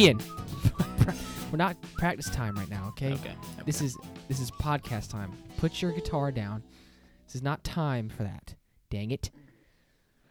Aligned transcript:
Ean, 0.00 0.18
we're 1.52 1.58
not 1.58 1.76
practice 1.98 2.30
time 2.30 2.54
right 2.56 2.70
now, 2.70 2.86
okay? 2.88 3.12
Okay. 3.12 3.34
This 3.66 3.82
is 3.82 3.98
this 4.28 4.40
is 4.40 4.50
podcast 4.52 5.10
time. 5.10 5.30
Put 5.58 5.82
your 5.82 5.92
guitar 5.92 6.32
down. 6.32 6.62
This 7.26 7.34
is 7.34 7.42
not 7.42 7.62
time 7.64 8.08
for 8.08 8.22
that. 8.22 8.54
Dang 8.88 9.10
it. 9.10 9.30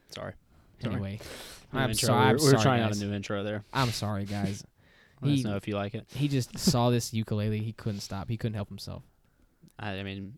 sorry. 0.09 0.33
Sorry. 0.81 0.95
Anyway, 0.95 1.19
New 1.71 1.79
I'm 1.79 1.91
intro. 1.91 2.07
sorry. 2.07 2.25
I'm 2.25 2.31
were, 2.37 2.39
we 2.39 2.43
were 2.45 2.49
sorry, 2.51 2.63
trying 2.63 2.81
guys. 2.81 2.97
out 2.97 3.03
a 3.03 3.07
new 3.09 3.13
intro 3.13 3.43
there. 3.43 3.63
I'm 3.71 3.91
sorry, 3.91 4.25
guys. 4.25 4.63
Let 5.21 5.31
us 5.33 5.37
He- 5.37 5.43
know 5.43 5.55
if 5.55 5.67
you 5.67 5.75
like 5.75 5.93
it. 5.93 6.07
he 6.15 6.27
just 6.29 6.57
saw 6.57 6.89
this 6.89 7.13
ukulele. 7.13 7.59
He 7.59 7.73
couldn't 7.73 7.99
stop. 7.99 8.27
He 8.27 8.37
couldn't 8.37 8.55
help 8.55 8.69
himself. 8.69 9.03
I, 9.77 9.91
I 9.99 10.03
mean, 10.03 10.33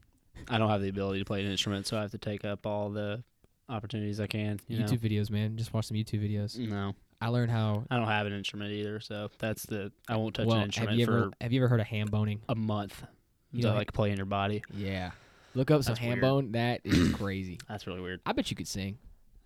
I 0.49 0.57
don't 0.57 0.69
have 0.69 0.81
the 0.81 0.89
ability 0.89 1.19
to 1.19 1.25
play 1.25 1.41
an 1.45 1.49
instrument, 1.49 1.87
so 1.87 1.97
I 1.97 2.01
have 2.01 2.11
to 2.11 2.17
take 2.17 2.43
up 2.43 2.65
all 2.65 2.89
the 2.89 3.23
opportunities 3.69 4.19
I 4.19 4.27
can. 4.27 4.59
You 4.67 4.79
YouTube 4.83 4.99
videos, 4.99 5.29
man. 5.29 5.55
Just 5.55 5.73
watch 5.73 5.85
some 5.85 5.95
YouTube 5.95 6.21
videos. 6.29 6.57
know? 6.57 6.87
No, 6.87 6.95
I 7.21 7.27
learned 7.27 7.51
how. 7.51 7.83
I 7.91 7.97
don't 7.97 8.07
have 8.07 8.25
an 8.25 8.33
instrument 8.33 8.71
either, 8.71 8.99
so 8.99 9.29
that's 9.37 9.65
the 9.67 9.91
I 10.09 10.17
won't 10.17 10.33
touch 10.35 10.47
well, 10.47 10.55
an 10.57 10.61
have 10.61 10.67
instrument 10.69 10.97
you 10.97 11.05
for 11.05 11.17
ever 11.17 11.31
have 11.39 11.53
you 11.53 11.61
ever 11.61 11.67
heard 11.67 11.79
of 11.79 11.87
ham 11.87 12.07
boning? 12.07 12.41
a 12.49 12.55
month. 12.55 13.03
You 13.51 13.61
to 13.63 13.67
know, 13.69 13.73
like 13.75 13.93
play 13.93 14.11
in 14.11 14.17
your 14.17 14.25
body. 14.25 14.63
Yeah. 14.73 15.11
Look 15.53 15.69
up 15.71 15.83
some 15.83 15.91
That's 15.91 15.99
ham 15.99 16.09
weird. 16.11 16.21
bone. 16.21 16.51
That 16.53 16.81
is 16.85 17.11
crazy. 17.15 17.59
That's 17.67 17.85
really 17.85 17.99
weird. 18.01 18.21
I 18.25 18.31
bet 18.31 18.49
you 18.49 18.55
could 18.55 18.67
sing. 18.67 18.97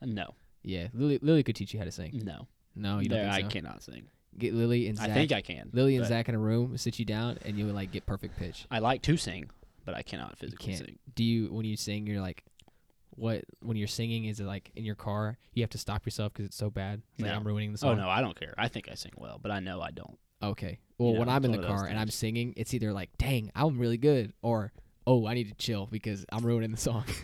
Uh, 0.02 0.06
no, 0.08 0.36
Yeah, 0.64 0.88
Lily, 0.94 1.18
Lily 1.22 1.42
could 1.44 1.56
teach 1.56 1.74
you 1.74 1.80
how 1.80 1.86
to 1.86 1.92
sing. 1.92 2.22
no, 2.24 2.48
No, 2.76 3.00
you 3.00 3.10
don't 3.10 3.28
I 3.28 3.38
think 3.38 3.52
so? 3.52 3.60
cannot 3.60 3.82
sing. 3.84 4.04
Get 4.38 4.54
Lily 4.54 4.88
and 4.88 4.98
Zach. 4.98 5.10
I 5.10 5.14
think 5.14 5.32
I 5.32 5.42
can. 5.42 5.70
Lily 5.74 5.96
and 5.96 6.06
Zach 6.06 6.30
in 6.30 6.36
a 6.36 6.40
room, 6.40 6.78
sit 6.78 7.00
you 7.00 7.06
down, 7.06 7.40
and 7.46 7.58
you 7.58 7.66
would 7.66 7.74
like 7.76 7.92
get 7.92 8.06
perfect 8.06 8.38
pitch. 8.38 8.66
I 8.70 8.80
like 8.80 9.02
to 9.04 9.18
sing, 9.18 9.50
but 9.86 9.96
I 9.96 10.02
cannot 10.04 10.38
physically 10.38 10.76
sing. 10.76 11.00
Do 11.16 11.24
you 11.24 11.52
when 11.54 11.66
you 11.66 11.76
sing? 11.78 12.06
You're 12.06 12.22
like, 12.22 12.44
what? 13.16 13.44
When 13.62 13.78
you're 13.78 13.88
singing, 13.88 14.26
is 14.26 14.40
it 14.40 14.46
like 14.46 14.72
in 14.76 14.86
your 14.86 14.96
car? 14.96 15.38
You 15.54 15.64
have 15.64 15.70
to 15.72 15.78
stop 15.78 16.06
yourself 16.06 16.34
because 16.34 16.48
it's 16.48 16.58
so 16.58 16.70
bad. 16.70 17.02
Like 17.18 17.30
No. 17.30 17.36
I'm 17.36 17.46
ruining 17.46 17.72
the 17.72 17.78
oh, 17.78 17.90
song. 17.90 18.00
Oh 18.00 18.04
no, 18.04 18.10
I 18.10 18.22
don't 18.22 18.38
care. 18.40 18.54
I 18.58 18.68
think 18.68 18.90
I 18.92 18.96
sing 18.96 19.14
well, 19.18 19.40
but 19.42 19.52
I 19.52 19.60
know 19.60 19.82
I 19.82 19.92
don't. 19.92 20.18
Okay. 20.44 20.80
Well, 20.98 21.14
You 21.14 21.20
when 21.20 21.28
know, 21.28 21.34
I'm 21.34 21.46
in 21.46 21.52
the 21.52 21.58
one 21.58 21.66
of 21.66 21.72
those 21.72 21.82
car 21.82 21.90
and 21.90 22.00
I'm 22.00 22.10
singing, 22.10 22.54
it's 22.58 22.74
either 22.74 22.94
like, 22.94 23.10
dang, 23.18 23.52
I'm 23.56 23.80
really 23.80 23.98
good, 23.98 24.34
or 24.42 24.72
oh, 25.08 25.26
I 25.28 25.34
need 25.34 25.50
to 25.50 25.56
chill 25.56 25.88
because 25.88 26.26
I'm 26.32 26.46
ruining 26.46 26.72
the 26.72 26.78
song. 26.78 27.06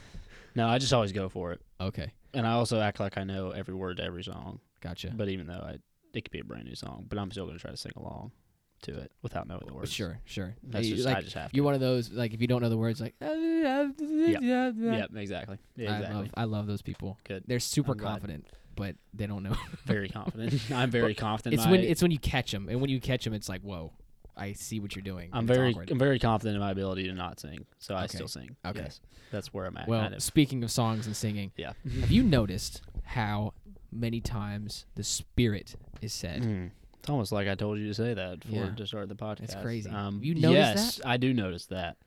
No, 0.54 0.68
I 0.68 0.80
just 0.80 0.92
always 0.92 1.14
go 1.14 1.30
for 1.30 1.54
it, 1.54 1.62
okay. 1.80 2.12
and 2.34 2.46
I 2.46 2.52
also 2.52 2.82
act 2.82 3.00
like 3.00 3.18
I 3.18 3.24
know 3.24 3.52
every 3.52 3.74
word 3.74 3.96
to 3.98 4.04
every 4.04 4.22
song. 4.22 4.60
Gotcha. 4.82 5.14
But 5.16 5.30
even 5.30 5.48
though 5.48 5.64
I, 5.66 5.78
it 6.14 6.26
could 6.26 6.32
be 6.32 6.42
a 6.42 6.44
brand 6.44 6.66
new 6.66 6.76
song, 6.76 7.06
but 7.08 7.18
I'm 7.18 7.32
still 7.32 7.46
gonna 7.46 7.58
try 7.58 7.72
to 7.72 7.78
sing 7.78 7.94
along 7.96 8.34
to 8.84 8.98
it 9.00 9.12
without 9.22 9.48
knowing 9.48 9.64
the 9.68 9.74
words. 9.74 9.92
Sure, 9.92 10.20
sure. 10.26 10.56
That's 10.64 10.88
You- 10.88 10.96
just 10.96 11.08
like, 11.08 11.18
I 11.18 11.22
just 11.22 11.34
have 11.36 11.52
to. 11.52 11.56
you're 11.56 11.66
one 11.66 11.74
of 11.76 11.80
those 11.80 12.12
like 12.12 12.34
if 12.34 12.42
you 12.42 12.48
don't 12.48 12.62
know 12.62 12.70
the 12.70 12.78
words, 12.78 13.00
like 13.02 13.16
ah, 13.22 13.28
ah, 13.28 13.32
ah, 13.32 14.02
Yep, 14.02 14.42
yeah, 14.78 15.06
exactly. 15.16 15.58
Yeah, 15.76 15.92
I 15.92 15.96
exactly. 15.98 16.16
love 16.22 16.30
I 16.36 16.44
love 16.46 16.68
those 16.68 16.82
people. 16.82 17.18
Good. 17.24 17.44
They're 17.48 17.60
super 17.60 17.92
I'm 17.94 17.98
glad. 17.98 18.12
confident, 18.12 18.48
but 18.76 18.96
they 19.14 19.28
don't 19.28 19.44
know. 19.44 19.56
Very 19.86 20.10
confident. 20.10 20.60
I'm 20.72 20.90
very 20.92 21.14
confident. 21.16 21.56
it's 21.56 21.66
in 21.66 21.72
when 21.72 21.80
it's 21.82 22.02
when 22.02 22.12
you 22.12 22.20
catch 22.20 22.52
them, 22.52 22.70
and 22.70 22.82
when 22.82 22.90
you 22.90 23.00
catch 23.00 23.24
them, 23.24 23.34
it's 23.34 23.50
like, 23.50 23.62
whoa, 23.62 23.92
I 24.36 24.54
see 24.54 24.80
what 24.80 24.96
you're 24.96 25.04
doing. 25.04 25.30
I'm 25.34 25.46
very 25.46 25.72
awkward. 25.72 25.92
I'm 25.92 26.00
very 26.00 26.20
confident 26.20 26.56
in 26.56 26.62
my 26.62 26.72
ability 26.72 27.04
to 27.04 27.14
not 27.14 27.40
sing, 27.40 27.66
so 27.80 27.96
I 27.96 28.06
Okay. 28.06 28.18
still 28.18 28.28
sing. 28.28 28.56
Okay. 28.66 28.80
Yes, 28.82 29.00
that's 29.32 29.54
where 29.54 29.66
I'm 29.66 29.78
at. 29.78 29.88
well. 29.88 30.02
kind 30.02 30.14
of. 30.16 30.24
Speaking 30.24 30.64
of 30.64 30.72
songs 30.72 31.06
and 31.06 31.16
singing, 31.16 31.52
Yeah. 31.58 31.74
have 32.00 32.12
you 32.12 32.24
noticed 32.24 32.82
how 33.04 33.54
many 33.92 34.22
times 34.22 34.86
the 34.96 35.04
Spirit 35.04 35.76
is 36.02 36.14
said? 36.14 36.44
Mm. 36.44 36.72
It's 37.02 37.10
almost 37.10 37.32
like 37.32 37.48
I 37.48 37.56
told 37.56 37.80
you 37.80 37.88
to 37.88 37.94
say 37.96 38.14
that 38.14 38.42
before 38.42 38.66
Yeah. 38.66 38.76
to 38.76 38.86
start 38.86 39.10
the 39.10 39.16
podcast. 39.16 39.42
It's 39.42 39.56
crazy. 39.56 39.90
Um, 39.90 40.20
You 40.24 40.36
notice 40.36 41.00
yes, 41.00 41.02
I 41.04 41.18
do 41.18 41.34
notice 41.34 41.66
that 41.68 41.98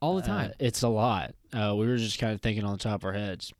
All 0.00 0.14
the 0.14 0.22
Uh, 0.22 0.26
time. 0.26 0.52
it's 0.60 0.82
a 0.82 0.88
lot. 0.88 1.34
Uh, 1.52 1.74
we 1.76 1.86
were 1.88 1.96
just 1.96 2.18
kind 2.20 2.32
of 2.34 2.40
thinking 2.40 2.62
on 2.64 2.70
the 2.72 2.78
top 2.78 3.00
of 3.00 3.04
our 3.06 3.14
heads 3.14 3.52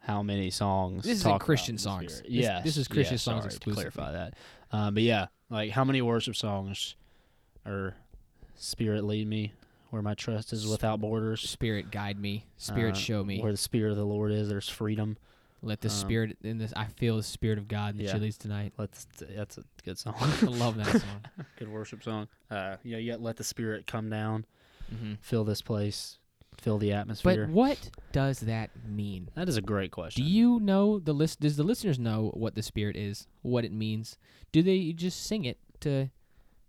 how 0.00 0.22
many 0.22 0.50
songs. 0.50 1.04
This 1.04 1.22
talk 1.24 1.40
Christian 1.42 1.78
songs. 1.78 2.22
Yeah, 2.28 2.56
This- 2.60 2.74
this 2.74 2.76
is 2.76 2.88
Christian 2.88 3.18
songs 3.18 3.42
sorry 3.44 3.54
to 3.58 3.70
clarify 3.72 4.12
that. 4.12 4.34
Um, 4.70 4.94
but 4.94 5.02
yeah, 5.02 5.26
like 5.48 5.72
how 5.72 5.82
many 5.84 6.00
worship 6.00 6.36
songs 6.36 6.94
are 7.66 7.96
"Spirit 8.54 9.02
lead 9.04 9.26
me," 9.26 9.52
where 9.90 10.02
my 10.02 10.14
trust 10.14 10.52
is 10.52 10.64
without 10.66 11.00
borders. 11.00 11.40
Spirit 11.40 11.90
guide 11.90 12.20
me. 12.20 12.44
Spirit 12.56 12.92
Uh, 12.94 12.98
show 12.98 13.24
me. 13.24 13.40
Where 13.40 13.50
the 13.52 13.58
Spirit 13.58 13.90
of 13.90 13.96
the 13.96 14.06
Lord 14.06 14.30
is, 14.30 14.48
there's 14.48 14.68
freedom. 14.68 15.16
Let 15.62 15.80
the 15.82 15.88
um, 15.88 15.94
Spirit 15.94 16.38
in 16.42 16.58
this. 16.58 16.72
I 16.74 16.86
feel 16.86 17.16
the 17.16 17.22
Spirit 17.22 17.58
of 17.58 17.68
God 17.68 17.92
in 17.92 17.98
the 17.98 18.04
Yeah. 18.04 18.12
Chili's 18.14 18.38
tonight. 18.38 18.72
Let's. 18.78 19.06
That's 19.20 19.58
a 19.58 19.64
good 19.84 19.98
song. 19.98 20.14
I 20.18 20.44
love 20.46 20.76
that 20.76 20.86
song. 20.86 21.20
good 21.58 21.68
worship 21.68 22.02
song. 22.02 22.28
Uh, 22.50 22.76
yeah, 22.82 23.00
got 23.00 23.20
let 23.20 23.36
the 23.36 23.44
Spirit 23.44 23.86
come 23.86 24.08
down, 24.10 24.46
hmm 24.88 25.14
fill 25.20 25.44
this 25.44 25.60
place, 25.62 26.18
fill 26.58 26.78
the 26.78 26.92
atmosphere. 26.92 27.46
But 27.46 27.52
what 27.54 27.90
does 28.12 28.40
that 28.40 28.70
mean? 28.88 29.28
that 29.34 29.48
is 29.48 29.56
a 29.56 29.62
great 29.62 29.90
question. 29.92 30.24
Do 30.24 30.30
you 30.30 30.60
know 30.60 30.98
the 30.98 31.12
list? 31.12 31.40
Does 31.40 31.56
the 31.56 31.62
listeners 31.64 31.98
know 31.98 32.30
what 32.34 32.54
the 32.54 32.62
Spirit 32.62 32.96
is? 32.96 33.26
What 33.42 33.64
it 33.64 33.72
means? 33.72 34.16
Do 34.52 34.62
they 34.62 34.92
just 34.92 35.26
sing 35.26 35.44
it 35.44 35.58
to 35.80 36.08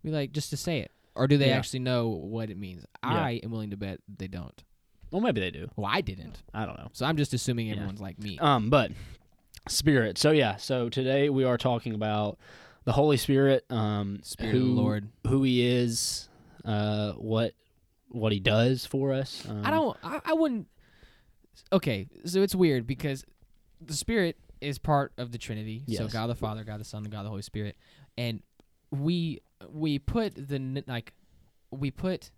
be 0.04 0.12
like 0.12 0.34
just 0.34 0.50
to 0.50 0.58
say 0.58 0.80
it, 0.80 0.92
or 1.16 1.28
do 1.28 1.38
they 1.38 1.48
Yeah. 1.50 1.58
actually 1.58 1.80
know 1.80 2.10
what 2.10 2.50
it 2.50 2.58
means? 2.58 2.86
Yeah. 3.04 3.10
I 3.12 3.40
am 3.44 3.52
willing 3.52 3.70
to 3.72 3.78
bet 3.78 4.00
they 4.18 4.28
don't. 4.28 4.62
Well, 5.12 5.22
maybe 5.22 5.42
they 5.42 5.52
do. 5.52 5.70
Well, 5.76 5.90
I 5.92 6.02
didn't, 6.02 6.42
I 6.54 6.66
don't 6.66 6.78
know. 6.78 6.90
so 6.94 7.06
I'm 7.06 7.18
just 7.18 7.34
assuming 7.34 7.70
everyone's 7.72 8.02
like 8.02 8.18
me. 8.18 8.38
Um, 8.40 8.70
but 8.70 8.92
spirit. 9.68 10.18
So 10.18 10.32
yeah. 10.32 10.56
So 10.56 10.90
today 10.90 11.30
we 11.30 11.44
are 11.44 11.58
talking 11.58 11.94
about 11.94 12.38
the 12.86 12.94
Holy 12.94 13.18
Spirit. 13.18 13.66
Um, 13.70 14.20
Spirit 14.24 14.54
who, 14.54 14.62
of 14.62 14.66
the 14.68 14.72
Lord. 14.82 15.08
who 15.28 15.44
He 15.44 15.66
is, 15.68 16.30
uh, 16.66 17.12
what 17.14 17.54
what 18.10 18.32
He 18.32 18.40
does 18.40 18.86
for 18.86 19.14
us. 19.14 19.46
Um, 19.48 19.62
I 19.66 19.72
don't. 19.72 19.98
I, 20.04 20.22
I 20.26 20.34
wouldn't. 20.34 20.68
Okay, 21.74 22.08
so 22.26 22.42
it's 22.42 22.56
weird 22.56 22.88
because 22.88 23.26
the 23.80 23.94
Spirit 23.94 24.38
is 24.62 24.78
part 24.78 25.12
of 25.18 25.32
the 25.32 25.38
Trinity. 25.38 25.80
So 25.88 26.04
Yes. 26.04 26.14
God 26.14 26.28
the 26.28 26.36
Father, 26.36 26.64
God 26.64 26.80
the 26.80 26.86
Son, 26.86 27.04
and 27.04 27.12
God 27.12 27.26
the 27.26 27.30
Holy 27.30 27.42
Spirit, 27.42 27.76
and 28.18 28.42
we 28.92 29.42
we 29.70 30.00
put 30.00 30.36
the 30.36 30.56
n- 30.56 30.84
like 30.88 31.14
we 31.70 31.92
put 31.92 32.32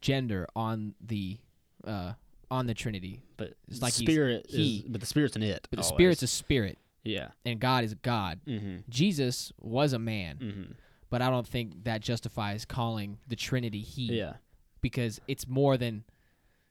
gender 0.00 0.46
on 0.56 0.94
the 1.00 1.38
uh 1.86 2.12
on 2.50 2.66
the 2.66 2.74
Trinity, 2.74 3.22
But 3.36 3.54
It's 3.68 3.82
like 3.82 3.92
he's 3.94 4.06
spirit 4.08 4.46
he. 4.48 4.76
is, 4.78 4.82
but 4.88 5.00
the 5.00 5.06
spirit's 5.06 5.34
an 5.36 5.42
it. 5.42 5.66
but 5.70 5.78
the. 5.78 5.82
Spirit's 5.82 6.22
a 6.22 6.28
spirit, 6.28 6.78
yeah. 7.02 7.28
and 7.44 7.58
God 7.58 7.82
is 7.82 7.94
God. 7.94 8.38
Mm-hmm. 8.46 8.76
Jesus 8.88 9.52
was 9.60 9.92
a 9.92 9.98
man, 9.98 10.38
Mm-hmm. 10.40 10.72
but 11.10 11.22
I 11.22 11.30
don't 11.30 11.46
think 11.46 11.82
that 11.84 12.02
justifies 12.02 12.64
calling 12.64 13.18
the 13.26 13.34
Trinity 13.36 13.80
He. 13.80 14.12
Yeah. 14.18 14.34
because 14.80 15.20
it's 15.26 15.48
more 15.48 15.76
than 15.76 16.04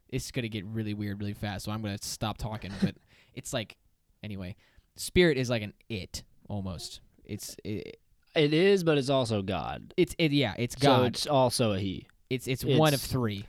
it's 0.08 0.32
gonna 0.32 0.48
get 0.48 0.64
really 0.66 0.94
weird 0.94 1.20
really 1.20 1.34
fast. 1.34 1.66
So 1.66 1.72
I'm 1.74 1.82
gonna 1.82 1.98
stop 2.02 2.38
talking. 2.38 2.72
But 2.82 2.96
it's 3.34 3.52
like 3.52 3.76
anyway, 4.24 4.56
spirit 4.96 5.38
is 5.38 5.50
like 5.50 5.62
an 5.62 5.74
it 5.90 6.24
almost. 6.48 7.02
It's 7.26 7.58
it, 7.66 8.00
It 8.34 8.54
is, 8.54 8.84
but 8.86 8.98
it's 8.98 9.10
also 9.10 9.42
God. 9.42 9.94
it's 9.98 10.16
it 10.18 10.32
yeah. 10.32 10.54
It's 10.58 10.76
So 10.80 10.88
God. 10.88 11.06
it's 11.08 11.28
also 11.28 11.74
a 11.74 11.80
He. 11.80 12.08
it's, 12.30 12.48
it's 12.48 12.64
one 12.64 12.94
of 12.94 13.02
it's- 13.04 13.08
three. 13.12 13.46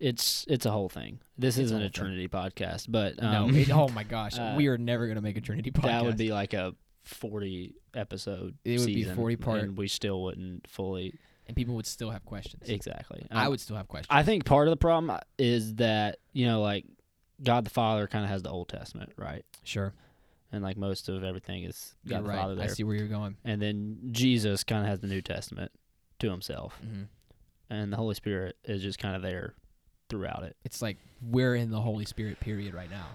It's 0.00 0.44
it's 0.48 0.64
a 0.66 0.70
whole 0.70 0.88
thing. 0.88 1.20
This 1.38 1.56
It's 1.58 1.66
isn't 1.66 1.76
a 1.76 1.84
thing. 1.84 1.92
Trinity 1.92 2.28
podcast, 2.28 2.86
but 2.88 3.20
no, 3.20 3.44
um, 3.44 3.54
it, 3.56 3.70
oh 3.70 3.88
my 3.94 4.02
gosh, 4.02 4.38
uh, 4.38 4.54
we 4.56 4.66
are 4.68 4.78
never 4.78 5.06
gonna 5.06 5.20
make 5.20 5.36
a 5.36 5.40
Trinity 5.40 5.70
podcast. 5.70 5.82
that 5.82 6.04
would 6.04 6.16
be 6.16 6.32
like 6.32 6.54
a 6.54 6.74
forty 7.04 7.74
episode. 7.94 8.56
It 8.64 8.78
would 8.80 8.86
be 8.86 9.04
40 9.04 9.36
part. 9.36 9.60
and 9.60 9.76
we 9.76 9.88
still 9.88 10.22
wouldn't 10.22 10.66
fully 10.68 11.14
and 11.46 11.56
people 11.56 11.74
would 11.74 11.86
still 11.86 12.10
have 12.10 12.24
questions. 12.24 12.68
exactly. 12.68 13.26
I 13.30 13.44
Um, 13.44 13.50
would 13.50 13.60
still 13.60 13.76
have 13.76 13.88
questions. 13.88 14.06
I 14.10 14.22
think 14.22 14.44
part 14.44 14.68
of 14.68 14.70
the 14.72 14.76
problem 14.76 15.18
is 15.38 15.74
that 15.76 16.18
you 16.32 16.46
know, 16.46 16.60
like 16.62 16.86
God 17.42 17.64
the 17.64 17.70
Father 17.70 18.06
kind 18.06 18.24
of 18.24 18.30
has 18.30 18.42
the 18.42 18.50
Old 18.50 18.68
Testament, 18.68 19.12
right? 19.16 19.44
sure, 19.64 19.92
And 20.52 20.62
like 20.62 20.76
most 20.76 21.08
of 21.08 21.24
everything 21.24 21.64
is 21.64 21.94
God 22.06 22.24
the. 22.24 22.28
Father 22.32 22.56
I 22.62 22.66
see 22.68 22.84
where 22.84 22.94
you're 22.96 23.08
going. 23.08 23.36
and 23.44 23.60
then 23.60 23.98
Jesus 24.12 24.62
kind 24.64 24.82
of 24.82 24.88
has 24.88 25.00
the 25.00 25.08
New 25.08 25.20
Testament 25.22 25.72
to 26.20 26.30
himself, 26.30 26.78
hmm 26.82 27.02
and 27.72 27.92
the 27.92 27.96
Holy 27.96 28.14
Spirit 28.16 28.56
is 28.64 28.82
just 28.82 28.98
kind 28.98 29.14
of 29.14 29.22
there 29.22 29.54
throughout 30.10 30.42
it. 30.42 30.56
It's 30.64 30.82
like 30.82 30.98
we're 31.22 31.54
in 31.54 31.70
the 31.70 31.80
Holy 31.80 32.04
Spirit 32.04 32.38
period 32.40 32.74
right 32.74 32.90
now. 32.90 33.06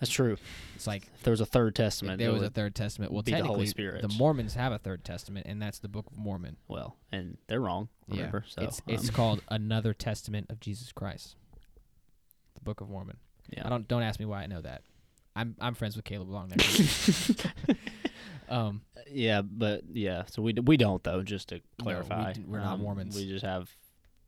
That's 0.00 0.10
true. 0.10 0.38
It's 0.74 0.86
like 0.86 1.02
If 1.16 1.22
there 1.24 1.30
was 1.30 1.42
a 1.42 1.46
third 1.46 1.74
Testament, 1.76 2.18
there 2.18 2.32
was 2.32 2.40
a 2.42 2.48
third 2.48 2.74
testament. 2.74 3.12
Well, 3.12 3.22
be 3.22 3.32
the 3.32 3.36
technically, 3.36 3.54
Holy 3.54 3.66
Spirit. 3.66 4.00
the 4.00 4.08
Mormons 4.16 4.54
have 4.54 4.72
a 4.72 4.78
third 4.78 5.04
testament, 5.04 5.46
and 5.46 5.60
that's 5.60 5.78
the 5.78 5.88
Book 5.88 6.06
of 6.10 6.16
Mormon. 6.16 6.56
well, 6.68 6.96
and 7.12 7.36
they're 7.48 7.60
wrong. 7.60 7.88
Remember, 8.08 8.44
so 8.48 8.62
it's 8.62 8.80
it's 8.86 9.10
um, 9.10 9.14
called 9.14 9.42
another 9.48 9.92
testament 9.92 10.46
of 10.50 10.58
Jesus 10.58 10.90
Christ. 10.90 11.36
The 12.54 12.62
Book 12.62 12.80
of 12.80 12.88
Mormon. 12.88 13.18
yeah. 13.50 13.66
I 13.66 13.68
don't 13.68 13.86
don't 13.86 14.02
ask 14.02 14.18
me 14.18 14.24
why 14.26 14.42
I 14.42 14.46
know 14.46 14.62
that. 14.62 14.82
I'm 15.36 15.54
I'm 15.60 15.74
friends 15.74 15.96
with 15.96 16.06
Caleb 16.06 16.30
Long 16.30 16.48
there. 16.48 17.76
um, 18.48 18.80
Yeah, 19.10 19.42
but 19.42 19.82
yeah, 19.92 20.24
so 20.26 20.40
we 20.42 20.54
d- 20.54 20.62
we 20.62 20.76
don't 20.78 21.02
though. 21.04 21.22
Just 21.22 21.50
to 21.50 21.56
we 21.56 21.62
clarify, 21.82 22.32
d- 22.32 22.44
we're 22.46 22.60
not 22.60 22.74
Um, 22.74 22.82
Mormons. 22.82 23.14
We 23.16 23.28
just 23.28 23.44
have 23.44 23.70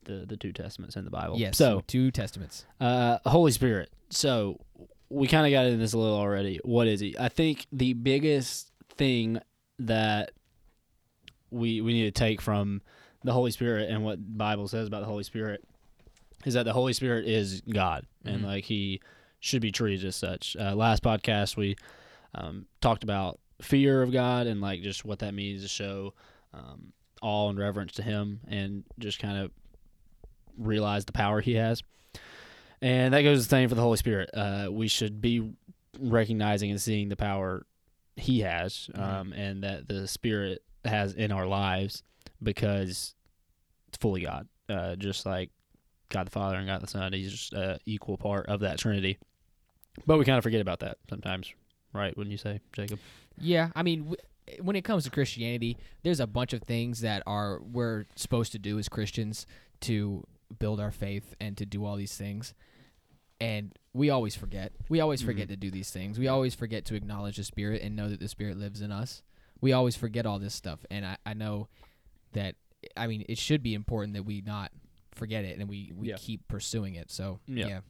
the 0.05 0.25
the 0.27 0.37
two 0.37 0.53
testaments 0.53 0.97
in 0.97 1.05
the 1.05 1.11
Bible. 1.11 1.39
yes. 1.39 1.57
So 1.57 1.83
two 1.87 2.11
testaments. 2.11 2.65
uh, 2.81 3.19
Holy 3.27 3.53
Spirit. 3.53 3.91
So 4.11 4.59
we 5.09 5.27
kind 5.29 5.47
of 5.47 5.53
got 5.53 5.67
into 5.67 5.79
this 5.79 5.93
a 5.93 5.99
little 5.99 6.17
already. 6.17 6.59
What 6.65 6.87
is 6.87 7.01
he? 7.01 7.15
I 7.19 7.29
think 7.29 7.67
the 7.73 7.93
biggest 7.95 8.71
thing 8.97 9.41
that 9.79 10.33
we 11.51 11.81
we 11.81 11.93
need 11.93 12.05
to 12.15 12.19
take 12.19 12.41
from 12.41 12.83
the 13.25 13.33
Holy 13.33 13.51
Spirit 13.51 13.91
and 13.91 14.05
what 14.05 14.19
the 14.19 14.37
Bible 14.39 14.69
says 14.69 14.89
about 14.89 15.01
the 15.01 15.07
Holy 15.07 15.23
Spirit 15.25 15.65
is 16.45 16.55
that 16.55 16.65
the 16.65 16.73
Holy 16.73 16.93
Spirit 16.93 17.27
is 17.27 17.61
God 17.61 18.05
and 18.25 18.43
Mhm. 18.43 18.47
like 18.47 18.65
he 18.65 19.01
should 19.39 19.63
be 19.63 19.71
treated 19.71 20.05
as 20.07 20.17
such. 20.17 20.57
Uh, 20.59 20.75
last 20.75 21.03
podcast 21.03 21.57
we 21.57 21.77
um, 22.35 22.67
talked 22.81 23.05
about 23.05 23.39
fear 23.61 24.03
of 24.03 24.11
God 24.11 24.47
and 24.47 24.61
like 24.61 24.83
just 24.83 25.05
what 25.05 25.19
that 25.21 25.35
means 25.35 25.63
to 25.63 25.69
show 25.69 26.15
um, 26.55 26.93
awe 27.21 27.49
and 27.49 27.59
reverence 27.59 27.93
to 27.93 28.03
Him, 28.03 28.41
and 28.49 28.85
just 28.99 29.19
kind 29.19 29.39
of 29.39 29.51
realize 30.59 31.05
the 31.05 31.13
power 31.13 31.41
He 31.41 31.55
has. 31.55 31.83
And 32.81 33.15
that 33.15 33.23
goes 33.23 33.45
the 33.47 33.49
same 33.49 33.69
for 33.69 33.75
the 33.75 33.81
Holy 33.83 33.97
Spirit. 33.97 34.31
Uh, 34.35 34.69
we 34.71 34.89
should 34.89 35.21
be 35.21 35.53
recognizing 35.99 36.71
and 36.71 36.81
seeing 36.81 37.09
the 37.09 37.17
power 37.17 37.65
He 38.17 38.41
has, 38.41 38.91
um, 38.95 39.33
and 39.33 39.63
that 39.63 39.89
the 39.89 40.09
Spirit 40.09 40.63
has 40.85 41.13
in 41.13 41.31
our 41.31 41.47
lives 41.47 42.03
because 42.43 43.15
it's 43.89 43.99
fully 43.99 44.23
God, 44.23 44.49
uh, 44.69 44.97
just 44.97 45.25
like 45.27 45.51
God 46.09 46.27
the 46.27 46.31
Father 46.31 46.57
and 46.57 46.67
God 46.67 46.81
the 46.81 46.89
Son. 46.89 47.13
He's 47.13 47.31
just 47.31 47.55
uh, 47.55 47.79
equal 47.87 48.17
part 48.17 48.47
of 48.47 48.61
that 48.61 48.79
Trinity. 48.79 49.19
But 50.07 50.19
we 50.19 50.25
kind 50.25 50.39
of 50.39 50.43
forget 50.45 50.61
about 50.61 50.81
that 50.81 50.99
sometimes, 51.09 51.53
right? 51.93 52.17
Wouldn't 52.17 52.33
you 52.33 52.39
say, 52.39 52.61
Jacob? 52.73 52.99
Yeah, 53.39 53.71
I 53.77 53.83
mean, 53.83 54.01
w- 54.05 54.17
when 54.61 54.75
it 54.75 54.83
comes 54.83 55.05
to 55.05 55.11
Christianity, 55.11 55.77
there's 56.03 56.21
a 56.21 56.27
bunch 56.27 56.53
of 56.53 56.63
things 56.63 57.01
that 57.03 57.23
are 57.27 57.61
we're 57.61 58.07
supposed 58.17 58.53
to 58.53 58.59
do 58.59 58.79
as 58.79 58.89
Christians 58.89 59.47
to 59.83 60.27
build 60.59 60.81
our 60.81 60.91
faith 60.91 61.35
and 61.41 61.57
to 61.59 61.67
do 61.67 61.85
all 61.85 61.97
these 61.97 62.17
things, 62.17 62.55
and 63.41 63.73
we 63.93 64.11
always 64.11 64.35
forget. 64.37 64.73
We 64.89 65.01
always 65.01 65.21
forget 65.23 65.47
Mhm. 65.47 65.51
to 65.51 65.57
do 65.57 65.71
these 65.71 65.91
things. 65.91 66.19
We 66.19 66.29
always 66.29 66.55
forget 66.55 66.85
to 66.87 66.95
acknowledge 66.95 67.37
the 67.37 67.45
Spirit 67.45 67.83
and 67.83 67.95
know 67.97 68.09
that 68.09 68.21
the 68.21 68.29
Spirit 68.29 68.57
lives 68.57 68.81
in 68.81 68.91
us. 68.93 69.23
We 69.61 69.73
always 69.73 69.97
forget 69.97 70.27
all 70.27 70.39
this 70.39 70.55
stuff, 70.55 70.85
and 70.91 71.05
I, 71.07 71.17
I 71.27 71.35
know 71.35 71.69
that. 72.33 72.57
I 72.97 73.07
mean, 73.07 73.25
it 73.29 73.39
should 73.39 73.63
be 73.63 73.75
important 73.75 74.15
that 74.15 74.25
we 74.25 74.41
not 74.41 74.73
forget 75.13 75.45
it 75.45 75.59
and 75.61 75.69
we, 75.69 75.93
we 75.95 76.09
Yeah. 76.09 76.17
keep 76.19 76.49
pursuing 76.49 76.95
it. 76.97 77.11
So 77.13 77.39
Yeah. 77.47 77.67
yeah. 77.69 77.81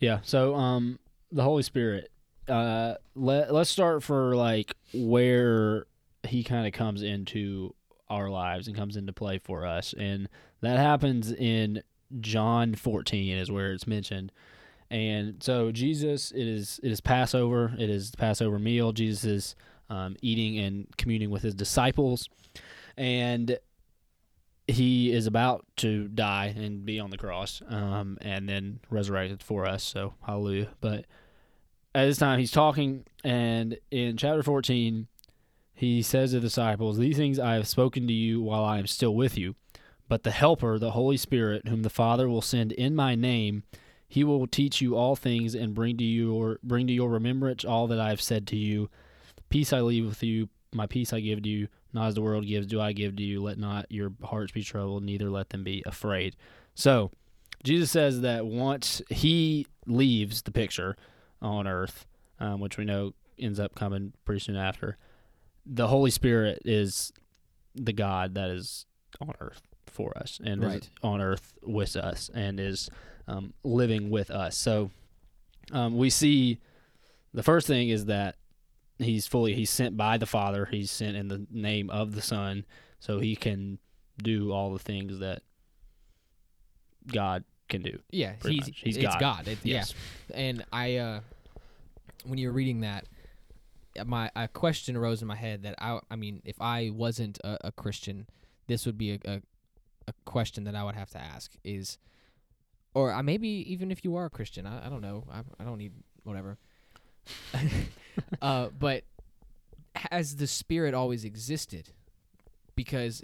Yeah. 0.00 0.20
So, 0.24 0.54
um, 0.56 0.98
the 1.32 1.42
Holy 1.42 1.62
Spirit. 1.62 2.10
Uh, 2.46 2.96
let 3.14 3.54
let's 3.54 3.70
start 3.70 4.02
for 4.02 4.36
like 4.36 4.74
where 4.92 5.86
he 6.28 6.44
kind 6.44 6.66
of 6.66 6.74
comes 6.74 7.00
into 7.02 7.74
our 8.10 8.28
lives 8.28 8.66
and 8.68 8.76
comes 8.76 8.96
into 8.98 9.14
play 9.14 9.38
for 9.38 9.64
us, 9.64 9.94
and 9.96 10.28
that 10.64 10.78
happens 10.78 11.32
in 11.32 11.82
John 12.20 12.74
14 12.74 13.36
is 13.36 13.50
where 13.50 13.72
it's 13.72 13.86
mentioned. 13.86 14.32
And 14.90 15.42
so 15.42 15.72
Jesus, 15.72 16.30
it 16.30 16.46
is 16.46 16.78
it 16.82 16.92
is 16.92 17.00
Passover. 17.00 17.74
It 17.78 17.90
is 17.90 18.10
the 18.10 18.16
Passover 18.16 18.58
meal. 18.58 18.92
Jesus 18.92 19.24
is 19.24 19.56
um, 19.90 20.16
eating 20.22 20.58
and 20.58 20.86
communing 20.96 21.30
with 21.30 21.42
his 21.42 21.54
disciples, 21.54 22.28
and 22.96 23.58
he 24.66 25.12
is 25.12 25.26
about 25.26 25.66
to 25.76 26.08
die 26.08 26.54
and 26.56 26.84
be 26.86 26.98
on 27.00 27.10
the 27.10 27.18
cross, 27.18 27.62
um, 27.68 28.18
and 28.20 28.48
then 28.48 28.80
resurrected 28.90 29.42
for 29.42 29.66
us. 29.66 29.82
So 29.82 30.14
hallelujah. 30.22 30.68
But 30.80 31.06
at 31.94 32.06
this 32.06 32.18
time, 32.18 32.38
he's 32.38 32.50
talking, 32.50 33.04
and 33.22 33.78
in 33.90 34.16
chapter 34.16 34.42
14, 34.42 35.06
he 35.74 36.02
says 36.02 36.30
to 36.30 36.36
the 36.36 36.42
disciples, 36.42 36.98
These 36.98 37.16
things 37.16 37.38
I 37.38 37.54
have 37.54 37.68
spoken 37.68 38.06
to 38.06 38.12
you 38.12 38.40
while 38.42 38.64
I 38.64 38.78
am 38.78 38.86
still 38.86 39.14
with 39.14 39.36
you. 39.36 39.54
But 40.08 40.22
the 40.22 40.30
Helper, 40.30 40.78
the 40.78 40.92
Holy 40.92 41.16
Spirit, 41.16 41.68
whom 41.68 41.82
the 41.82 41.90
Father 41.90 42.28
will 42.28 42.42
send 42.42 42.72
in 42.72 42.94
my 42.94 43.14
name, 43.14 43.62
he 44.06 44.22
will 44.22 44.46
teach 44.46 44.80
you 44.80 44.96
all 44.96 45.16
things 45.16 45.54
and 45.54 45.74
bring 45.74 45.96
to 45.96 46.04
your 46.04 46.58
bring 46.62 46.86
to 46.86 46.92
your 46.92 47.08
remembrance 47.08 47.64
all 47.64 47.86
that 47.88 47.98
I 47.98 48.10
have 48.10 48.20
said 48.20 48.46
to 48.48 48.56
you. 48.56 48.90
Peace 49.48 49.72
I 49.72 49.80
leave 49.80 50.06
with 50.06 50.22
you, 50.22 50.48
my 50.72 50.86
peace 50.86 51.12
I 51.12 51.20
give 51.20 51.42
to 51.42 51.48
you. 51.48 51.68
Not 51.92 52.08
as 52.08 52.14
the 52.14 52.22
world 52.22 52.46
gives, 52.46 52.66
do 52.66 52.80
I 52.80 52.92
give 52.92 53.16
to 53.16 53.22
you. 53.22 53.42
Let 53.42 53.58
not 53.58 53.86
your 53.90 54.12
hearts 54.22 54.52
be 54.52 54.62
troubled, 54.62 55.04
neither 55.04 55.30
let 55.30 55.50
them 55.50 55.64
be 55.64 55.82
afraid. 55.86 56.36
So, 56.74 57.12
Jesus 57.62 57.90
says 57.90 58.20
that 58.20 58.46
once 58.46 59.00
he 59.08 59.66
leaves 59.86 60.42
the 60.42 60.50
picture 60.50 60.96
on 61.40 61.66
earth, 61.66 62.06
um, 62.40 62.60
which 62.60 62.76
we 62.76 62.84
know 62.84 63.14
ends 63.38 63.58
up 63.58 63.74
coming 63.74 64.12
pretty 64.24 64.40
soon 64.40 64.56
after, 64.56 64.98
the 65.64 65.88
Holy 65.88 66.10
Spirit 66.10 66.60
is 66.64 67.12
the 67.74 67.92
God 67.92 68.34
that 68.34 68.50
is 68.50 68.86
on 69.20 69.32
earth 69.40 69.62
for 69.94 70.16
us 70.18 70.40
and 70.44 70.62
is 70.64 70.90
on 71.02 71.20
earth 71.20 71.54
with 71.62 71.96
us 71.96 72.30
and 72.34 72.58
is 72.60 72.90
um, 73.28 73.54
living 73.62 74.10
with 74.10 74.30
us. 74.30 74.56
So, 74.56 74.90
um, 75.72 75.96
we 75.96 76.10
see 76.10 76.58
the 77.32 77.42
first 77.42 77.66
thing 77.66 77.88
is 77.88 78.06
that 78.06 78.36
he's 78.98 79.26
fully 79.26 79.54
he's 79.54 79.70
sent 79.70 79.96
by 79.96 80.16
the 80.18 80.26
father 80.26 80.66
he's 80.70 80.90
sent 80.90 81.16
in 81.16 81.26
the 81.28 81.46
name 81.50 81.90
of 81.90 82.14
the 82.14 82.22
son 82.22 82.64
so 83.00 83.18
he 83.18 83.34
can 83.34 83.78
do 84.22 84.52
all 84.52 84.72
the 84.72 84.78
things 84.78 85.18
that 85.18 85.42
god 87.12 87.42
can 87.68 87.82
do 87.82 87.98
Yeah, 88.10 88.34
he's. 88.46 88.66
He's 88.76 88.96
it's 88.98 89.06
God. 89.06 89.20
God. 89.20 89.48
It- 89.48 89.58
Yes. 89.62 89.94
Yeah, 90.30 90.36
and 90.36 90.64
I 90.72 90.96
uh, 90.96 91.20
when 92.24 92.38
you 92.38 92.48
were 92.48 92.52
reading 92.54 92.80
that, 92.82 93.06
uh, 93.98 94.04
my 94.04 94.30
a 94.36 94.48
question 94.48 94.96
arose 94.96 95.22
in 95.22 95.28
my 95.28 95.36
head 95.36 95.62
that 95.62 95.74
I 95.78 95.98
I 96.10 96.16
mean, 96.16 96.42
if 96.44 96.60
I 96.60 96.90
wasn't 96.92 97.38
a, 97.42 97.68
a 97.68 97.72
Christian, 97.72 98.26
this 98.66 98.84
would 98.86 98.98
be 98.98 99.12
a, 99.14 99.18
a 99.24 99.42
a 100.08 100.12
question 100.24 100.64
that 100.64 100.74
I 100.74 100.84
would 100.84 100.94
have 100.94 101.10
to 101.10 101.18
ask 101.18 101.52
is, 101.64 101.98
or 102.94 103.12
uh, 103.12 103.22
maybe 103.22 103.48
even 103.48 103.90
if 103.90 104.04
you 104.04 104.16
are 104.16 104.26
a 104.26 104.30
Christian, 104.30 104.66
I, 104.66 104.86
I 104.86 104.88
don't 104.88 105.00
know, 105.00 105.24
I 105.30 105.40
I 105.60 105.64
don't 105.64 105.78
need 105.78 105.92
whatever. 106.24 106.58
uh, 108.42 108.68
but 108.78 109.04
has 109.96 110.36
the 110.36 110.46
Spirit 110.46 110.94
always 110.94 111.24
existed? 111.24 111.90
Because 112.76 113.22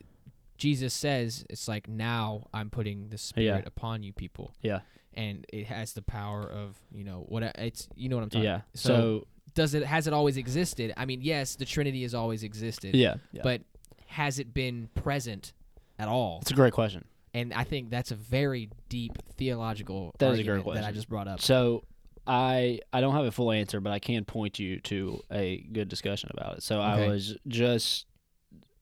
Jesus 0.57 0.95
says 0.95 1.45
it's 1.51 1.69
like 1.69 1.89
now 1.89 2.47
I'm 2.53 2.71
putting 2.71 3.09
the 3.09 3.19
Spirit 3.19 3.67
upon 3.67 4.03
you 4.03 4.13
people 4.13 4.53
yeah 4.63 4.81
and 5.15 5.45
it 5.53 5.67
has 5.67 5.95
the 5.95 6.03
power 6.03 6.43
of 6.43 6.79
you 6.93 7.03
know 7.03 7.25
what 7.29 7.43
it's 7.43 7.89
you 7.97 8.09
know 8.09 8.17
what 8.17 8.23
I'm 8.23 8.31
talking. 8.31 8.45
yeah 8.45 8.61
So, 8.75 8.89
so, 8.89 9.27
does 9.55 9.75
it 9.75 9.85
has 9.85 10.07
it 10.07 10.13
always 10.13 10.37
existed? 10.37 10.93
I 10.97 11.05
mean, 11.07 11.21
yes, 11.23 11.57
the 11.57 11.65
Trinity 11.65 12.03
has 12.03 12.15
always 12.15 12.43
existed. 12.43 12.95
yeah, 12.95 13.17
yeah. 13.33 13.43
But 13.43 13.63
has 14.07 14.39
it 14.39 14.55
been 14.55 14.89
present 14.95 15.53
at 16.01 16.09
all? 16.09 16.39
it's 16.43 16.51
a 16.51 16.55
great 16.55 16.73
question 16.73 17.05
And 17.35 17.53
I 17.53 17.65
think 17.65 17.91
that's 17.91 18.11
a 18.11 18.17
very 18.17 18.71
deep 18.89 19.13
theological 19.37 20.15
That 20.19 20.33
is 20.33 20.41
a 20.41 20.43
great 20.45 20.63
question. 20.65 20.83
that 20.83 20.89
I 20.89 20.93
just 20.93 21.09
brought 21.09 21.29
up. 21.29 21.41
so 21.41 21.85
i 22.27 22.79
i 22.93 23.01
don't 23.01 23.15
have 23.15 23.25
a 23.25 23.33
full 23.33 23.51
answer 23.51 23.81
but 23.81 23.93
i 23.95 23.99
can 23.99 24.25
point 24.27 24.59
you 24.59 24.79
to 24.81 25.21
a 25.33 25.65
good 25.73 25.89
discussion 25.89 26.29
about 26.35 26.57
it 26.59 26.63
so 26.63 26.79
i 26.79 27.07
was 27.09 27.35
just 27.49 28.05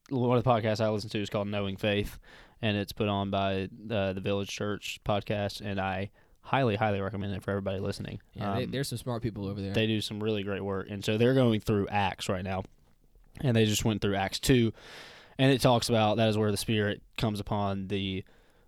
one 0.09 0.37
of 0.37 0.43
the 0.43 0.49
podcasts 0.49 0.81
i 0.81 0.89
listen 0.89 1.09
to 1.09 1.21
is 1.21 1.29
called 1.29 1.47
knowing 1.47 1.77
faith 1.77 2.19
and 2.61 2.75
it's 2.75 2.91
put 2.91 3.07
on 3.07 3.29
by 3.31 3.69
uh, 3.89 4.11
the 4.11 4.19
village 4.21 4.49
church 4.49 4.99
podcast 5.05 5.61
and 5.61 5.79
i 5.79 6.09
highly 6.41 6.75
highly 6.75 6.99
recommend 6.99 7.33
it 7.33 7.41
for 7.41 7.51
everybody 7.51 7.79
listening 7.79 8.19
Yeah, 8.33 8.55
they, 8.55 8.63
Um, 8.65 8.71
there's 8.71 8.89
some 8.89 8.97
smart 8.97 9.21
people 9.23 9.47
over 9.47 9.61
there. 9.61 9.71
They 9.73 9.87
do 9.87 10.01
some 10.01 10.21
really 10.21 10.41
great 10.43 10.63
work. 10.63 10.87
And 10.89 11.05
so 11.05 11.15
they're 11.17 11.35
going 11.35 11.59
through 11.59 11.87
Acts 11.89 12.27
right 12.27 12.43
now. 12.43 12.63
And 13.41 13.55
they 13.55 13.65
just 13.65 13.85
went 13.85 14.01
through 14.01 14.15
Acts 14.15 14.39
2. 14.39 14.73
And 15.39 15.51
it 15.51 15.61
talks 15.61 15.89
about 15.89 16.17
that 16.17 16.29
is 16.29 16.37
where 16.37 16.51
the 16.51 16.57
Spirit 16.57 17.01
comes 17.17 17.39
upon 17.39 17.87
the 17.87 18.23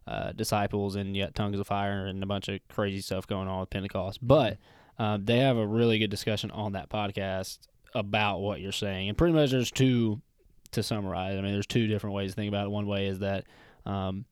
uh, 0.07 0.31
disciples 0.31 0.95
and 0.95 1.15
yet 1.15 1.35
tongues 1.35 1.59
of 1.59 1.67
fire 1.67 2.07
and 2.07 2.23
a 2.23 2.25
bunch 2.25 2.47
of 2.47 2.59
crazy 2.69 3.01
stuff 3.01 3.27
going 3.27 3.47
on 3.47 3.59
with 3.59 3.69
Pentecost. 3.69 4.19
But 4.25 4.57
um, 4.97 5.25
they 5.25 5.37
have 5.39 5.57
a 5.57 5.67
really 5.67 5.99
good 5.99 6.09
discussion 6.09 6.49
on 6.51 6.71
that 6.71 6.89
podcast 6.89 7.59
about 7.93 8.39
what 8.39 8.61
you're 8.61 8.71
saying. 8.71 9.09
And 9.09 9.17
pretty 9.17 9.33
much 9.33 9.51
there's 9.51 9.69
two, 9.69 10.21
to 10.71 10.81
summarize, 10.81 11.37
I 11.37 11.41
mean, 11.41 11.51
there's 11.51 11.67
two 11.67 11.87
different 11.87 12.15
ways 12.15 12.31
to 12.31 12.35
think 12.35 12.47
about 12.47 12.65
it. 12.67 12.71
One 12.71 12.87
way 12.87 13.07
is 13.07 13.19
that 13.19 13.43
um, 13.85 14.23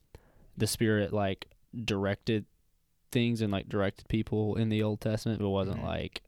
the 0.57 0.65
Spirit, 0.67 1.11
like, 1.13 1.45
directed 1.85 2.45
things 3.11 3.41
and 3.41 3.51
like 3.51 3.67
directed 3.67 4.07
people 4.07 4.55
in 4.55 4.69
the 4.69 4.81
Old 4.83 5.01
Testament, 5.01 5.39
but 5.39 5.45
it 5.45 5.49
wasn't 5.49 5.81
Mhm. 5.81 5.85
like 5.85 6.21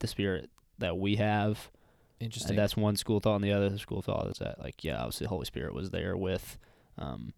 the 0.00 0.06
spirit 0.06 0.50
that 0.78 0.98
we 0.98 1.16
have. 1.16 1.70
Interesting. 2.20 2.50
And 2.50 2.58
that's 2.58 2.76
one 2.76 2.96
school 2.96 3.18
thought, 3.20 3.36
and 3.36 3.44
the 3.44 3.52
other 3.52 3.76
school 3.78 4.02
thought 4.02 4.26
is 4.28 4.38
that 4.38 4.58
like 4.60 4.84
yeah, 4.84 4.98
obviously 4.98 5.24
the 5.24 5.28
Holy 5.30 5.46
Spirit 5.46 5.74
was 5.74 5.90
there 5.90 6.16
with 6.16 6.58
um, 6.98 7.32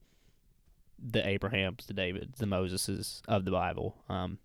the 0.98 1.26
Abrahams, 1.26 1.86
the 1.86 1.94
Davids, 1.94 2.38
the 2.38 2.46
Moseses 2.46 3.22
of 3.28 3.44
the 3.44 3.50
Bible. 3.50 3.96
Um, 4.08 4.38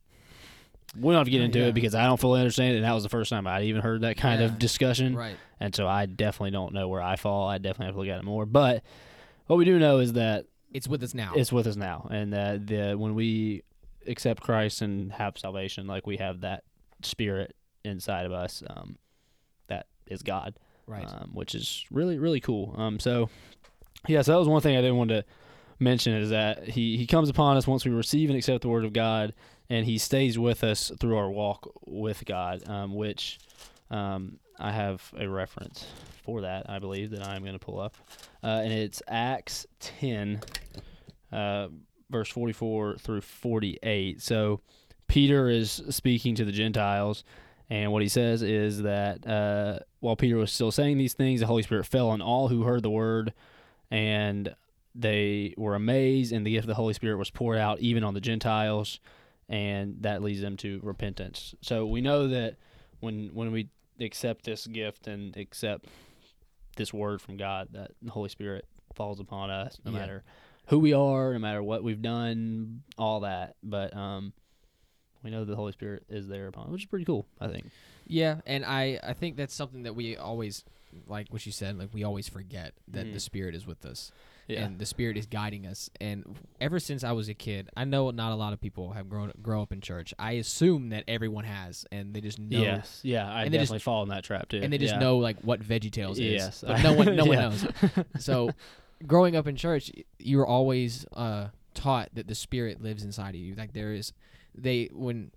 we 0.96 1.12
don't 1.12 1.20
have 1.20 1.26
to 1.26 1.32
get 1.32 1.42
into 1.42 1.60
yeah. 1.60 1.66
it 1.68 1.74
because 1.74 1.94
I 1.96 2.06
don't 2.06 2.20
fully 2.20 2.40
understand 2.40 2.74
it, 2.74 2.78
and 2.78 2.86
that 2.86 2.94
was 2.94 3.04
the 3.04 3.10
first 3.10 3.30
time 3.30 3.46
I'd 3.48 3.64
even 3.66 3.82
heard 3.82 4.02
that 4.02 4.18
kind 4.18 4.40
Yeah. 4.40 4.48
of 4.48 4.58
discussion, 4.60 5.16
right. 5.16 5.36
and 5.60 5.76
so 5.76 5.88
I 5.88 6.06
definitely 6.06 6.52
don't 6.52 6.74
know 6.74 6.88
where 6.88 7.02
I 7.02 7.16
fall. 7.18 7.48
I 7.48 7.58
definitely 7.58 7.88
have 7.88 7.96
to 7.96 8.00
look 8.00 8.10
at 8.10 8.20
it 8.20 8.24
more. 8.24 8.46
But 8.46 8.84
what 9.48 9.58
we 9.58 9.66
do 9.66 9.80
know 9.80 10.00
is 10.00 10.14
that 10.14 10.46
It's 10.72 10.88
with 10.88 11.04
us 11.04 11.14
now. 11.14 11.34
it's 11.36 11.52
with 11.52 11.68
us 11.68 11.76
now, 11.76 12.08
and 12.12 12.32
that 12.34 12.68
the 12.68 12.94
when 12.96 13.16
we 13.16 13.64
accept 14.08 14.42
Christ 14.44 14.82
and 14.82 15.12
have 15.14 15.38
salvation, 15.38 15.88
like 15.88 16.08
we 16.08 16.18
have 16.18 16.42
that 16.42 16.64
Spirit 17.04 17.56
inside 17.84 18.26
of 18.26 18.32
us, 18.32 18.64
um, 18.68 18.98
is 20.10 20.24
God, 20.24 20.56
right. 20.88 21.08
um, 21.08 21.32
which 21.34 21.56
is 21.56 21.86
really 21.92 22.18
really 22.18 22.40
cool. 22.40 22.74
Um, 22.78 23.00
so 23.00 23.30
yeah, 24.08 24.22
so 24.22 24.32
that 24.32 24.40
was 24.40 24.48
one 24.48 24.62
thing 24.62 24.78
I 24.78 24.82
didn't 24.82 24.98
want 24.98 25.10
to 25.10 25.26
mention 25.80 26.14
is 26.14 26.30
that 26.30 26.70
he 26.70 26.98
he 26.98 27.06
comes 27.06 27.30
upon 27.30 27.58
us 27.58 27.68
once 27.68 27.86
we 27.86 27.92
receive 27.92 28.30
and 28.30 28.38
accept 28.38 28.62
the 28.62 28.70
Word 28.70 28.86
of 28.86 28.94
God, 28.94 29.34
and 29.70 29.86
he 29.86 29.98
stays 29.98 30.38
with 30.40 30.64
us 30.64 30.92
through 31.00 31.18
our 31.18 31.30
walk 31.30 31.72
with 31.86 32.26
God, 32.26 32.68
um, 32.68 32.96
which 32.96 33.40
um, 33.92 34.40
I 34.60 34.72
have 34.72 35.12
a 35.18 35.28
reference 35.28 35.86
for 36.24 36.42
that. 36.42 36.70
I 36.70 36.80
believe 36.80 37.12
that 37.12 37.26
I'm 37.26 37.42
going 37.42 37.58
to 37.58 37.66
pull 37.66 37.80
up, 37.80 37.96
uh, 38.44 38.62
and 38.64 38.74
it's 38.74 39.02
Acts 39.08 39.66
ten, 39.80 40.42
uh, 41.32 41.68
verse 42.10 42.30
forty 42.30 42.54
four 42.54 42.98
through 42.98 43.22
forty 43.22 43.78
eight. 43.84 44.22
So 44.22 44.62
Peter 45.08 45.50
is 45.50 45.82
speaking 45.90 46.36
to 46.36 46.46
the 46.46 46.52
Gentiles. 46.52 47.24
And 47.70 47.92
what 47.92 48.02
he 48.02 48.08
says 48.08 48.42
is 48.44 48.84
that 48.84 49.28
uh, 49.28 49.80
while 50.00 50.16
Peter 50.16 50.38
was 50.38 50.52
still 50.52 50.72
saying 50.72 50.98
these 50.98 51.14
things, 51.14 51.42
the 51.42 51.48
Holy 51.48 51.64
Spirit 51.64 51.86
fell 51.86 52.10
on 52.10 52.22
all 52.22 52.48
who 52.48 52.64
heard 52.64 52.82
the 52.84 52.90
word. 52.90 53.34
and 53.92 54.56
they 55.00 55.54
were 55.58 55.76
amazed, 55.76 56.32
and 56.34 56.44
the 56.46 56.52
gift 56.52 56.64
of 56.64 56.70
the 56.70 56.74
Holy 56.74 56.94
Spirit 56.94 57.18
was 57.18 57.30
poured 57.30 57.60
out 57.60 57.80
even 57.82 58.04
on 58.04 58.16
the 58.16 58.20
Gentiles, 58.22 59.00
and 59.48 59.98
that 60.02 60.24
leads 60.24 60.42
them 60.42 60.58
to 60.58 60.80
repentance. 60.82 61.54
So 61.62 61.86
we 61.86 62.02
know 62.02 62.28
that 62.30 62.56
when 63.00 63.30
when 63.34 63.52
we 63.52 63.70
accept 64.00 64.46
this 64.46 64.66
gift 64.66 65.06
and 65.08 65.38
accept 65.38 65.86
this 66.78 66.92
word 66.92 67.22
from 67.22 67.38
God, 67.38 67.68
that 67.74 67.92
the 68.02 68.10
Holy 68.12 68.30
Spirit 68.30 68.66
falls 68.96 69.20
upon 69.20 69.52
us, 69.52 69.78
no 69.86 69.92
Yeah. 69.92 70.00
matter 70.00 70.24
who 70.68 70.80
we 70.80 70.94
are, 70.94 71.34
no 71.34 71.40
matter 71.40 71.62
what 71.62 71.84
we've 71.84 72.02
done, 72.02 72.82
all 72.98 73.20
that. 73.20 73.56
But 73.62 73.96
um, 73.96 74.34
we 75.28 75.32
know 75.32 75.40
that 75.46 75.50
the 75.52 75.56
Holy 75.58 75.72
Spirit 75.74 76.04
is 76.10 76.28
there 76.28 76.48
upon, 76.48 76.72
which 76.72 76.84
is 76.84 76.88
pretty 76.88 77.06
cool. 77.06 77.26
I 77.40 77.48
think. 77.48 77.66
Yeah, 78.08 78.42
and 78.46 78.64
I 78.66 79.00
I 79.04 79.14
think 79.14 79.36
that's 79.36 79.54
something 79.54 79.84
that 79.84 79.94
we 79.96 80.16
always 80.18 80.64
like 81.08 81.28
what 81.30 81.46
you 81.46 81.52
said, 81.52 81.78
like 81.78 81.90
we 81.94 82.04
always 82.04 82.28
forget 82.30 82.74
that 82.88 83.04
the 83.04 83.20
Mhm. 83.20 83.22
spirit 83.22 83.54
is 83.56 83.68
with 83.68 83.86
us. 83.86 84.12
Yeah. 84.50 84.64
and 84.64 84.80
the 84.80 84.86
spirit 84.86 85.18
is 85.18 85.26
guiding 85.26 85.68
us 85.68 85.90
and 86.00 86.24
ever 86.62 86.80
since 86.80 87.04
i 87.04 87.12
was 87.12 87.28
a 87.28 87.34
kid 87.34 87.70
i 87.76 87.84
know 87.84 88.12
not 88.12 88.32
a 88.32 88.36
lot 88.36 88.54
of 88.54 88.62
people 88.62 88.94
have 88.94 89.10
grown 89.10 89.34
grow 89.42 89.62
up 89.62 89.74
in 89.74 89.82
church 89.82 90.14
i 90.18 90.32
assume 90.40 90.88
that 90.92 91.04
everyone 91.06 91.44
has 91.44 91.86
and 91.92 92.14
they 92.14 92.22
just 92.22 92.40
know 92.40 92.62
Yes. 92.62 93.02
Yeah. 93.04 93.30
I 93.30 93.44
And 93.44 93.54
they 93.54 93.58
just- 93.58 93.72
definitely 93.74 93.80
fall 93.80 94.04
in 94.04 94.10
that 94.10 94.24
trap 94.24 94.48
too. 94.48 94.62
and 94.64 94.72
they 94.72 94.78
just 94.78 94.94
yeah. 94.94 95.00
know 95.02 95.18
like 95.18 95.42
what 95.42 95.60
veggie 95.62 95.92
tales 95.92 96.18
Yes. 96.18 96.60
is 96.60 96.64
but 96.66 96.82
no 96.82 96.94
one 96.94 97.14
no 97.18 97.26
one 97.32 97.38
knows 97.40 97.66
so 98.20 98.52
growing 99.06 99.36
up 99.36 99.48
in 99.48 99.58
church 99.58 99.92
you're 100.18 100.46
always 100.48 101.06
uh 101.12 101.50
taught 101.74 102.08
that 102.14 102.28
the 102.28 102.36
spirit 102.36 102.82
lives 102.82 103.04
inside 103.04 103.36
of 103.36 103.42
you 103.42 103.54
like 103.54 103.74
there 103.74 103.92
is 103.92 104.14
they 104.58 104.90
when 104.92 105.32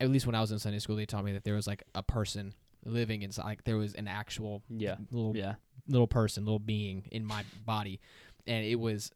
at 0.00 0.10
least 0.10 0.26
when 0.26 0.34
i 0.34 0.40
was 0.40 0.52
in 0.52 0.58
sunday 0.58 0.78
school 0.78 0.96
they 0.96 1.06
taught 1.06 1.24
me 1.24 1.32
that 1.32 1.44
there 1.44 1.54
was 1.54 1.66
like 1.66 1.82
a 1.94 2.02
person 2.02 2.52
living 2.84 3.22
inside 3.22 3.44
like 3.44 3.64
there 3.64 3.76
was 3.76 3.94
an 3.94 4.08
actual 4.08 4.62
Yeah. 4.68 4.96
little 5.10 5.36
Yeah. 5.36 5.54
little 5.88 6.06
person, 6.08 6.44
little 6.44 6.58
being 6.58 7.06
in 7.10 7.24
my 7.24 7.44
body, 7.64 8.00
and 8.46 8.64
it 8.64 8.76
was 8.80 9.10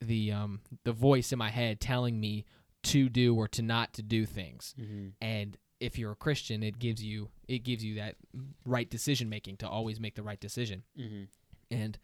the 0.00 0.32
um 0.32 0.60
the 0.84 0.92
voice 0.92 1.32
in 1.32 1.38
my 1.38 1.50
head 1.50 1.80
telling 1.80 2.18
me 2.20 2.44
to 2.84 3.08
do 3.08 3.34
or 3.36 3.46
to 3.48 3.62
not 3.62 3.92
to 3.94 4.02
do 4.02 4.26
things. 4.26 4.74
Mm-hmm. 4.80 5.08
And 5.20 5.56
if 5.78 5.98
you're 5.98 6.12
a 6.12 6.16
Christian, 6.16 6.62
it 6.64 6.78
gives 6.80 7.02
you 7.04 7.30
it 7.46 7.60
gives 7.60 7.84
you 7.84 7.94
that 7.96 8.16
right 8.66 8.88
decision 8.90 9.28
making 9.28 9.58
to 9.58 9.68
always 9.68 10.00
make 10.00 10.14
the 10.16 10.22
right 10.24 10.40
decision. 10.40 10.82
Mm-hmm. 10.98 11.24
And 11.72 11.98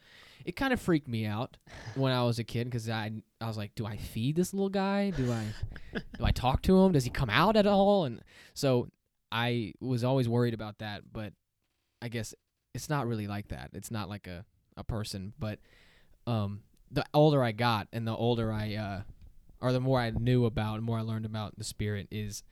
it 0.44 0.56
kind 0.56 0.72
of 0.72 0.80
freaked 0.80 1.08
me 1.08 1.26
out 1.26 1.56
when 1.94 2.12
I 2.12 2.22
was 2.24 2.38
a 2.38 2.44
kid 2.44 2.64
because 2.64 2.88
I 2.88 3.12
I 3.40 3.46
was 3.46 3.56
like, 3.56 3.74
do 3.74 3.86
I 3.86 3.96
feed 3.96 4.36
this 4.36 4.54
little 4.54 4.68
guy? 4.68 5.10
Do 5.10 5.30
I 5.30 5.44
do 6.18 6.24
I 6.24 6.30
talk 6.30 6.62
to 6.62 6.78
him? 6.80 6.92
Does 6.92 7.04
he 7.04 7.10
come 7.10 7.30
out 7.30 7.56
at 7.56 7.66
all? 7.66 8.04
And 8.04 8.22
so 8.54 8.88
I 9.30 9.74
was 9.80 10.04
always 10.04 10.28
worried 10.28 10.54
about 10.54 10.78
that, 10.78 11.02
but 11.12 11.32
I 12.00 12.08
guess 12.08 12.34
it's 12.74 12.88
not 12.88 13.06
really 13.06 13.26
like 13.26 13.48
that. 13.48 13.70
It's 13.74 13.90
not 13.90 14.08
like 14.08 14.26
a, 14.26 14.44
a 14.76 14.84
person, 14.84 15.32
but 15.38 15.58
um 16.26 16.62
the 16.90 17.04
older 17.12 17.42
I 17.42 17.52
got 17.52 17.88
and 17.92 18.06
the 18.06 18.16
older 18.16 18.52
I 18.52 18.74
uh 18.74 19.00
or 19.60 19.72
the 19.72 19.80
more 19.80 20.00
I 20.00 20.10
knew 20.10 20.46
about 20.46 20.76
and 20.76 20.84
more 20.84 20.98
I 20.98 21.02
learned 21.02 21.26
about 21.26 21.58
the 21.58 21.64
spirit 21.64 22.08
is 22.10 22.42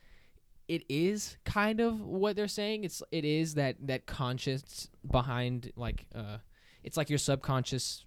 it 0.67 0.83
is 0.89 1.37
kind 1.45 1.79
of 1.79 2.01
what 2.01 2.35
they're 2.35 2.47
saying. 2.47 2.83
It's 2.83 3.01
it 3.11 3.23
is 3.25 3.55
that 3.55 3.77
that 3.87 4.05
conscience 4.05 4.89
behind 5.09 5.71
like 5.75 6.05
uh 6.13 6.37
it's 6.83 6.97
like 6.97 7.09
your 7.09 7.19
subconscious 7.19 8.05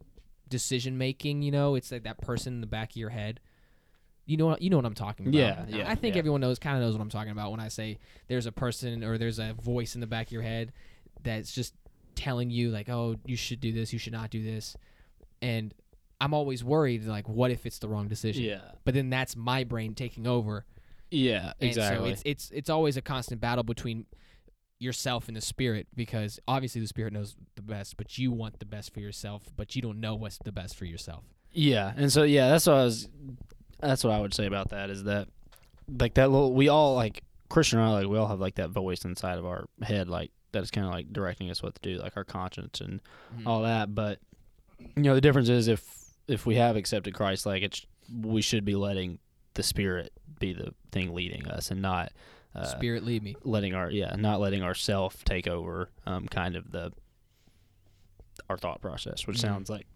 decision 0.49 0.99
making, 0.99 1.43
you 1.43 1.51
know, 1.51 1.75
it's 1.75 1.91
like 1.93 2.05
that 2.05 2.21
person 2.21 2.55
in 2.55 2.61
the 2.61 2.67
back 2.67 2.91
of 2.91 2.97
your 2.97 3.11
head. 3.11 3.41
You 4.27 4.37
know 4.37 4.47
what 4.47 4.63
you 4.63 4.71
know 4.71 4.77
what 4.77 4.87
I'm 4.87 4.95
talking 4.95 5.27
about. 5.27 5.37
Yeah, 5.37 5.65
yeah, 5.69 5.91
I 5.91 5.97
think 5.97 6.15
yeah. 6.15 6.21
everyone 6.21 6.41
knows 6.41 6.59
kind 6.59 6.77
of 6.77 6.83
knows 6.83 6.95
what 6.95 7.03
I'm 7.03 7.09
talking 7.09 7.33
about 7.33 7.51
when 7.51 7.59
I 7.59 7.69
say 7.69 7.99
there's 8.29 8.47
a 8.47 8.53
person 8.53 9.03
or 9.03 9.19
there's 9.19 9.41
a 9.41 9.55
voice 9.55 9.95
in 9.97 10.01
the 10.01 10.07
back 10.07 10.29
of 10.29 10.33
your 10.33 10.43
head 10.43 10.73
that's 11.23 11.53
just 11.53 11.75
telling 12.15 12.49
you 12.49 12.71
like, 12.71 12.89
"Oh, 12.89 13.17
you 13.25 13.37
should 13.37 13.61
do 13.61 13.73
this, 13.73 13.93
you 13.93 13.99
should 13.99 14.13
not 14.13 14.31
do 14.31 14.43
this." 14.43 14.77
And 15.43 15.75
I'm 16.21 16.35
always 16.35 16.63
worried 16.63 17.07
like 17.07 17.29
what 17.29 17.51
if 17.51 17.67
it's 17.67 17.79
the 17.79 17.89
wrong 17.89 18.07
decision? 18.09 18.45
Yeah. 18.45 18.61
But 18.85 18.95
then 18.95 19.11
that's 19.11 19.35
my 19.35 19.65
brain 19.65 19.95
taking 19.95 20.27
over. 20.27 20.65
Yeah. 21.11 21.55
And 21.61 21.69
Exactly. 21.69 22.09
so 22.09 22.13
it's 22.13 22.23
it's 22.25 22.51
it's 22.53 22.71
always 22.71 22.97
a 22.97 23.03
constant 23.03 23.41
battle 23.41 23.65
between 23.65 24.07
yourself 24.81 25.29
and 25.29 25.37
the 25.37 25.41
spirit 25.41 25.87
because 25.95 26.41
obviously 26.49 26.81
the 26.81 26.87
spirit 26.87 27.13
knows 27.13 27.37
the 27.55 27.63
best, 27.63 27.97
but 27.97 28.19
you 28.19 28.33
want 28.33 28.59
the 28.59 28.65
best 28.67 28.93
for 28.93 29.01
yourself, 29.01 29.45
but 29.57 29.77
you 29.77 29.83
don't 29.83 30.01
know 30.01 30.15
what's 30.15 30.39
the 30.39 30.51
best 30.51 30.75
for 30.77 30.87
yourself. 30.87 31.23
Yeah, 31.53 31.93
and 31.97 32.11
so 32.13 32.23
yeah, 32.23 32.49
that's 32.49 32.67
what 32.67 32.77
I 32.77 32.85
was. 32.85 33.09
That's 33.81 34.05
what 34.05 34.13
I 34.13 34.21
would 34.21 34.35
say 34.35 34.47
about 34.47 34.71
that 34.71 34.91
is 34.91 35.05
that, 35.05 35.29
like 35.99 36.15
that 36.15 36.31
little, 36.31 36.53
we 36.55 36.69
all 36.69 36.95
like 36.95 37.23
Christian 37.49 37.79
and 37.79 37.89
I 37.89 37.93
like 37.93 38.09
we 38.09 38.17
all 38.19 38.29
have 38.29 38.41
like 38.41 38.55
that 38.57 38.71
voice 38.71 39.05
inside 39.05 39.39
of 39.39 39.45
our 39.47 39.67
head 39.83 40.09
like 40.09 40.31
that 40.53 40.63
is 40.63 40.71
kind 40.71 40.87
of 40.87 40.93
like 40.93 41.13
directing 41.13 41.51
us 41.51 41.63
what 41.63 41.75
to 41.75 41.81
do, 41.83 41.99
like 42.03 42.17
our 42.17 42.25
conscience 42.25 42.81
and 42.81 43.01
Mhm. 43.37 43.47
all 43.47 43.63
that. 43.63 43.95
But 43.95 44.19
you 44.97 45.03
know, 45.03 45.15
the 45.15 45.21
difference 45.21 45.49
is 45.49 45.69
if 45.69 45.85
if 46.29 46.47
we 46.47 46.55
have 46.57 46.77
accepted 46.77 47.13
Christ, 47.15 47.45
like 47.47 47.63
it's 47.63 47.85
we 48.23 48.41
should 48.43 48.65
be 48.65 48.75
letting 48.77 49.19
the 49.55 49.63
Spirit 49.63 50.13
be 50.39 50.53
the 50.53 50.73
thing 50.93 51.13
leading 51.15 51.47
us 51.49 51.71
and 51.71 51.83
not 51.83 52.13
uh, 52.55 52.65
spirit 52.65 53.05
lead 53.05 53.23
me. 53.23 53.37
letting 53.45 53.75
our 53.75 53.91
yeah 53.91 54.15
not 54.17 54.41
letting 54.41 54.63
ourself 54.63 55.25
take 55.25 55.47
over 55.47 55.89
um 56.07 56.27
kind 56.29 56.57
of 56.57 56.71
the 56.73 56.93
our 58.49 58.57
thought 58.57 58.81
process 58.81 59.27
which 59.27 59.37
Mhm. 59.37 59.41
sounds 59.41 59.71
like 59.71 59.87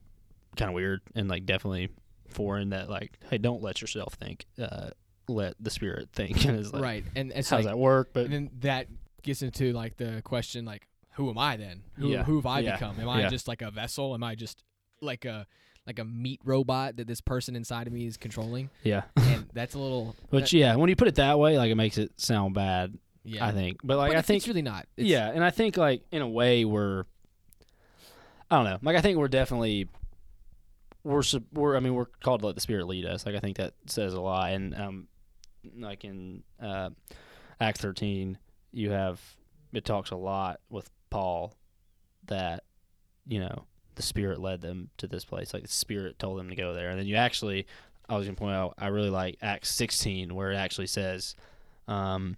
kind 0.56 0.68
of 0.68 0.74
weird 0.74 1.00
and 1.14 1.28
like 1.28 1.46
definitely 1.46 1.88
foreign 2.28 2.70
that 2.70 2.88
like 2.88 3.18
hey 3.30 3.38
don't 3.38 3.62
let 3.62 3.80
yourself 3.80 4.14
think 4.14 4.46
uh 4.60 4.90
let 5.28 5.54
the 5.58 5.70
spirit 5.70 6.08
think 6.12 6.44
and 6.46 6.72
like 6.72 6.82
right. 6.82 7.04
And 7.16 7.32
it's 7.34 7.48
how 7.48 7.56
does 7.56 7.66
that 7.66 7.78
work 7.78 8.10
but 8.12 8.24
and 8.26 8.32
then 8.32 8.50
that 8.60 8.88
gets 9.22 9.40
into 9.42 9.72
like 9.72 9.96
the 9.96 10.20
question 10.24 10.64
like 10.64 10.86
who 11.12 11.30
am 11.30 11.38
I 11.38 11.56
then? 11.56 11.84
Who 11.94 12.08
Yeah. 12.08 12.24
who 12.24 12.36
have 12.36 12.46
I 12.46 12.58
Yeah. 12.60 12.72
become? 12.72 12.98
Am 13.00 13.08
I 13.08 13.20
Yeah. 13.22 13.28
just 13.28 13.46
like 13.48 13.62
a 13.62 13.70
vessel? 13.70 14.14
Am 14.14 14.22
I 14.24 14.34
just 14.34 14.62
like 15.00 15.24
a 15.24 15.46
like 15.86 15.98
a 15.98 16.04
meat 16.04 16.40
robot 16.44 16.96
that 16.96 17.06
this 17.06 17.20
person 17.20 17.54
inside 17.56 17.86
of 17.86 17.92
me 17.92 18.04
is 18.06 18.16
controlling? 18.16 18.68
yeah 18.82 19.02
And 19.16 19.43
that's 19.54 19.74
a 19.74 19.78
little 19.78 20.14
which 20.30 20.50
that- 20.50 20.56
yeah 20.56 20.76
when 20.76 20.90
you 20.90 20.96
put 20.96 21.08
it 21.08 21.14
that 21.14 21.38
way 21.38 21.56
like 21.56 21.70
it 21.70 21.76
makes 21.76 21.96
it 21.96 22.12
sound 22.20 22.54
bad 22.54 22.98
yeah. 23.24 23.46
i 23.46 23.52
think 23.52 23.78
but 23.82 23.96
like 23.96 24.10
But 24.10 24.16
i 24.16 24.18
it's, 24.18 24.28
think 24.28 24.36
it's 24.38 24.48
really 24.48 24.62
not. 24.62 24.86
It's, 24.98 25.08
yeah, 25.08 25.30
and 25.30 25.42
I 25.42 25.50
think 25.50 25.76
like 25.78 26.02
in 26.10 26.20
a 26.20 26.28
way 26.28 26.64
we're 26.66 27.04
I 28.50 28.56
don't 28.56 28.64
know. 28.66 28.78
Like 28.82 28.96
I 28.96 29.00
think 29.00 29.16
we're 29.18 29.28
definitely 29.28 29.88
we're 31.02 31.22
we're 31.52 31.76
I 31.76 31.80
mean 31.80 31.94
we're 31.94 32.06
called 32.22 32.40
to 32.40 32.46
let 32.46 32.54
the 32.54 32.60
spirit 32.60 32.86
lead 32.86 33.06
us. 33.06 33.24
Like 33.24 33.34
I 33.34 33.40
think 33.40 33.56
that 33.56 33.72
says 33.86 34.12
a 34.12 34.20
lot 34.20 34.52
and 34.52 34.74
um 34.74 35.08
like 35.78 36.04
in 36.04 36.42
uh 36.62 36.90
Act 37.60 37.78
13 37.78 38.36
you 38.72 38.90
have 38.90 39.20
it 39.72 39.84
talks 39.84 40.10
a 40.10 40.16
lot 40.16 40.60
with 40.68 40.90
Paul 41.10 41.56
that 42.26 42.64
you 43.26 43.40
know 43.40 43.64
the 43.94 44.02
spirit 44.02 44.38
led 44.40 44.60
them 44.60 44.90
to 44.98 45.06
this 45.06 45.24
place 45.24 45.54
like 45.54 45.62
the 45.62 45.68
spirit 45.68 46.18
told 46.18 46.38
them 46.38 46.50
to 46.50 46.56
go 46.56 46.74
there 46.74 46.90
and 46.90 46.98
then 46.98 47.06
you 47.06 47.16
actually 47.16 47.66
I 48.08 48.16
was 48.16 48.26
to 48.26 48.32
point 48.34 48.54
out 48.54 48.74
I 48.78 48.88
really 48.88 49.10
like 49.10 49.36
Acts 49.42 49.70
16 49.70 50.34
where 50.34 50.52
it 50.52 50.56
actually 50.56 50.86
says 50.88 51.34
um 51.88 52.36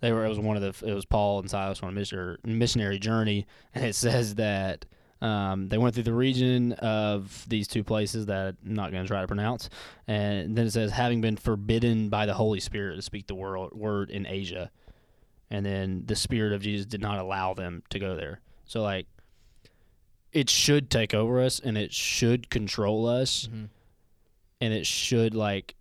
they 0.00 0.12
were 0.12 0.24
it 0.24 0.28
was 0.28 0.38
one 0.38 0.56
of 0.56 0.62
the 0.62 0.86
it 0.86 0.92
was 0.94 1.04
Paul 1.06 1.40
and 1.40 1.50
Silas 1.50 1.82
on 1.82 1.88
a 1.88 1.92
missionary 1.92 2.36
missionary 2.44 2.98
journey, 2.98 3.46
and 3.74 3.84
it 3.84 3.94
says 4.06 4.34
that 4.34 4.84
um, 5.22 5.68
they 5.70 5.78
went 5.78 5.94
through 5.94 6.04
the 6.04 6.12
region 6.12 6.72
of 6.74 7.46
these 7.48 7.66
two 7.66 7.82
places 7.82 8.26
that 8.26 8.56
I'm 8.64 8.74
not 8.74 8.92
going 8.92 9.02
to 9.02 9.08
try 9.08 9.22
to 9.22 9.26
pronounce, 9.26 9.70
and 10.06 10.54
then 10.54 10.66
it 10.66 10.72
says 10.72 10.90
having 10.90 11.22
been 11.22 11.38
forbidden 11.38 12.10
by 12.10 12.26
the 12.26 12.34
Holy 12.34 12.60
Spirit 12.60 12.96
to 12.96 13.02
speak 13.02 13.26
the 13.26 13.34
word 13.34 13.72
word 13.72 14.10
in 14.10 14.26
Asia, 14.26 14.70
and 15.50 15.64
then 15.64 16.02
the 16.04 16.14
Spirit 16.14 16.52
of 16.52 16.60
Jesus 16.60 16.84
did 16.84 17.00
not 17.00 17.18
allow 17.18 17.54
them 17.54 17.82
to 17.88 17.98
go 17.98 18.14
there. 18.14 18.40
So 18.66 18.82
like, 18.82 19.06
it 20.32 20.50
should 20.50 20.90
take 20.90 21.14
over 21.14 21.40
us, 21.40 21.58
and 21.58 21.78
it 21.78 21.94
should 21.94 22.50
control 22.50 23.06
us, 23.06 23.48
Mhm. 23.50 23.68
And 24.60 24.72
it 24.72 24.86
should 24.86 25.34
like 25.34 25.74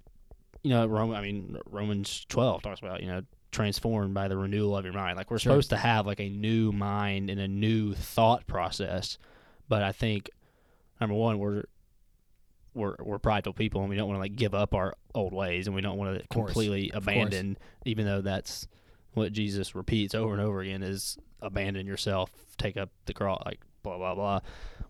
you 0.64 0.70
know 0.72 0.86
Roman 0.86 1.16
I 1.16 1.22
mean 1.22 1.58
Romans 1.70 2.26
12 2.30 2.64
talks 2.64 2.80
about 2.80 3.02
you 3.02 3.08
know 3.08 3.22
transformed 3.52 4.14
by 4.14 4.28
the 4.28 4.36
renewal 4.38 4.76
of 4.76 4.84
your 4.84 4.94
mind. 4.94 5.16
Like 5.16 5.32
we're 5.32 5.40
Sure. 5.40 5.54
supposed 5.54 5.70
to 5.70 5.78
have 5.78 6.06
like 6.06 6.20
a 6.20 6.28
new 6.30 6.72
mind 6.74 7.30
and 7.30 7.40
a 7.40 7.48
new 7.48 7.94
thought 7.94 8.46
process 8.48 9.18
but 9.70 9.82
I 9.82 9.92
think 9.92 10.30
number 11.00 11.16
one 11.16 11.40
we're 11.40 11.64
we're 12.74 12.96
we're 13.00 13.20
prideful 13.20 13.54
people 13.54 13.82
and 13.82 13.90
we 13.90 13.96
don't 13.96 14.08
want 14.10 14.18
to 14.18 14.22
like 14.22 14.36
give 14.36 14.54
up 14.54 14.74
our 14.74 14.94
old 15.14 15.32
ways 15.34 15.68
and 15.68 15.76
we 15.76 15.82
don't 15.82 15.98
want 15.98 16.20
to 16.20 16.28
completely 16.28 16.92
abandon 16.94 17.58
even 17.86 18.06
though 18.06 18.22
that's 18.22 18.68
what 19.14 19.32
Jesus 19.32 19.74
repeats 19.76 20.14
over 20.14 20.34
and 20.34 20.42
over 20.42 20.60
again 20.60 20.84
is 20.84 21.18
abandon 21.42 21.86
yourself 21.88 22.30
take 22.58 22.76
up 22.76 22.90
the 23.06 23.14
cross 23.14 23.42
like 23.46 23.62
blah 23.86 23.98
blah 23.98 24.16
blah 24.16 24.40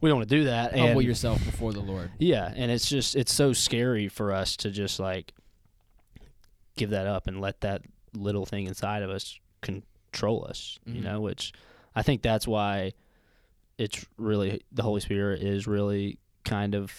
we 0.01 0.09
don't 0.09 0.17
want 0.19 0.29
to 0.29 0.35
do 0.37 0.43
that 0.45 0.71
and 0.71 0.81
Humble 0.81 1.01
yourself 1.03 1.43
before 1.45 1.71
the 1.73 1.79
Lord. 1.81 2.11
yeah, 2.19 2.51
and 2.55 2.69
it's 2.71 2.89
just 2.89 3.15
it's 3.15 3.33
so 3.33 3.53
scary 3.53 4.07
for 4.07 4.31
us 4.33 4.55
to 4.57 4.71
just 4.71 4.99
like 4.99 5.31
give 6.77 6.89
that 6.91 7.07
up 7.07 7.27
and 7.27 7.39
let 7.41 7.61
that 7.61 7.81
little 8.13 8.45
thing 8.45 8.65
inside 8.67 9.03
of 9.03 9.09
us 9.09 9.39
control 9.61 10.45
us, 10.49 10.77
you 10.85 11.01
Mhm. 11.01 11.03
know, 11.03 11.21
which 11.21 11.53
I 11.95 12.01
think 12.01 12.21
that's 12.21 12.47
why 12.47 12.91
it's 13.77 14.05
really 14.17 14.61
the 14.71 14.83
Holy 14.83 15.01
Spirit 15.01 15.41
is 15.41 15.65
really 15.67 16.19
kind 16.43 16.75
of 16.75 16.91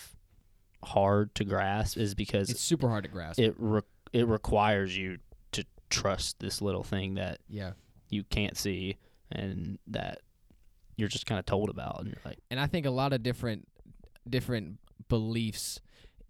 hard 0.85 1.35
to 1.35 1.45
grasp 1.45 1.97
is 1.99 2.15
because 2.15 2.49
It's 2.51 2.61
super 2.61 2.89
hard 2.89 3.05
to 3.05 3.11
grasp. 3.11 3.39
it 3.41 3.55
re- 3.59 3.81
it 4.13 4.27
requires 4.27 4.97
you 4.97 5.19
to 5.53 5.65
trust 5.91 6.39
this 6.41 6.63
little 6.63 6.83
thing 6.83 7.15
that 7.15 7.41
yeah. 7.49 7.73
you 8.11 8.25
can't 8.25 8.57
see 8.57 8.97
and 9.31 9.79
that 9.89 10.21
you're 10.97 11.09
just 11.09 11.27
kind 11.27 11.39
of 11.39 11.45
told 11.47 11.69
about 11.71 11.99
and 12.01 12.09
you're 12.09 12.21
like 12.25 12.39
and 12.51 12.59
I 12.59 12.67
think 12.67 12.87
a 12.87 12.91
lot 12.91 13.13
of 13.13 13.23
different 13.23 13.69
different 14.29 14.79
beliefs 15.09 15.81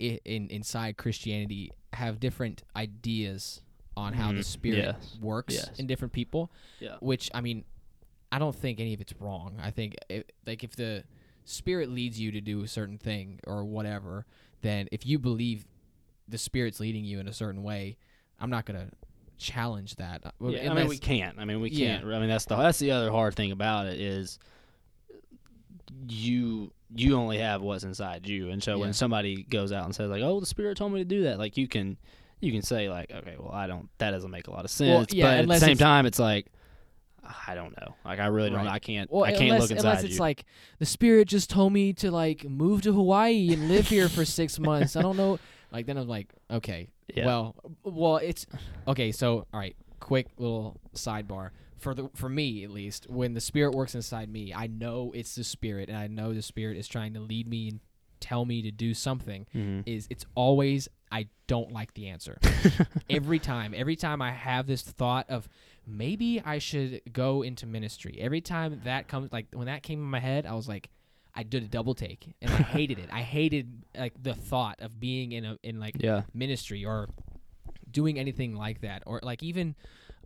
i- 0.01 0.21
in 0.25 0.49
inside 0.49 0.97
Christianity 0.97 1.71
have 1.93 2.21
different 2.21 2.63
ideas 2.75 3.63
on 3.97 4.13
how 4.13 4.31
the 4.33 4.41
Mhm. 4.41 4.45
spirit 4.45 4.79
Yes. 4.79 5.19
works 5.21 5.55
Yes. 5.55 5.79
in 5.79 5.87
different 5.87 6.13
people. 6.13 6.51
Yeah. 6.81 6.97
Which 7.01 7.31
I 7.33 7.41
mean, 7.41 7.65
I 8.31 8.39
don't 8.39 8.55
think 8.55 8.79
any 8.81 8.93
of 8.93 9.01
it's 9.01 9.15
wrong. 9.19 9.57
I 9.63 9.71
think 9.71 9.95
it, 10.11 10.33
like 10.47 10.63
if 10.63 10.77
the 10.77 11.05
spirit 11.45 11.89
leads 11.89 12.21
you 12.21 12.31
to 12.33 12.41
do 12.43 12.63
a 12.63 12.69
certain 12.69 12.99
thing 12.99 13.41
or 13.47 13.65
whatever, 13.65 14.27
then 14.61 14.89
if 14.93 15.07
you 15.07 15.19
believe 15.19 15.65
the 16.29 16.37
spirit's 16.39 16.81
leading 16.81 17.05
you 17.05 17.21
in 17.21 17.29
a 17.29 17.33
certain 17.33 17.63
way, 17.63 17.97
I'm 18.41 18.51
not 18.51 18.67
gonna 18.67 18.91
challenge 19.39 19.95
that. 19.97 20.35
Yeah, 20.41 20.71
I 20.71 20.75
mean, 20.75 20.89
we 20.89 20.99
can't. 20.99 21.39
I 21.39 21.45
mean, 21.45 21.61
we 21.61 21.71
can't. 21.71 22.05
I 22.05 22.19
mean, 22.19 22.29
that's 22.29 22.45
the 22.47 22.57
that's 22.57 22.79
the 22.79 22.91
other 22.91 23.11
hard 23.11 23.35
thing 23.35 23.53
about 23.53 23.87
it 23.87 23.99
is 24.01 24.39
you 26.09 26.73
you 26.95 27.17
only 27.17 27.39
have 27.39 27.63
what's 27.63 27.85
inside 27.85 28.29
you, 28.29 28.51
and 28.51 28.63
so 28.63 28.73
Yeah. 28.77 28.81
when 28.83 28.93
somebody 28.93 29.43
goes 29.43 29.73
out 29.73 29.85
and 29.85 29.95
says 29.95 30.09
like, 30.11 30.23
"Oh, 30.23 30.41
the 30.41 30.47
spirit 30.47 30.77
told 30.77 30.93
me 30.93 31.01
to 31.01 31.05
do 31.05 31.25
that," 31.25 31.39
like 31.39 31.57
you 31.57 31.67
can 31.69 31.97
you 32.41 32.53
can 32.53 32.63
say 32.63 32.89
like, 32.89 33.11
"Okay, 33.11 33.37
well, 33.39 33.51
I 33.53 33.67
don't. 33.67 33.89
That 33.99 34.13
doesn't 34.13 34.31
make 34.31 34.47
a 34.47 34.51
lot 34.51 34.65
of 34.65 34.71
Well, 34.81 35.01
sense." 35.01 35.15
yeah, 35.15 35.25
but 35.25 35.39
at 35.41 35.49
the 35.49 35.59
same 35.59 35.79
time, 35.79 36.07
it's 36.07 36.19
like. 36.19 36.47
I 37.49 37.57
don't 37.57 37.77
know. 37.81 37.97
Like 38.05 38.21
I 38.21 38.27
really 38.27 38.51
don't. 38.51 38.61
Right. 38.61 38.69
I 38.75 38.79
can't. 38.79 39.11
Well, 39.11 39.25
I 39.25 39.33
can't 39.33 39.45
unless, 39.51 39.63
look 39.63 39.71
inside 39.73 39.89
unless 39.89 40.05
it's 40.05 40.15
you. 40.15 40.21
like 40.21 40.45
the 40.79 40.87
spirit 40.87 41.27
just 41.27 41.51
told 41.51 41.73
me 41.73 41.93
to 41.95 42.13
like 42.13 42.49
move 42.49 42.83
to 42.83 42.93
Hawaii 42.93 43.53
and 43.53 43.67
live 43.67 43.89
here 43.89 44.09
for 44.09 44.25
six 44.25 44.59
months. 44.61 44.95
I 44.95 45.03
don't 45.03 45.17
know. 45.17 45.41
Like 45.73 45.87
then 45.87 45.97
I'm 45.97 46.07
like, 46.07 46.29
okay, 46.49 46.89
yeah. 47.13 47.27
well, 47.27 47.57
well, 47.83 48.19
it's 48.19 48.47
okay. 48.87 49.11
So 49.11 49.45
all 49.53 49.59
right, 49.59 49.75
quick 49.99 50.29
little 50.39 50.81
sidebar 50.95 51.51
for 51.79 51.95
the 51.95 52.09
for 52.15 52.29
me 52.29 52.65
at 52.65 52.71
least. 52.71 53.09
When 53.09 53.35
the 53.35 53.41
spirit 53.41 53.75
works 53.75 53.95
inside 53.95 54.31
me, 54.31 54.53
I 54.55 54.67
know 54.67 55.13
it's 55.15 55.35
the 55.35 55.45
spirit, 55.45 55.89
and 55.89 55.97
I 55.97 56.07
know 56.07 56.33
the 56.33 56.43
spirit 56.43 56.77
is 56.77 56.89
trying 56.89 57.15
to 57.15 57.21
lead 57.21 57.49
me 57.49 57.69
and 57.69 57.81
tell 58.21 58.45
me 58.45 58.63
to 58.63 58.71
do 58.71 58.95
something. 58.95 59.47
Mhm. 59.55 59.83
Is 59.87 60.07
it's 60.11 60.25
always 60.35 60.89
I 61.13 61.29
don't 61.47 61.73
like 61.73 61.95
the 61.95 62.09
answer 62.09 62.39
every 63.11 63.39
time. 63.39 63.75
Every 63.77 63.97
time 63.97 64.21
I 64.21 64.33
have 64.33 64.67
this 64.67 64.83
thought 64.83 65.31
of 65.31 65.49
maybe 65.87 66.43
I 66.45 66.59
should 66.59 67.01
go 67.13 67.43
into 67.43 67.67
ministry. 67.67 68.19
Every 68.21 68.41
time 68.41 68.81
that 68.85 69.07
comes, 69.09 69.33
like 69.33 69.47
when 69.53 69.67
that 69.67 69.83
came 69.83 70.01
in 70.01 70.07
my 70.07 70.21
head, 70.21 70.47
I 70.47 70.55
was 70.55 70.69
like, 70.69 70.91
I 71.35 71.43
did 71.43 71.63
a 71.63 71.67
double 71.69 71.95
take, 71.95 72.35
and 72.41 72.51
I 72.51 72.57
hated 72.57 72.99
it. 72.99 73.11
I 73.13 73.21
hated 73.21 73.85
like 73.97 74.15
the 74.21 74.35
thought 74.35 74.81
of 74.81 74.99
being 74.99 75.33
in 75.33 75.45
a 75.45 75.59
in 75.63 75.79
like 75.79 75.97
yeah. 75.99 76.23
ministry 76.33 76.85
or 76.85 77.09
doing 77.91 78.19
anything 78.19 78.57
like 78.57 78.81
that, 78.81 79.03
or 79.07 79.21
like 79.23 79.43
even 79.43 79.75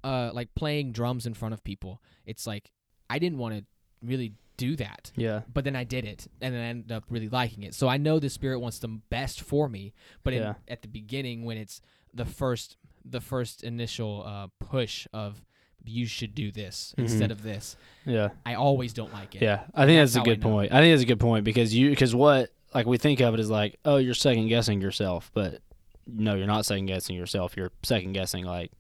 uh 0.05 0.31
like 0.33 0.55
playing 0.55 0.93
drums 0.93 1.27
in 1.27 1.35
front 1.35 1.55
of 1.55 1.63
people. 1.65 2.01
It's 2.27 2.47
like 2.47 2.71
I 3.09 3.19
didn't 3.19 3.39
want 3.39 3.55
to 3.59 3.65
really 4.07 4.35
do 4.57 4.77
that 4.77 5.11
Yeah. 5.17 5.41
but 5.53 5.65
then 5.65 5.75
I 5.75 5.85
did 5.85 6.05
it, 6.05 6.27
and 6.43 6.55
then 6.55 6.61
I 6.61 6.67
ended 6.67 6.93
up 6.93 7.05
really 7.09 7.29
liking 7.31 7.63
it. 7.63 7.75
So 7.75 7.89
I 7.89 7.97
know 7.97 8.19
the 8.19 8.29
spirit 8.29 8.61
wants 8.61 8.79
the 8.79 8.89
best 8.89 9.41
for 9.41 9.69
me, 9.71 9.95
but 10.23 10.35
in, 10.35 10.43
Yeah. 10.43 10.55
at 10.69 10.83
the 10.83 10.89
beginning, 10.89 11.45
when 11.45 11.57
it's 11.57 11.81
the 12.13 12.27
first, 12.27 12.77
the 13.03 13.23
first 13.23 13.65
initial 13.65 14.23
uh, 14.27 14.49
push 14.59 15.07
of 15.15 15.43
you 15.83 16.05
should 16.05 16.35
do 16.35 16.53
this 16.53 16.95
Mhm. 16.99 17.03
instead 17.05 17.31
of 17.31 17.43
this, 17.43 17.75
Yeah. 18.05 18.29
I 18.45 18.53
always 18.55 18.93
don't 18.93 19.13
like 19.15 19.35
it. 19.35 19.41
Yeah, 19.41 19.65
I 19.75 19.87
think 19.87 19.99
That's 19.99 20.13
that's, 20.13 20.17
a 20.17 20.21
I 20.21 20.25
good 20.35 20.43
know. 20.43 20.51
point. 20.51 20.73
I 20.73 20.81
think 20.81 20.93
that's 20.93 21.03
a 21.05 21.07
good 21.07 21.21
point 21.21 21.43
because 21.45 21.75
you 21.75 21.89
because 21.89 22.15
what 22.15 22.51
like 22.75 22.85
we 22.87 22.99
think 22.99 23.21
of 23.21 23.33
it 23.33 23.41
as 23.41 23.49
like 23.51 23.79
oh 23.87 23.97
you're 23.97 24.13
second 24.13 24.49
guessing 24.49 24.83
yourself, 24.83 25.31
but 25.33 25.63
no, 26.07 26.35
you're 26.35 26.47
not 26.47 26.67
second 26.67 26.85
guessing 26.87 27.17
yourself. 27.17 27.57
You're 27.57 27.73
second 27.83 28.13
guessing 28.13 28.45
like 28.45 28.73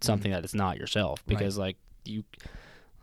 something 0.00 0.30
that 0.32 0.44
is 0.44 0.54
not 0.54 0.76
yourself 0.76 1.20
Right. 1.20 1.38
because 1.38 1.56
like 1.58 1.76
you 2.04 2.24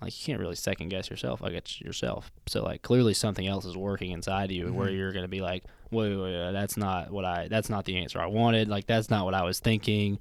like 0.02 0.18
you 0.20 0.26
can't 0.26 0.40
really 0.42 0.56
second 0.56 0.90
guess 0.90 1.10
yourself 1.10 1.42
like 1.42 1.54
it's 1.54 1.80
yourself. 1.82 2.32
So 2.48 2.64
like 2.64 2.82
clearly 2.82 3.14
something 3.14 3.48
else 3.48 3.66
is 3.66 3.78
working 3.78 4.12
inside 4.12 4.46
of 4.46 4.52
you 4.52 4.74
where 4.74 4.90
Mhm. 4.90 4.98
you're 4.98 5.12
gonna 5.14 5.28
be 5.28 5.42
like 5.42 5.64
wait, 5.92 6.10
wait, 6.16 6.22
wait 6.22 6.52
that's 6.52 6.76
not 6.78 7.12
what 7.12 7.24
I 7.26 7.48
that's 7.48 7.70
not 7.70 7.86
the 7.86 7.98
answer 7.98 8.20
I 8.20 8.26
wanted. 8.28 8.68
Like 8.68 8.88
that's 8.88 9.10
not 9.10 9.26
what 9.26 9.34
I 9.34 9.44
was 9.44 9.60
thinking. 9.60 10.20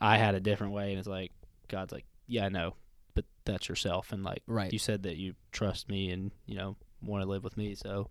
I 0.00 0.18
had 0.18 0.34
a 0.34 0.40
different 0.40 0.72
way, 0.74 0.90
and 0.90 0.98
it's 0.98 1.08
like 1.08 1.32
God's 1.68 1.92
like 1.92 2.04
yeah 2.28 2.46
I 2.46 2.48
know, 2.50 2.74
but 3.14 3.24
that's 3.44 3.68
yourself 3.68 4.12
and 4.12 4.22
like 4.22 4.42
Right. 4.46 4.72
you 4.72 4.78
said 4.78 5.02
that 5.04 5.16
you 5.16 5.34
trust 5.52 5.88
me 5.88 6.10
and 6.10 6.30
you 6.46 6.54
know 6.56 6.76
want 7.02 7.22
to 7.22 7.28
live 7.28 7.44
with 7.44 7.56
me 7.56 7.74
so 7.74 8.08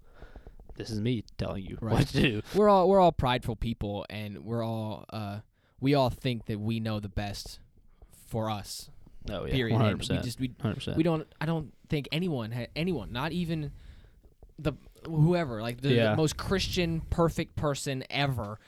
this 0.76 0.90
is 0.90 1.00
me 1.02 1.24
telling 1.38 1.64
you 1.66 1.78
Right. 1.82 1.94
what 1.94 2.08
to 2.10 2.22
do 2.22 2.42
We're 2.54 2.70
all 2.70 2.90
we're 2.90 3.00
all 3.00 3.12
prideful 3.14 3.56
people, 3.56 4.06
and 4.10 4.40
we're 4.44 4.64
all 4.64 5.06
uh, 5.12 5.40
we 5.80 5.94
all 5.94 6.10
think 6.10 6.46
that 6.48 6.60
we 6.60 6.80
know 6.80 7.00
the 7.00 7.10
best 7.10 7.60
for 8.36 8.50
us. 8.50 8.90
oh 9.32 9.46
yeah. 9.46 9.54
Period. 9.54 9.80
100% 9.80 10.10
we 10.10 10.18
just 10.18 10.40
we 10.42 10.50
100% 10.50 10.96
we 10.98 11.04
don't 11.04 11.26
i 11.40 11.46
don't 11.46 11.74
think 11.88 12.10
anyone 12.12 12.52
ha- 12.52 12.68
anyone 12.76 13.14
not 13.14 13.32
even 13.32 13.72
the 14.60 14.74
whoever 15.06 15.62
like 15.62 15.80
the, 15.80 15.96
the 15.96 16.16
most 16.18 16.36
christian 16.36 17.00
perfect 17.10 17.56
person 17.56 18.04
ever 18.10 18.60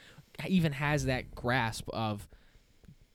even 0.46 0.72
has 0.72 1.04
that 1.04 1.34
grasp 1.34 1.86
of 1.92 2.26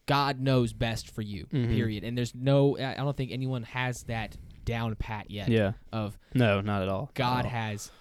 god 0.05 0.39
knows 0.39 0.73
best 0.73 1.09
for 1.09 1.21
you 1.23 1.45
Mhm. 1.51 1.73
period. 1.75 2.03
And 2.03 2.15
there's 2.17 2.35
no 2.35 2.77
i 2.77 2.91
I 2.93 2.97
don't 2.97 3.17
think 3.17 3.31
anyone 3.31 3.63
has 3.63 4.03
that 4.03 4.37
down 4.63 4.95
pat 4.95 5.31
yet 5.31 5.49
yeah. 5.49 5.71
of 5.91 6.17
no 6.35 6.61
not 6.61 6.83
at 6.83 6.89
all. 6.89 7.09
God 7.15 7.39
at 7.39 7.45
all. 7.45 7.51
has 7.51 7.91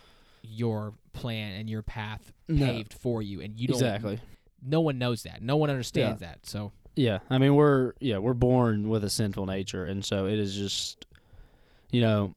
your 0.43 0.93
plan 1.15 1.55
and 1.59 1.71
your 1.71 1.83
path 1.83 2.33
No. 2.49 2.67
paved 2.67 2.93
for 2.93 3.23
you 3.23 3.41
and 3.41 3.59
you 3.59 3.69
don't 3.69 3.77
exactly. 3.77 4.21
No 4.65 4.81
one 4.81 4.99
knows 4.99 5.23
that. 5.25 5.41
No 5.43 5.57
one 5.57 5.71
understands 5.71 6.21
that. 6.21 6.45
So 6.47 6.73
yeah 6.95 7.19
i 7.31 7.39
mean 7.39 7.55
we're 7.55 7.93
yeah 8.01 8.19
we're 8.19 8.35
born 8.35 8.89
with 8.89 9.03
a 9.05 9.11
sinful 9.11 9.47
nature 9.47 9.85
and 9.85 10.05
so 10.05 10.27
it 10.27 10.39
is 10.39 10.55
just 10.55 11.07
you 11.91 12.01
know 12.01 12.35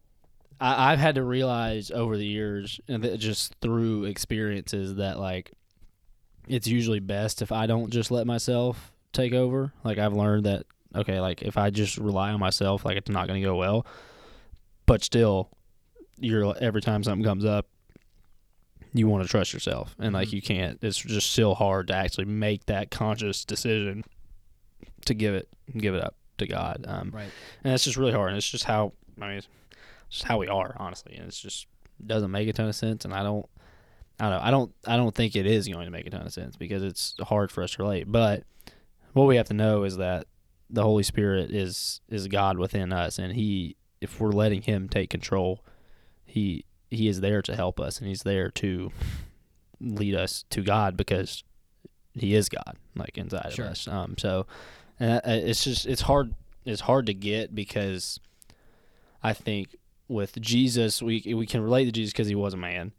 I, 0.62 0.92
i've 0.94 1.00
had 1.00 1.16
to 1.16 1.24
realize 1.24 1.92
over 1.92 2.16
the 2.18 2.26
years 2.26 2.80
and 2.88 3.04
just 3.20 3.56
through 3.62 4.06
experiences 4.06 4.96
that 4.96 5.20
like 5.20 5.52
it's 6.48 6.68
usually 6.68 7.00
best 7.00 7.42
if 7.42 7.52
i 7.52 7.66
don't 7.68 7.90
just 7.92 8.12
let 8.12 8.26
myself 8.28 8.92
take 9.12 9.34
over. 9.34 9.72
Like 9.84 9.98
i've 9.98 10.14
learned 10.14 10.46
that 10.46 10.66
okay 10.94 11.20
like 11.22 11.42
if 11.42 11.58
i 11.58 11.70
just 11.70 11.98
rely 11.98 12.32
on 12.32 12.40
myself 12.40 12.84
like 12.86 12.98
it's 12.98 13.10
not 13.10 13.28
going 13.28 13.42
to 13.42 13.48
go 13.48 13.56
well. 13.56 13.86
But 14.86 15.04
still 15.04 15.50
you're 16.20 16.54
every 16.62 16.82
time 16.82 17.04
something 17.04 17.24
comes 17.26 17.44
up 17.46 17.66
you 18.94 19.08
want 19.08 19.24
to 19.24 19.30
trust 19.30 19.54
yourself 19.54 19.96
and 20.00 20.14
like 20.14 20.30
Mhm. 20.30 20.34
you 20.34 20.42
can't. 20.42 20.80
It's 20.82 20.98
just 20.98 21.32
still 21.32 21.56
hard 21.56 21.88
to 21.88 21.96
actually 21.96 22.26
make 22.26 22.66
that 22.68 22.92
conscious 22.92 23.44
decision 23.46 24.04
to 25.06 25.14
give 25.14 25.34
it 25.34 25.48
give 25.78 25.96
it 25.96 26.04
up 26.04 26.16
to 26.38 26.48
god 26.48 26.86
um 26.88 27.12
right. 27.14 27.30
and 27.64 27.74
it's 27.74 27.84
just 27.84 27.98
really 27.98 28.12
hard 28.12 28.30
and 28.30 28.38
it's 28.38 28.50
just 28.50 28.66
how 28.66 28.92
i 29.22 29.28
mean 29.28 29.38
it's 29.38 29.48
just 30.10 30.26
how 30.26 30.38
we 30.38 30.48
are 30.48 30.76
honestly 30.80 31.16
and 31.16 31.28
it's 31.28 31.40
just 31.40 31.68
doesn't 32.06 32.32
make 32.32 32.48
a 32.48 32.54
ton 32.54 32.68
of 32.68 32.76
sense 32.76 33.06
and 33.06 33.14
i 33.14 33.24
don't 33.24 33.48
i 34.20 34.30
don't 34.30 34.32
know 34.32 34.42
i 34.42 34.52
don't 34.52 34.76
i 34.88 34.98
don't 34.98 35.16
think 35.16 35.36
it 35.36 35.46
is 35.46 35.68
going 35.68 35.86
to 35.86 35.92
make 35.92 36.06
a 36.06 36.10
ton 36.10 36.26
of 36.26 36.34
sense 36.34 36.56
because 36.56 36.84
it's 36.84 37.16
hard 37.22 37.52
for 37.52 37.64
us 37.64 37.72
to 37.72 37.84
relate 37.84 38.12
but 38.12 38.44
what 39.14 39.28
we 39.28 39.38
have 39.38 39.48
to 39.48 39.54
know 39.54 39.84
is 39.84 39.98
that 39.98 40.28
the 40.70 40.84
holy 40.84 41.04
spirit 41.04 41.52
is 41.52 42.02
is 42.10 42.28
god 42.28 42.58
within 42.58 42.92
us 42.92 43.18
and 43.18 43.34
he 43.34 43.76
if 44.02 44.20
we're 44.20 44.32
letting 44.32 44.62
him 44.62 44.90
take 44.90 45.10
control 45.10 45.64
he 46.26 46.66
he 46.90 47.08
is 47.08 47.22
there 47.22 47.42
to 47.42 47.56
help 47.56 47.80
us 47.80 48.00
and 48.00 48.08
he's 48.08 48.24
there 48.24 48.50
to 48.50 48.92
lead 49.80 50.16
us 50.16 50.44
to 50.50 50.62
god 50.62 50.98
because 50.98 51.44
he 52.18 52.34
is 52.36 52.50
god 52.50 52.78
like 52.96 53.18
inside 53.18 53.52
Sure. 53.54 53.66
of 53.66 53.72
us. 53.72 53.88
Um 53.88 54.16
so 54.18 54.46
uh, 55.00 55.20
it's 55.26 55.64
just 55.64 55.86
it's 55.86 56.02
hard 56.02 56.34
it's 56.66 56.82
hard 56.82 57.06
to 57.08 57.14
get 57.14 57.54
because 57.54 58.20
I 59.22 59.34
think 59.34 59.76
with 60.08 60.40
Jesus 60.40 61.02
we 61.02 61.22
we 61.36 61.46
can 61.46 61.62
relate 61.62 61.86
to 61.86 61.92
Jesus 61.92 62.14
because 62.14 62.28
he 62.28 62.36
was 62.36 62.54
a 62.54 62.58
man 62.58 62.94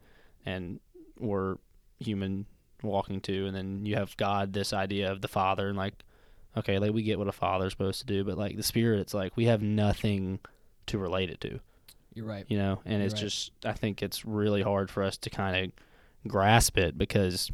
and 0.45 0.81
we're 1.19 1.57
human 1.99 2.47
walking 2.83 3.21
to 3.23 3.47
and 3.47 3.57
then 3.57 3.87
you 3.87 3.97
have 3.97 4.17
God 4.17 4.53
this 4.53 4.73
idea 4.73 5.11
of 5.11 5.23
the 5.23 5.29
father 5.29 5.69
and 5.69 5.79
like 5.79 5.95
okay 6.57 6.79
like 6.79 6.93
we 6.93 7.03
get 7.03 7.19
what 7.19 7.29
a 7.29 7.33
father's 7.33 7.73
supposed 7.73 8.01
to 8.01 8.07
do 8.07 8.23
but 8.25 8.37
like 8.37 8.57
the 8.57 8.63
spirit 8.63 9.01
it's 9.01 9.15
like 9.15 9.35
we 9.37 9.47
have 9.47 9.63
nothing 9.63 10.39
to 10.87 10.99
relate 10.99 11.31
it 11.31 11.41
to. 11.41 11.59
You're 12.15 12.27
right. 12.27 12.45
You 12.49 12.57
know? 12.59 12.81
And 12.85 12.99
You're 12.99 13.07
it's 13.07 13.15
right. 13.15 13.21
just 13.21 13.53
I 13.65 13.73
think 13.73 14.03
it's 14.03 14.25
really 14.25 14.63
hard 14.63 14.91
for 14.91 15.03
us 15.03 15.17
to 15.19 15.31
kind 15.31 15.57
of 15.67 16.31
grasp 16.31 16.77
it 16.79 16.97
because 16.99 17.51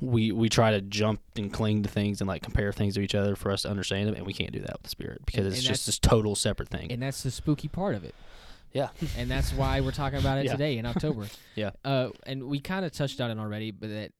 we 0.00 0.32
we 0.32 0.48
try 0.48 0.70
to 0.72 0.80
jump 0.80 1.20
and 1.36 1.52
cling 1.52 1.82
to 1.82 1.88
things 1.88 2.20
and 2.20 2.28
like 2.28 2.42
compare 2.42 2.72
things 2.72 2.94
to 2.94 3.00
each 3.00 3.14
other 3.14 3.34
for 3.36 3.50
us 3.50 3.62
to 3.62 3.70
understand 3.70 4.08
them 4.08 4.14
and 4.14 4.26
we 4.26 4.32
can't 4.32 4.52
do 4.52 4.60
that 4.60 4.72
with 4.72 4.82
the 4.82 4.88
spirit 4.88 5.20
because 5.26 5.40
And- 5.46 5.48
it's 5.48 5.58
and 5.58 5.66
just 5.68 5.86
this 5.86 5.98
total 5.98 6.34
separate 6.34 6.68
thing 6.68 6.90
and 6.92 7.02
that's 7.02 7.22
the 7.22 7.30
spooky 7.30 7.68
part 7.68 7.94
of 7.94 8.04
it 8.04 8.14
yeah 8.72 8.88
and 9.18 9.30
that's 9.30 9.52
why 9.52 9.80
we're 9.80 9.90
talking 9.92 10.18
about 10.18 10.38
it 10.38 10.46
Yeah. 10.46 10.52
today 10.52 10.78
in 10.78 10.86
October. 10.86 11.26
Yeah. 11.54 11.70
Uh, 11.84 12.08
and 12.24 12.44
we 12.44 12.58
kind 12.60 12.84
of 12.86 12.92
touched 12.92 13.20
on 13.20 13.30
it 13.30 13.38
already, 13.38 13.70
but 13.70 13.88
that 13.90 14.12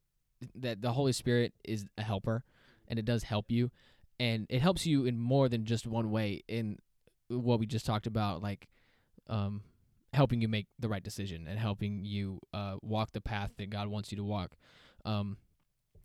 that 0.57 0.83
the 0.83 0.93
Holy 0.93 1.13
Spirit 1.13 1.55
is 1.65 1.87
a 1.97 2.03
helper, 2.03 2.45
and 2.89 2.99
it 2.99 3.05
does 3.07 3.23
help 3.23 3.51
you, 3.51 3.71
and 4.21 4.45
it 4.51 4.61
helps 4.61 4.85
you 4.85 5.07
in 5.07 5.19
more 5.19 5.49
than 5.49 5.65
just 5.65 5.87
one 5.87 6.11
way. 6.11 6.43
In 6.49 6.79
what 7.29 7.59
we 7.61 7.65
just 7.67 7.87
talked 7.87 8.07
about, 8.07 8.43
like 8.43 8.69
um, 9.31 9.63
helping 10.13 10.43
you 10.43 10.49
make 10.49 10.67
the 10.79 10.89
right 10.89 11.03
decision 11.03 11.47
and 11.49 11.59
helping 11.59 12.05
you 12.05 12.39
uh, 12.53 12.75
walk 12.83 13.13
the 13.13 13.21
path 13.23 13.53
that 13.57 13.71
God 13.71 13.89
wants 13.89 14.11
you 14.13 14.17
to 14.17 14.25
walk. 14.25 14.57
Um, 15.07 15.39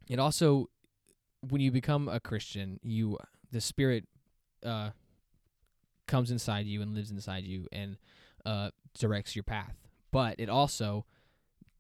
it 0.09 0.19
also, 0.19 0.69
when 1.41 1.61
you 1.61 1.71
become 1.71 2.07
a 2.07 2.19
Christian, 2.19 2.79
you 2.83 3.17
the 3.51 3.61
Spirit 3.61 4.05
uh, 4.65 4.91
comes 6.07 6.31
inside 6.31 6.65
you 6.65 6.81
and 6.81 6.93
lives 6.95 7.11
inside 7.11 7.43
you 7.43 7.67
and 7.71 7.97
uh, 8.45 8.71
directs 8.97 9.35
your 9.35 9.43
path. 9.43 9.75
But 10.11 10.35
it 10.39 10.49
also 10.49 11.05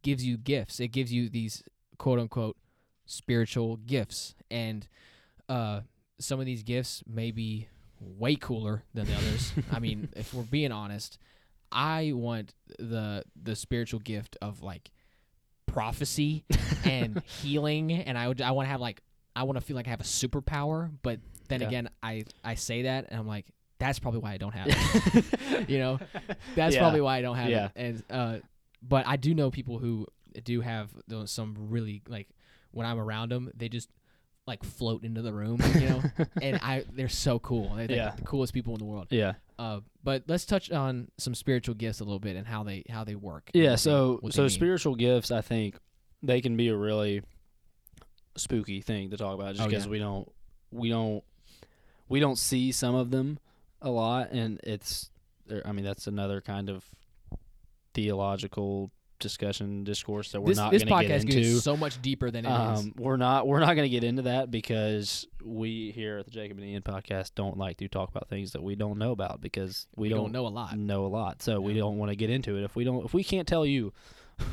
gives 0.03 0.25
you 0.25 0.37
gifts. 0.37 0.79
It 0.79 0.89
gives 0.89 1.11
you 1.11 1.29
these 1.29 1.63
quote 1.97 2.19
unquote 2.19 2.57
spiritual 3.05 3.77
gifts, 3.77 4.35
and 4.51 4.87
uh, 5.49 5.81
some 6.19 6.39
of 6.39 6.45
these 6.45 6.63
gifts 6.63 7.03
may 7.07 7.31
be 7.31 7.67
way 7.99 8.35
cooler 8.35 8.83
than 8.93 9.05
the 9.05 9.15
others. 9.15 9.53
I 9.71 9.79
mean, 9.79 10.09
if 10.15 10.33
we're 10.33 10.43
being 10.43 10.71
honest, 10.71 11.17
I 11.71 12.11
want 12.13 12.53
the 12.79 13.23
the 13.41 13.55
spiritual 13.55 13.99
gift 13.99 14.37
of 14.41 14.61
like 14.61 14.91
prophecy 15.67 16.43
and 16.83 17.21
healing, 17.25 17.91
and 17.91 18.17
I 18.17 18.27
would 18.27 18.41
I 18.41 18.51
want 18.51 18.65
to 18.67 18.71
have 18.71 18.81
like 18.81 19.01
I 19.35 19.43
want 19.43 19.57
to 19.59 19.61
feel 19.63 19.75
like 19.75 19.87
I 19.87 19.91
have 19.91 20.01
a 20.01 20.05
superpower. 20.05 20.89
But 21.03 21.19
then 21.47 21.61
Yeah. 21.61 21.67
again, 21.67 21.89
I 22.01 22.23
I 22.43 22.55
say 22.55 22.83
that, 22.83 23.05
and 23.09 23.19
I'm 23.19 23.27
like, 23.27 23.45
that's 23.79 23.99
probably 23.99 24.19
why 24.21 24.33
I 24.33 24.37
don't 24.37 24.53
have 24.53 24.67
it. 24.69 25.67
you 25.69 25.77
know, 25.79 25.99
that's 26.55 26.75
Yeah. 26.75 26.79
probably 26.81 27.01
why 27.01 27.17
I 27.17 27.21
don't 27.21 27.35
have 27.37 27.49
Yeah. 27.51 27.65
it. 27.65 27.71
And 27.75 28.03
uh, 28.09 28.37
but 28.81 29.05
I 29.07 29.15
do 29.17 29.33
know 29.35 29.51
people 29.51 29.77
who 29.77 30.07
do 30.43 30.61
have 30.61 30.89
those, 31.07 31.31
some 31.31 31.55
really 31.69 32.01
like 32.07 32.27
when 32.71 32.85
I'm 32.87 32.99
around 32.99 33.31
them, 33.31 33.51
they 33.55 33.69
just 33.69 33.89
like 34.47 34.63
float 34.63 35.03
into 35.03 35.21
the 35.21 35.33
room, 35.33 35.59
you 35.75 35.81
know, 35.89 36.03
and 36.41 36.55
I 36.63 36.85
they're 36.93 37.09
so 37.09 37.37
cool. 37.39 37.69
They're 37.75 37.87
like 37.87 37.89
Yeah. 37.91 38.13
the 38.15 38.21
coolest 38.23 38.53
people 38.53 38.73
in 38.73 38.79
the 38.79 38.85
world. 38.85 39.07
Yeah. 39.09 39.33
Uh, 39.59 39.81
but 40.03 40.23
let's 40.27 40.45
touch 40.45 40.71
on 40.71 41.09
some 41.17 41.35
spiritual 41.35 41.75
gifts 41.75 41.99
a 41.99 42.03
little 42.05 42.19
bit 42.19 42.35
and 42.37 42.47
how 42.47 42.63
they 42.63 42.83
how 42.89 43.03
they 43.03 43.15
work. 43.15 43.49
Yeah, 43.53 43.75
so 43.75 44.19
they 44.23 44.29
so 44.31 44.47
spiritual 44.47 44.95
gifts, 44.95 45.31
I 45.31 45.41
think 45.41 45.77
they 46.23 46.39
can 46.41 46.55
be 46.55 46.69
a 46.69 46.75
really 46.77 47.23
spooky 48.37 48.81
thing 48.81 49.09
to 49.09 49.17
talk 49.17 49.33
about, 49.35 49.55
just 49.55 49.65
Oh, 49.65 49.69
because 49.69 49.85
yeah. 49.85 49.91
we 49.91 49.99
don't 49.99 50.31
we 50.71 50.89
don't 50.89 51.23
we 52.07 52.19
don't 52.19 52.37
see 52.37 52.71
some 52.71 52.95
of 52.95 53.11
them 53.11 53.39
a 53.81 53.89
lot, 53.89 54.31
and 54.31 54.59
it's 54.63 55.09
I 55.65 55.71
mean 55.73 55.83
that's 55.85 56.07
another 56.07 56.39
kind 56.39 56.69
of 56.69 56.85
theological 57.93 58.91
discussion 59.19 59.83
discourse 59.83 60.31
that 60.31 60.41
we're 60.41 60.49
this 60.49 60.57
not 60.57 60.71
this 60.71 60.83
going 60.83 61.07
to 61.07 61.09
podcast 61.09 61.25
get 61.25 61.37
into. 61.37 61.59
so 61.59 61.75
much 61.75 62.01
deeper 62.01 62.29
than 62.31 62.45
it 62.45 62.49
is. 62.49 62.79
Um, 62.79 62.93
we're 62.97 63.17
not 63.17 63.47
we're 63.47 63.59
not 63.59 63.73
going 63.75 63.85
to 63.85 63.89
get 63.89 64.03
into 64.03 64.23
that 64.23 64.51
because 64.51 65.25
we 65.43 65.91
here 65.91 66.19
at 66.19 66.25
the 66.25 66.31
Jacob 66.31 66.57
and 66.57 66.65
Ean 66.67 66.81
podcast 66.81 67.31
don't 67.35 67.57
like 67.57 67.77
to 67.77 67.87
talk 67.87 68.09
about 68.09 68.29
things 68.29 68.51
that 68.51 68.63
we 68.63 68.75
don't 68.75 68.97
know 68.97 69.11
about 69.11 69.41
because 69.41 69.87
we, 69.95 70.09
we 70.09 70.13
don't 70.13 70.31
know 70.31 70.47
a 70.47 70.49
lot. 70.49 70.77
know 70.77 71.05
a 71.05 71.07
lot. 71.07 71.41
So 71.41 71.59
we 71.59 71.73
don't 71.73 71.97
want 71.97 72.09
to 72.11 72.15
get 72.15 72.29
into 72.29 72.57
it. 72.57 72.63
If 72.63 72.75
we 72.75 72.83
don't, 72.83 73.05
if 73.05 73.13
we 73.13 73.23
can't 73.23 73.47
tell 73.47 73.65
you 73.65 73.93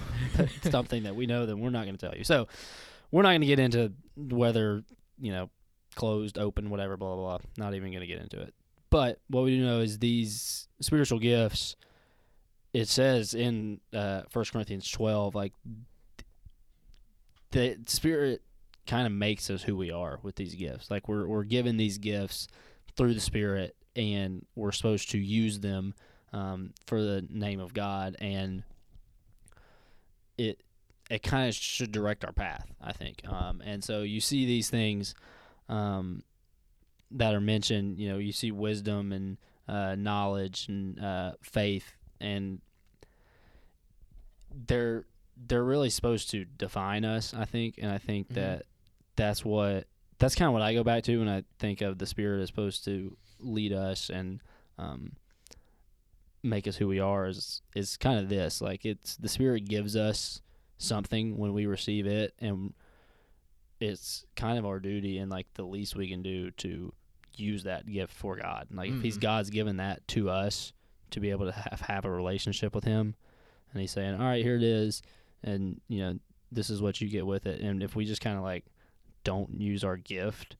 something 0.71 1.05
that 1.05 1.15
we 1.15 1.27
know, 1.27 1.47
then 1.47 1.61
we're 1.61 1.71
not 1.71 1.85
going 1.85 1.97
to 1.97 2.07
tell 2.07 2.17
you. 2.17 2.25
So 2.25 2.49
we're 3.11 3.23
not 3.23 3.31
going 3.31 3.43
to 3.43 3.47
get 3.47 3.59
into 3.59 3.93
whether 4.17 4.83
you 5.19 5.33
know 5.33 5.51
closed, 5.95 6.39
open, 6.39 6.71
whatever, 6.71 6.97
blah 6.97 7.15
blah 7.15 7.39
blah. 7.39 7.47
Not 7.59 7.75
even 7.75 7.91
going 7.91 8.01
to 8.01 8.07
get 8.07 8.21
into 8.21 8.41
it. 8.41 8.55
But 8.91 9.21
what 9.29 9.45
we 9.45 9.57
do 9.57 9.65
know 9.65 9.81
is 9.81 9.99
these 9.99 10.69
spiritual 10.81 11.19
gifts. 11.19 11.77
It 12.75 12.89
says 12.89 13.33
in 13.33 13.81
uh, 13.95 14.23
1 14.33 14.45
Corinthians 14.53 14.91
twelve, 14.91 15.35
like 15.35 15.53
the 17.53 17.79
spirit 17.87 18.43
kind 18.87 19.07
of 19.07 19.13
makes 19.13 19.49
us 19.49 19.63
who 19.63 19.77
we 19.77 19.91
are 19.91 20.19
with 20.23 20.35
these 20.35 20.55
gifts. 20.55 20.91
Like 20.91 21.09
we're 21.09 21.27
we're 21.27 21.45
given 21.45 21.77
these 21.77 21.99
gifts 21.99 22.49
through 22.97 23.15
the 23.15 23.21
spirit, 23.21 23.77
and 23.97 24.45
we're 24.57 24.73
supposed 24.73 25.11
to 25.13 25.19
use 25.19 25.61
them 25.61 25.95
um, 26.33 26.73
for 26.87 27.01
the 27.01 27.25
name 27.31 27.61
of 27.61 27.73
God, 27.73 28.17
and 28.19 28.65
it 30.37 30.61
it 31.09 31.23
kind 31.23 31.49
of 31.49 31.55
should 31.55 31.93
direct 31.93 32.25
our 32.25 32.33
path, 32.33 32.67
I 32.83 32.93
think. 32.93 33.23
Um, 33.29 33.63
and 33.65 33.85
so 33.85 34.03
you 34.03 34.21
see 34.21 34.47
these 34.47 34.69
things 34.69 35.15
um, 35.69 36.25
that 37.13 37.35
are 37.35 37.41
mentioned. 37.41 37.99
You 37.99 38.11
know, 38.11 38.19
you 38.19 38.33
see 38.33 38.51
wisdom 38.51 39.13
and 39.13 39.37
uh, 39.69 39.95
knowledge 39.95 40.67
and 40.69 40.99
uh, 40.99 41.33
faith, 41.41 41.95
and 42.21 42.61
they're 44.67 45.05
they're 45.37 45.65
really 45.65 45.91
supposed 45.91 46.31
to 46.31 46.45
define 46.45 47.05
us, 47.05 47.35
I 47.35 47.45
think. 47.45 47.79
And 47.79 47.91
I 47.91 47.99
think 47.99 48.29
Mhm. 48.31 48.35
that 48.35 48.63
that's 49.17 49.45
what 49.45 49.87
that's 50.19 50.35
kind 50.37 50.47
of 50.47 50.53
what 50.53 50.63
I 50.63 50.75
go 50.75 50.85
back 50.85 51.03
to 51.05 51.19
when 51.19 51.29
I 51.29 51.43
think 51.59 51.81
of 51.81 51.99
the 51.99 52.07
spirit 52.07 52.41
is 52.41 52.49
supposed 52.49 52.85
to 52.85 53.17
lead 53.41 53.73
us 53.73 54.11
and 54.11 54.41
um, 54.79 55.17
make 56.43 56.67
us 56.69 56.77
who 56.77 56.87
we 56.89 57.01
are. 57.01 57.27
Is 57.27 57.63
is 57.75 57.97
kind 57.97 58.19
of 58.19 58.29
this 58.29 58.61
like 58.61 58.85
it's 58.85 59.17
the 59.17 59.29
spirit 59.29 59.67
gives 59.69 59.97
us 59.97 60.41
something 60.79 61.37
when 61.37 61.53
we 61.53 61.67
receive 61.67 62.07
it, 62.07 62.35
and 62.39 62.75
it's 63.81 64.25
kind 64.37 64.59
of 64.59 64.65
our 64.65 64.79
duty 64.81 65.19
and 65.19 65.31
like 65.31 65.47
the 65.55 65.65
least 65.65 65.97
we 65.97 66.09
can 66.09 66.23
do 66.23 66.51
to 66.53 66.93
use 67.37 67.65
that 67.65 67.87
gift 67.87 68.13
for 68.15 68.37
God. 68.37 68.69
Like 68.71 68.91
if 68.91 69.03
He's 69.03 69.19
Mhm. 69.19 69.23
God's 69.23 69.51
given 69.51 69.77
that 69.79 70.07
to 70.09 70.31
us 70.31 70.73
to 71.11 71.21
be 71.21 71.31
able 71.31 71.47
to 71.47 71.53
have 71.53 71.81
have 71.83 72.05
a 72.05 72.11
relationship 72.11 72.75
with 72.75 72.85
Him, 72.85 73.15
and 73.75 73.81
He's 73.83 73.91
saying, 73.91 74.15
"All 74.15 74.21
right, 74.27 74.43
here 74.43 74.57
it 74.57 74.63
is," 74.63 75.03
and 75.43 75.81
you 75.89 75.99
know 76.01 76.19
this 76.51 76.71
is 76.71 76.81
what 76.81 77.01
you 77.01 77.09
get 77.09 77.27
with 77.27 77.45
it. 77.47 77.61
And 77.61 77.83
if 77.83 77.95
we 77.95 78.05
just 78.07 78.23
kind 78.23 78.39
of 78.39 78.43
like 78.45 78.65
don't 79.25 79.61
use 79.61 79.85
our 79.85 79.97
gift, 79.99 80.57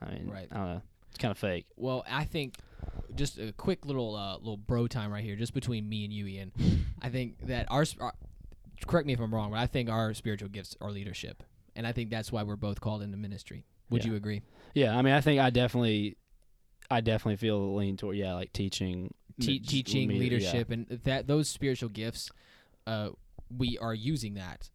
I 0.00 0.12
mean, 0.12 0.30
Right. 0.30 0.48
I 0.50 0.56
don't 0.56 0.66
know, 0.68 0.82
it's 1.08 1.18
kind 1.18 1.30
of 1.32 1.38
fake. 1.38 1.66
Well, 1.76 2.04
I 2.08 2.24
think 2.24 2.56
just 3.14 3.38
a 3.38 3.52
quick 3.52 3.84
little 3.86 4.14
uh, 4.16 4.36
little 4.38 4.56
bro 4.56 4.86
time 4.86 5.12
right 5.12 5.24
here, 5.24 5.36
just 5.36 5.54
between 5.54 5.88
me 5.88 6.04
and 6.04 6.12
you, 6.12 6.26
Ean. 6.26 6.52
I 7.02 7.08
think 7.08 7.46
that 7.46 7.66
our, 7.70 7.84
our 8.00 8.12
correct 8.86 9.06
me 9.06 9.12
if 9.12 9.20
I'm 9.20 9.34
wrong, 9.34 9.50
but 9.50 9.58
I 9.58 9.66
think 9.66 9.88
our 9.90 10.14
spiritual 10.14 10.48
gifts 10.48 10.76
are 10.80 10.90
leadership, 10.90 11.42
and 11.76 11.86
I 11.86 11.92
think 11.92 12.10
that's 12.10 12.30
why 12.32 12.42
we're 12.42 12.56
both 12.56 12.80
called 12.80 13.02
into 13.02 13.16
ministry. 13.16 13.64
Would 13.90 14.04
Yeah. 14.04 14.10
you 14.12 14.16
agree? 14.16 14.42
Yeah, 14.74 14.96
I 14.96 15.02
mean, 15.02 15.12
I 15.14 15.20
think 15.20 15.40
I 15.40 15.50
definitely, 15.50 16.16
I 16.90 17.00
definitely 17.00 17.36
feel 17.36 17.74
lean 17.74 17.96
toward 17.96 18.16
yeah, 18.16 18.34
like 18.34 18.52
teaching, 18.52 19.12
Te- 19.42 19.58
teaching, 19.58 20.08
me- 20.08 20.14
yeah. 20.14 20.20
leadership, 20.20 20.70
and 20.70 20.86
that 21.04 21.26
those 21.26 21.48
spiritual 21.48 21.88
gifts, 21.88 22.30
uh, 22.86 23.10
we 23.56 23.78
are 23.78 23.94
using 23.94 24.34
that 24.34 24.70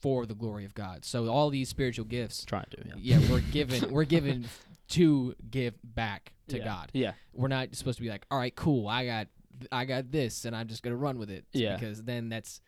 for 0.00 0.26
the 0.26 0.34
glory 0.34 0.64
of 0.64 0.74
God. 0.74 1.04
So 1.04 1.28
all 1.28 1.50
these 1.50 1.68
spiritual 1.68 2.04
gifts, 2.04 2.44
Trying 2.44 2.66
to, 2.70 2.78
yeah. 2.96 3.18
yeah, 3.18 3.30
we're 3.30 3.40
given 3.52 3.90
we're 3.90 4.04
given 4.04 4.46
to 4.90 5.34
give 5.50 5.74
back 5.82 6.32
to 6.48 6.58
yeah. 6.58 6.64
God. 6.64 6.90
Yeah, 6.92 7.12
We're 7.34 7.48
not 7.48 7.74
supposed 7.74 7.98
to 7.98 8.02
be 8.02 8.08
like, 8.08 8.24
all 8.30 8.38
right, 8.38 8.54
cool, 8.54 8.88
I 8.88 9.04
got 9.06 9.26
I 9.72 9.84
got 9.84 10.10
this, 10.10 10.44
and 10.44 10.54
I'm 10.54 10.68
just 10.68 10.82
gonna 10.82 10.96
run 10.96 11.18
with 11.18 11.30
it. 11.30 11.44
Yeah. 11.52 11.76
because 11.76 12.02
then 12.02 12.28
that's. 12.28 12.60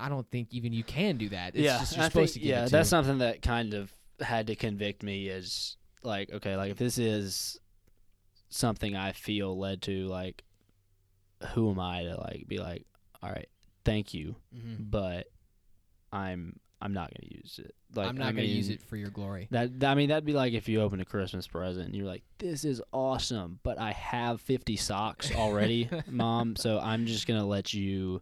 I 0.00 0.08
don't 0.08 0.28
think 0.30 0.48
even 0.50 0.72
you 0.72 0.82
can 0.82 1.16
do 1.16 1.28
that. 1.28 1.54
It's 1.54 1.62
yeah. 1.62 1.78
just 1.78 1.96
you're 1.96 2.04
I 2.04 2.08
supposed 2.08 2.34
think, 2.34 2.42
to 2.44 2.48
give 2.48 2.56
yeah, 2.56 2.62
it 2.62 2.66
to. 2.66 2.72
that's 2.72 2.88
something 2.88 3.18
that 3.18 3.40
kind 3.40 3.72
of 3.74 3.92
had 4.20 4.48
to 4.48 4.56
convict 4.56 5.04
me 5.04 5.28
is 5.28 5.76
like, 6.02 6.32
okay, 6.32 6.56
like 6.56 6.72
if 6.72 6.78
this 6.78 6.98
is 6.98 7.60
something 8.52 8.94
I 8.96 9.12
feel 9.12 9.58
led 9.58 9.82
to, 9.82 10.06
like, 10.06 10.44
who 11.54 11.70
am 11.70 11.80
I 11.80 12.04
to 12.04 12.14
like 12.20 12.44
be 12.46 12.58
like, 12.58 12.86
all 13.22 13.30
right, 13.30 13.48
thank 13.84 14.14
you, 14.14 14.36
Mhm. 14.56 14.90
but 14.90 15.26
I'm 16.12 16.58
I'm 16.80 16.92
not 16.94 17.10
gonna 17.14 17.28
use 17.40 17.60
it. 17.64 17.76
Like, 17.94 18.08
I'm 18.08 18.16
not 18.16 18.28
I 18.28 18.32
gonna 18.32 18.42
use 18.48 18.68
it 18.68 18.82
for 18.82 18.96
your 18.96 19.10
glory. 19.10 19.46
That 19.52 19.70
I 19.84 19.94
mean, 19.94 20.08
that'd 20.08 20.24
be 20.24 20.32
like 20.32 20.52
if 20.52 20.68
you 20.68 20.80
open 20.80 21.00
a 21.00 21.04
Christmas 21.04 21.46
present 21.46 21.86
and 21.86 21.94
you're 21.94 22.06
like, 22.06 22.24
"This 22.38 22.64
is 22.64 22.82
awesome," 22.92 23.60
but 23.62 23.78
I 23.78 23.92
have 23.92 24.40
50 24.40 24.74
socks 24.76 25.32
already, 25.34 25.88
mom. 26.08 26.56
So 26.56 26.78
I'm 26.80 27.06
just 27.06 27.26
gonna 27.28 27.46
let 27.46 27.72
you, 27.72 28.20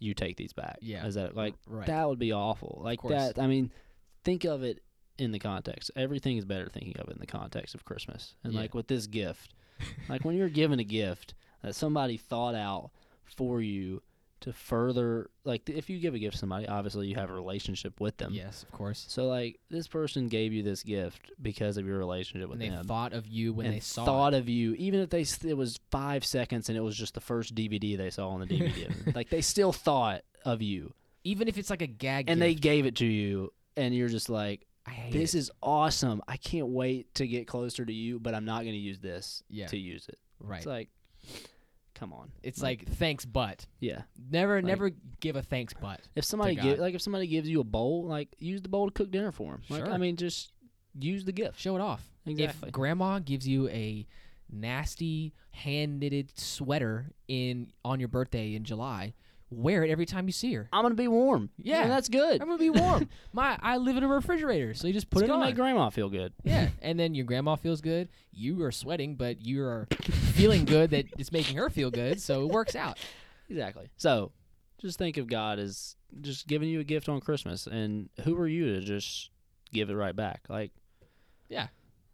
you 0.00 0.12
take 0.14 0.36
these 0.36 0.52
back. 0.52 0.78
Yeah. 0.82 1.06
is 1.06 1.14
that 1.14 1.36
like 1.36 1.54
Right. 1.68 1.86
that 1.86 2.08
would 2.08 2.18
be 2.18 2.32
awful. 2.32 2.80
Like 2.84 3.00
that. 3.02 3.38
I 3.38 3.46
mean, 3.46 3.70
think 4.24 4.44
of 4.44 4.64
it 4.64 4.82
in 5.18 5.32
the 5.32 5.38
context. 5.38 5.90
Everything 5.96 6.36
is 6.36 6.44
better 6.44 6.68
thinking 6.68 6.96
of 6.98 7.08
it 7.08 7.12
in 7.14 7.20
the 7.20 7.26
context 7.26 7.74
of 7.74 7.84
Christmas. 7.84 8.34
And 8.42 8.52
Yeah. 8.52 8.60
like 8.60 8.74
with 8.74 8.88
this 8.88 9.06
gift, 9.06 9.52
like 10.08 10.24
when 10.24 10.36
you're 10.36 10.48
given 10.48 10.78
a 10.80 10.84
gift 10.84 11.34
that 11.62 11.74
somebody 11.74 12.16
thought 12.16 12.54
out 12.54 12.90
for 13.24 13.60
you 13.60 14.02
to 14.40 14.52
further, 14.52 15.30
like 15.44 15.68
if 15.70 15.88
you 15.88 15.98
give 15.98 16.14
a 16.14 16.18
gift 16.18 16.32
to 16.34 16.38
somebody, 16.38 16.66
obviously 16.68 17.06
you 17.06 17.14
have 17.14 17.30
a 17.30 17.32
relationship 17.32 17.98
with 18.00 18.16
them. 18.18 18.32
yes, 18.34 18.62
of 18.62 18.72
course. 18.72 19.06
So 19.08 19.26
like 19.26 19.58
this 19.70 19.88
person 19.88 20.28
gave 20.28 20.52
you 20.52 20.62
this 20.62 20.82
gift 20.82 21.30
because 21.40 21.76
of 21.78 21.86
your 21.86 21.96
relationship 21.98 22.48
with 22.50 22.60
And 22.60 22.72
they 22.72 22.76
them. 22.76 22.86
thought 22.86 23.12
of 23.14 23.26
you 23.26 23.52
when 23.54 23.70
they 23.70 23.80
saw 23.80 24.04
thought 24.04 24.34
it. 24.34 24.38
of 24.38 24.48
you, 24.48 24.74
even 24.74 25.00
if 25.00 25.08
they 25.10 25.24
it 25.48 25.56
was 25.56 25.78
five 25.90 26.24
seconds 26.26 26.68
and 26.68 26.76
it 26.76 26.82
was 26.82 26.96
just 26.96 27.14
the 27.14 27.20
first 27.20 27.54
DVD 27.54 27.96
they 27.96 28.10
saw 28.10 28.28
on 28.30 28.40
the 28.40 28.46
DVD. 28.46 29.14
like 29.14 29.30
they 29.30 29.40
still 29.40 29.72
thought 29.72 30.22
of 30.44 30.60
you, 30.60 30.92
even 31.22 31.48
if 31.48 31.56
it's 31.56 31.70
like 31.70 31.82
a 31.82 31.86
gag. 31.86 32.28
and 32.28 32.42
they 32.42 32.54
gave 32.54 32.84
it 32.84 32.96
to 32.96 33.06
you, 33.06 33.50
and 33.78 33.94
you're 33.94 34.08
just 34.08 34.28
like, 34.28 34.66
"This 35.10 35.34
it. 35.34 35.38
is 35.38 35.50
awesome! 35.62 36.22
I 36.28 36.36
can't 36.36 36.68
wait 36.68 37.14
to 37.14 37.26
get 37.26 37.46
closer 37.46 37.84
to 37.84 37.92
you, 37.92 38.18
but 38.18 38.34
I'm 38.34 38.44
not 38.44 38.62
going 38.62 38.74
to 38.74 38.78
use 38.78 38.98
this 38.98 39.42
yeah, 39.48 39.66
to 39.68 39.78
use 39.78 40.08
it." 40.08 40.18
right. 40.40 40.58
It's 40.58 40.66
like, 40.66 40.88
come 41.94 42.12
on, 42.12 42.30
It's 42.42 42.60
like 42.62 42.86
thanks, 42.86 43.24
but 43.24 43.66
yeah. 43.80 44.02
never, 44.30 44.56
Like- 44.56 44.64
never 44.64 44.90
give 45.20 45.36
a 45.36 45.42
thanks, 45.42 45.72
but. 45.80 46.00
If 46.14 46.24
somebody 46.24 46.54
give 46.54 46.78
like 46.78 46.94
if 46.94 47.02
somebody 47.02 47.26
gives 47.26 47.48
you 47.48 47.60
a 47.60 47.64
bowl, 47.64 48.06
like 48.06 48.28
use 48.38 48.62
the 48.62 48.68
bowl 48.68 48.86
to 48.86 48.92
cook 48.92 49.10
dinner 49.10 49.32
for 49.32 49.52
them. 49.52 49.62
Like 49.68 49.84
Sure. 49.84 49.92
I 49.92 49.96
mean, 49.96 50.16
just 50.16 50.52
use 50.98 51.24
the 51.24 51.32
gift. 51.32 51.58
Show 51.58 51.76
it 51.76 51.80
off. 51.80 52.02
Exactly. 52.26 52.68
If 52.68 52.72
grandma 52.72 53.18
gives 53.20 53.46
you 53.46 53.68
a 53.68 54.06
nasty 54.50 55.32
hand 55.52 56.00
knitted 56.00 56.38
sweater 56.38 57.10
in 57.28 57.72
on 57.84 58.00
your 58.00 58.08
birthday 58.08 58.54
in 58.54 58.64
July, 58.64 59.14
wear 59.50 59.84
it 59.84 59.90
every 59.90 60.06
time 60.06 60.26
you 60.26 60.32
see 60.32 60.52
her. 60.54 60.68
I'm 60.72 60.82
gonna 60.82 60.94
be 60.94 61.08
warm. 61.08 61.50
Yeah. 61.58 61.82
and 61.82 61.90
that's 61.90 62.08
good. 62.08 62.40
I'm 62.40 62.48
gonna 62.48 62.58
be 62.58 62.70
warm. 62.70 63.08
My 63.32 63.58
I 63.62 63.76
live 63.76 63.96
in 63.96 64.02
a 64.02 64.08
refrigerator, 64.08 64.74
so 64.74 64.86
you 64.86 64.92
just 64.92 65.10
put 65.10 65.20
it's 65.22 65.24
it 65.24 65.28
gonna 65.28 65.42
on. 65.42 65.48
make 65.48 65.56
grandma 65.56 65.90
feel 65.90 66.08
good. 66.08 66.32
yeah, 66.42 66.68
and 66.82 66.98
then 66.98 67.14
your 67.14 67.24
grandma 67.26 67.56
feels 67.56 67.80
good. 67.80 68.08
You 68.32 68.62
are 68.62 68.72
sweating, 68.72 69.14
but 69.16 69.40
you 69.44 69.62
are 69.64 69.86
feeling 70.00 70.64
good 70.64 70.90
that 70.90 71.06
it's 71.18 71.30
making 71.32 71.56
her 71.56 71.70
feel 71.70 71.90
good, 71.90 72.20
so 72.20 72.42
it 72.42 72.48
works 72.48 72.74
out. 72.74 72.98
Exactly. 73.50 73.90
So, 73.98 74.32
just 74.80 74.96
think 74.98 75.18
of 75.18 75.26
God 75.26 75.58
as 75.58 75.96
just 76.22 76.46
giving 76.48 76.66
you 76.70 76.80
a 76.80 76.84
gift 76.84 77.10
on 77.10 77.20
Christmas, 77.20 77.66
and 77.66 78.08
who 78.22 78.36
are 78.38 78.48
you 78.48 78.72
to 78.74 78.80
just 78.80 79.28
give 79.70 79.90
it 79.90 79.94
right 79.94 80.16
back? 80.16 80.44
Like, 80.48 80.72
Yeah. 81.50 81.66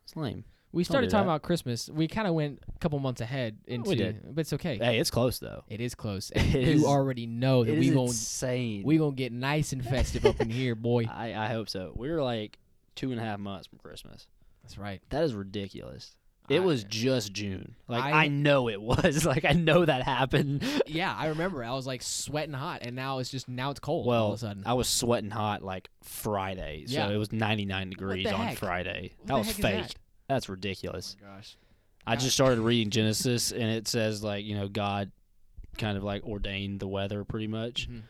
it's 0.03 0.17
lame. 0.17 0.43
We 0.73 0.85
started 0.85 1.09
do 1.09 1.11
talking 1.13 1.27
that. 1.27 1.33
about 1.33 1.43
Christmas. 1.43 1.89
We 1.93 2.07
kind 2.07 2.29
of 2.29 2.35
went 2.35 2.63
a 2.75 2.79
couple 2.79 2.99
months 3.01 3.21
ahead 3.21 3.59
into, 3.67 3.97
did. 3.97 4.35
but 4.35 4.43
it's 4.43 4.53
okay. 4.53 4.79
Hey, 4.79 4.99
it's 5.01 5.11
close 5.11 5.39
though. 5.39 5.65
It 5.69 5.81
is 5.81 5.95
close. 5.95 6.31
It 6.35 6.43
And 6.43 6.55
is- 6.57 6.81
you 6.83 6.87
already 6.87 7.27
know 7.27 7.65
that 7.65 7.73
It 7.75 7.79
we 7.81 7.89
is 7.89 7.95
gon' 7.95 8.07
insane. 8.07 8.83
we 8.85 8.99
gonna 8.99 9.13
get 9.17 9.33
nice 9.33 9.73
and 9.73 9.85
festive 9.85 10.25
up 10.25 10.41
in 10.41 10.49
here, 10.51 10.75
boy. 10.75 11.05
I, 11.13 11.35
I 11.35 11.47
hope 11.49 11.69
so. 11.69 11.93
We're 11.97 12.23
like 12.23 12.59
two 12.95 13.11
and 13.11 13.21
a 13.21 13.25
half 13.25 13.39
months 13.41 13.67
from 13.67 13.79
Christmas. 13.79 14.27
That's 14.63 14.79
right. 14.79 15.01
That 15.11 15.25
is 15.25 15.35
ridiculous. 15.35 16.15
It 16.49 16.61
I- 16.61 16.65
was 16.65 16.85
just 16.85 17.33
June. 17.33 17.75
Like 17.89 18.05
I- 18.05 18.25
I, 18.25 18.29
know 18.29 18.69
it 18.69 18.81
was. 18.81 19.25
Like 19.31 19.45
I 19.45 19.53
know 19.53 19.85
that 19.85 20.03
happened. 20.05 20.63
Yeah, 20.87 21.13
I 21.17 21.27
remember. 21.29 21.63
I 21.65 21.73
was 21.73 21.87
like 21.87 22.03
sweating 22.03 22.55
hot, 22.55 22.81
and 22.83 22.95
now 22.95 23.19
it's 23.19 23.31
just 23.31 23.49
now 23.49 23.71
it's 23.71 23.81
cold 23.81 24.07
all 24.07 24.09
Well, 24.11 24.27
of 24.29 24.35
a 24.35 24.39
sudden. 24.39 24.63
I 24.67 24.75
was 24.75 24.89
sweating 24.89 25.31
hot 25.31 25.63
like 25.65 25.89
Friday, 26.05 26.85
so 26.87 26.95
Yeah. 26.95 27.09
it 27.11 27.17
was 27.17 27.33
99 27.33 27.91
degrees 27.91 28.25
the 28.27 28.35
on 28.35 28.47
heck? 28.49 28.59
Friday. 28.59 29.13
What 29.19 29.27
that 29.27 29.33
the 29.33 29.39
was 29.39 29.47
heck 29.49 29.57
is 29.59 29.63
fake. 29.63 29.83
that? 29.89 29.95
That's 30.31 30.49
ridiculous. 30.49 31.17
Oh 31.23 31.27
gosh. 31.37 31.57
I 32.07 32.17
just 32.17 32.35
started 32.35 32.61
reading 32.61 32.91
Genesis, 32.91 33.53
and 33.53 33.63
it 33.65 33.87
says 33.89 34.23
like 34.23 34.45
you 34.45 34.57
know 34.57 34.69
God 34.69 35.11
kind 35.79 35.97
of 35.97 36.03
like 36.05 36.25
ordained 36.25 36.81
the 36.81 36.89
weather 36.89 37.25
pretty 37.25 37.47
much. 37.47 37.89
Mhm. 37.91 38.03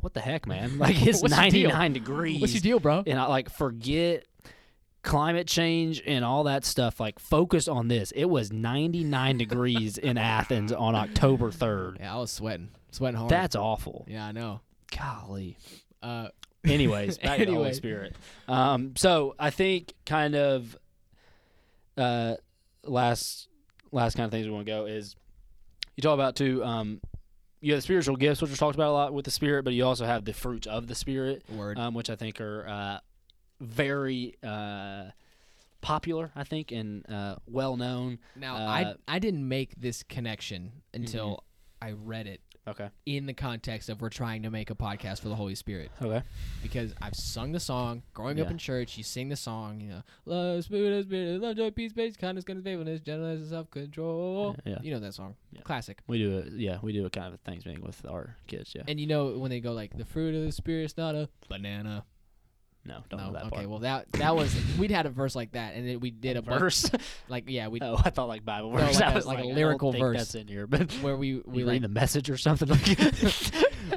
What 0.00 0.14
the 0.14 0.20
heck, 0.20 0.46
man? 0.46 0.78
Like 0.78 1.00
it's 1.06 1.22
What's 1.22 1.36
your 1.36 1.50
deal? 1.50 1.70
99 1.70 1.92
degrees. 1.92 2.40
What's 2.40 2.54
your 2.54 2.60
deal, 2.62 2.80
bro? 2.80 3.02
and 3.06 3.18
I 3.18 3.26
like 3.26 3.50
forget 3.50 4.24
climate 5.02 5.46
change 5.48 6.00
and 6.06 6.24
all 6.24 6.44
that 6.44 6.64
stuff. 6.64 7.00
Like 7.00 7.18
focus 7.18 7.68
on 7.68 7.88
this. 7.88 8.10
It 8.12 8.26
was 8.26 8.52
99 8.52 9.38
degrees 9.38 9.98
in 9.98 10.16
Athens 10.38 10.72
on 10.72 10.94
October 10.94 11.50
3rd. 11.50 11.98
Yeah, 12.00 12.14
I 12.16 12.18
was 12.20 12.30
sweating, 12.30 12.70
sweating 12.90 13.18
hard. 13.18 13.30
That's 13.30 13.56
awful. 13.56 14.04
yeah, 14.08 14.26
I 14.26 14.32
know. 14.32 14.60
Golly. 14.96 15.56
Uh, 16.02 16.28
Anyways, 16.64 17.18
back 17.18 17.38
to 17.40 17.46
the 17.46 17.54
Holy 17.54 17.72
Spirit. 17.74 18.14
Um, 18.46 18.94
so 18.96 19.34
I 19.36 19.50
think 19.50 19.94
kind 20.06 20.36
of 20.36 20.76
uh, 21.96 22.34
last 22.84 23.48
last 23.90 24.16
kind 24.16 24.24
of 24.24 24.30
things 24.30 24.46
we 24.46 24.52
want 24.52 24.66
to 24.66 24.72
go 24.72 24.86
is 24.86 25.16
you 25.96 26.02
talk 26.02 26.14
about 26.14 26.36
too. 26.36 26.64
Um, 26.64 27.00
you 27.60 27.72
have 27.72 27.78
the 27.78 27.82
spiritual 27.82 28.16
gifts, 28.16 28.42
which 28.42 28.52
are 28.52 28.56
talked 28.56 28.74
about 28.74 28.90
a 28.90 28.92
lot 28.92 29.14
with 29.14 29.24
the 29.24 29.30
Spirit, 29.30 29.64
but 29.64 29.72
you 29.72 29.84
also 29.84 30.04
have 30.04 30.24
the 30.24 30.32
fruits 30.32 30.66
of 30.66 30.88
the 30.88 30.94
Spirit, 30.94 31.44
word. 31.48 31.78
um, 31.78 31.94
which 31.94 32.10
I 32.10 32.16
think 32.16 32.40
are 32.40 32.66
uh, 32.66 32.98
very 33.60 34.34
uh, 34.42 35.04
popular. 35.80 36.32
I 36.34 36.44
think 36.44 36.72
and 36.72 37.08
uh, 37.08 37.36
well 37.46 37.76
known. 37.76 38.18
now, 38.34 38.56
uh, 38.56 38.58
I 38.58 38.94
I 39.06 39.18
didn't 39.20 39.46
make 39.46 39.76
this 39.76 40.02
connection 40.02 40.72
until 40.92 41.44
I 41.80 41.92
read 41.92 42.26
it 42.26 42.40
Okay. 42.68 42.88
in 43.06 43.26
the 43.26 43.34
context 43.34 43.88
of 43.88 44.00
we're 44.00 44.08
trying 44.08 44.42
to 44.44 44.50
make 44.50 44.70
a 44.70 44.74
podcast 44.74 45.20
for 45.20 45.28
the 45.28 45.34
Holy 45.34 45.54
Spirit 45.56 45.90
Okay. 46.00 46.22
because 46.62 46.94
I've 47.02 47.14
sung 47.16 47.50
the 47.52 47.58
song 47.60 48.02
growing 48.14 48.40
up 48.40 48.50
in 48.50 48.58
church. 48.58 48.96
You 48.96 49.02
sing 49.04 49.28
the 49.28 49.36
song, 49.36 49.80
you 49.80 49.88
know, 49.88 50.02
love, 50.26 50.64
spirit, 50.64 51.06
spirit, 51.06 51.40
love, 51.40 51.56
joy, 51.56 51.70
peace, 51.72 51.92
patience, 51.92 52.16
kindness, 52.16 52.44
goodness, 52.44 52.64
faithfulness, 52.64 53.00
gentleness, 53.00 53.40
and 53.40 53.50
self 53.50 53.70
control. 53.70 54.54
Yeah. 54.64 54.78
You 54.82 54.92
know 54.94 55.00
that 55.00 55.14
song, 55.14 55.34
Yeah. 55.52 55.62
classic. 55.62 55.98
We 56.06 56.18
do 56.18 56.38
it. 56.38 56.52
Yeah, 56.52 56.78
we 56.82 56.92
do 56.92 57.04
a 57.04 57.10
kind 57.10 57.26
of 57.26 57.34
a 57.34 57.38
Thanksgiving 57.38 57.82
with 57.82 58.04
our 58.06 58.36
kids. 58.46 58.72
Yeah. 58.76 58.82
And 58.86 59.00
you 59.00 59.06
know 59.06 59.38
when 59.38 59.50
they 59.50 59.60
go 59.60 59.72
like 59.72 59.96
the 59.96 60.04
fruit 60.04 60.34
of 60.34 60.44
the 60.44 60.52
spirit 60.52 60.84
is 60.84 60.96
not 60.96 61.14
a 61.14 61.28
banana. 61.48 62.04
No, 62.84 62.98
don't 63.08 63.20
no, 63.20 63.26
know 63.28 63.32
that 63.34 63.44
okay. 63.46 63.56
part. 63.56 63.68
Well, 63.68 63.78
that 63.80 64.10
that 64.12 64.34
was 64.34 64.52
we'd 64.78 64.90
had 64.90 65.06
a 65.06 65.10
verse 65.10 65.36
like 65.36 65.52
that, 65.52 65.74
and 65.74 65.88
then 65.88 66.00
we 66.00 66.10
did 66.10 66.36
a 66.36 66.42
bu- 66.42 66.58
verse. 66.58 66.90
like 67.28 67.44
yeah 67.46 67.68
we 67.68 67.80
Oh, 67.82 67.96
I 68.04 68.10
thought 68.10 68.26
like 68.28 68.44
Bible 68.44 68.70
No, 68.72 68.78
verse. 68.78 68.98
like 69.00 69.10
a- 69.12 69.14
was 69.14 69.26
like 69.26 69.38
a 69.44 69.46
lyrical 69.46 69.92
verse. 69.92 70.16
That's 70.18 70.34
in 70.34 70.48
here, 70.48 70.66
but 70.66 70.90
where 70.94 71.16
we 71.16 71.40
we 71.44 71.62
like 71.64 71.74
read 71.74 71.82
the 71.82 71.88
message 71.88 72.28
or 72.28 72.36
something 72.36 72.68
like. 72.68 72.98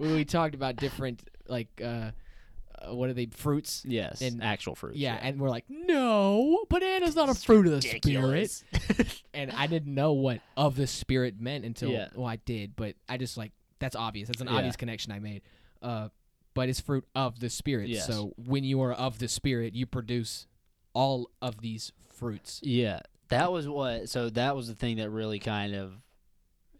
we, 0.01 0.25
talked 0.25 0.55
about 0.55 0.75
different 0.75 1.23
like 1.47 1.67
uh, 1.83 2.11
uh 2.81 2.93
what 2.93 3.09
are 3.09 3.13
they 3.13 3.25
fruits 3.27 3.83
yes, 3.87 4.21
And- 4.21 4.43
actual 4.43 4.75
fruits. 4.75 4.97
yeah, 4.97 5.17
and 5.19 5.39
we're 5.39 5.49
like 5.49 5.65
no 5.69 6.65
banana's 6.69 7.15
not 7.15 7.29
a 7.29 7.33
fruit 7.35 7.65
of 7.67 7.71
the 7.73 7.81
spirit 7.81 8.63
and 9.33 9.51
i 9.51 9.67
didn't 9.67 9.93
know 9.93 10.13
what 10.13 10.41
of 10.57 10.75
the 10.75 10.87
spirit 10.87 11.39
meant 11.39 11.65
until 11.65 11.89
Yeah. 11.89 12.09
well 12.15 12.27
i 12.27 12.35
did 12.37 12.75
but 12.75 12.95
i 13.07 13.17
just 13.17 13.37
like 13.37 13.51
that's 13.79 13.95
obvious 13.95 14.27
that's 14.27 14.41
an 14.41 14.47
Yeah. 14.47 14.55
obvious 14.55 14.75
connection 14.75 15.11
i 15.11 15.19
made 15.19 15.41
uh 15.81 16.09
but 16.55 16.67
it's 16.69 16.79
fruit 16.79 17.05
of 17.13 17.39
the 17.39 17.49
spirit 17.51 17.89
Yes. 17.89 18.07
so 18.07 18.33
when 18.37 18.63
you 18.63 18.81
are 18.81 18.93
of 18.93 19.19
the 19.19 19.27
spirit 19.27 19.75
you 19.75 19.85
produce 19.85 20.47
all 20.93 21.29
of 21.41 21.61
these 21.61 21.91
fruits 22.07 22.59
Yeah, 22.63 23.01
that 23.29 23.51
was 23.51 23.67
what. 23.67 24.07
So 24.09 24.29
that 24.31 24.55
was 24.55 24.67
the 24.67 24.75
thing 24.75 24.97
that 24.97 25.09
really 25.09 25.39
kind 25.39 25.75
of 25.75 25.93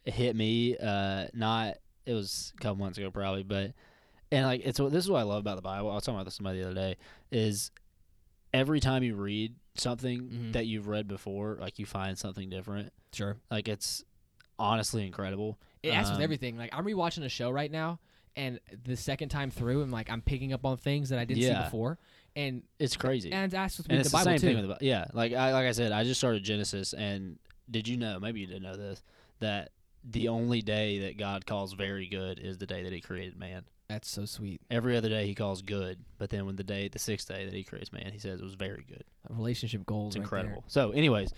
hit 0.06 0.36
me. 0.36 0.78
Uh, 0.78 1.28
not 1.34 1.76
it 2.06 2.14
was 2.14 2.54
a 2.58 2.62
couple 2.62 2.78
months 2.78 2.98
ago 2.98 3.12
probably, 3.12 3.44
but 3.44 3.74
and 4.32 4.46
like 4.46 4.62
it's 4.64 4.80
what 4.80 4.92
this 4.92 5.04
is 5.04 5.10
what 5.12 5.20
I 5.20 5.24
love 5.24 5.40
about 5.40 5.56
the 5.58 5.62
Bible. 5.62 5.92
I 5.92 5.96
was 5.96 6.04
talking 6.04 6.16
about 6.18 6.26
this 6.26 6.36
somebody 6.36 6.60
the 6.60 6.66
other 6.68 6.74
day. 6.76 6.98
Is 7.32 7.72
every 8.54 8.80
time 8.80 9.04
you 9.04 9.16
read 9.16 9.56
something 9.76 10.22
Mhm. 10.22 10.54
that 10.54 10.66
you've 10.68 10.88
read 10.88 11.08
before, 11.08 11.58
like 11.60 11.78
you 11.80 11.86
find 11.86 12.18
something 12.18 12.50
different. 12.50 12.94
sure 13.12 13.38
Like 13.52 13.68
it's 13.68 14.04
honestly 14.58 15.06
incredible. 15.06 15.60
It 15.84 15.90
acts 15.90 16.10
with 16.10 16.18
Um, 16.20 16.24
everything. 16.24 16.58
Like 16.58 16.74
I'm 16.74 16.86
rewatching 16.86 17.24
a 17.26 17.30
show 17.30 17.50
right 17.52 17.72
now, 17.72 18.00
and 18.36 18.60
the 18.84 18.96
second 18.98 19.30
time 19.30 19.50
through, 19.52 19.82
I'm 19.82 19.92
like 19.92 20.10
I'm 20.10 20.22
picking 20.22 20.54
up 20.54 20.66
on 20.66 20.78
things 20.78 21.10
that 21.10 21.20
I 21.20 21.26
didn't 21.26 21.44
see 21.44 21.64
before, 21.64 21.98
and 22.36 22.64
It's 22.80 22.98
crazy. 22.98 23.32
and 23.32 23.52
it 23.54 23.56
acts 23.56 23.78
with, 23.78 23.88
and 23.90 23.98
with 23.98 24.06
it's 24.08 24.12
the 24.12 24.18
the, 24.18 24.24
Bible 24.26 24.32
same 24.32 24.40
too. 24.40 24.48
thing 24.48 24.56
with 24.58 24.68
the 24.68 24.74
Bi- 24.74 24.80
yeah 24.82 25.06
like 25.14 25.34
I 25.34 25.54
like 25.54 25.66
I 25.68 25.72
said 25.72 25.92
I 25.92 26.04
just 26.04 26.20
started 26.20 26.44
Genesis 26.44 26.94
and 26.94 27.38
did 27.70 27.88
you 27.88 27.98
know 27.98 28.20
maybe 28.20 28.40
you 28.42 28.48
didn't 28.48 28.64
know 28.64 28.76
this 28.76 29.02
that 29.40 29.72
the 30.04 30.28
only 30.28 30.62
day 30.62 31.00
that 31.00 31.18
God 31.18 31.46
calls 31.46 31.74
very 31.74 32.08
good 32.08 32.38
is 32.40 32.58
the 32.58 32.68
day 32.68 32.84
that 32.84 32.94
he 32.94 33.02
created 33.02 33.40
man 33.40 33.64
That's 33.90 34.10
so 34.10 34.26
sweet. 34.26 34.62
every 34.70 34.96
other 34.98 35.10
day 35.10 35.26
he 35.26 35.34
calls 35.34 35.62
good 35.64 36.00
but 36.18 36.30
then 36.30 36.46
when 36.46 36.56
the 36.58 36.64
day 36.64 36.88
the 36.90 37.00
sixth 37.00 37.28
day 37.28 37.46
that 37.46 37.54
he 37.54 37.64
creates 37.64 37.92
man 37.92 38.12
he 38.12 38.20
says 38.20 38.40
it 38.40 38.44
was 38.44 38.54
very 38.56 38.86
good 38.88 39.04
A 39.30 39.34
relationship 39.34 39.86
goals. 39.86 40.16
it's 40.16 40.18
right 40.18 40.24
incredible 40.42 40.64
so 40.68 40.92
anyways 40.92 41.34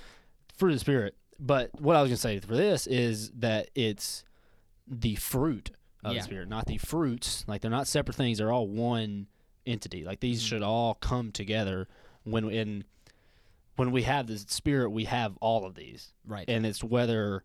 fruit 0.57 0.71
of 0.71 0.75
the 0.75 0.79
spirit 0.79 1.15
but 1.39 1.69
what 1.79 1.95
I 1.95 2.01
was 2.01 2.09
gonna 2.09 2.17
say 2.17 2.39
for 2.39 2.55
this 2.55 2.87
is 2.87 3.29
that 3.37 3.69
it's 3.75 4.23
the 4.87 5.15
fruit 5.15 5.69
of 6.09 6.15
Yeah. 6.15 6.21
the 6.21 6.25
spirit 6.25 6.49
not 6.49 6.65
the 6.65 6.77
fruits 6.77 7.43
like 7.47 7.61
they're 7.61 7.71
not 7.71 7.87
separate 7.87 8.15
things 8.15 8.37
they're 8.39 8.51
all 8.51 8.67
one 8.67 9.27
entity 9.65 10.03
like 10.03 10.19
these 10.19 10.41
Mhm. 10.43 10.47
should 10.47 10.63
all 10.63 10.93
come 10.95 11.31
together 11.31 11.87
when 12.23 12.49
in 12.49 12.83
when 13.75 13.91
we 13.91 14.03
have 14.03 14.27
the 14.27 14.37
spirit 14.39 14.89
we 14.89 15.03
have 15.05 15.37
all 15.37 15.65
of 15.65 15.75
these. 15.75 16.11
Right. 16.25 16.49
and 16.49 16.65
it's 16.65 16.83
whether 16.83 17.43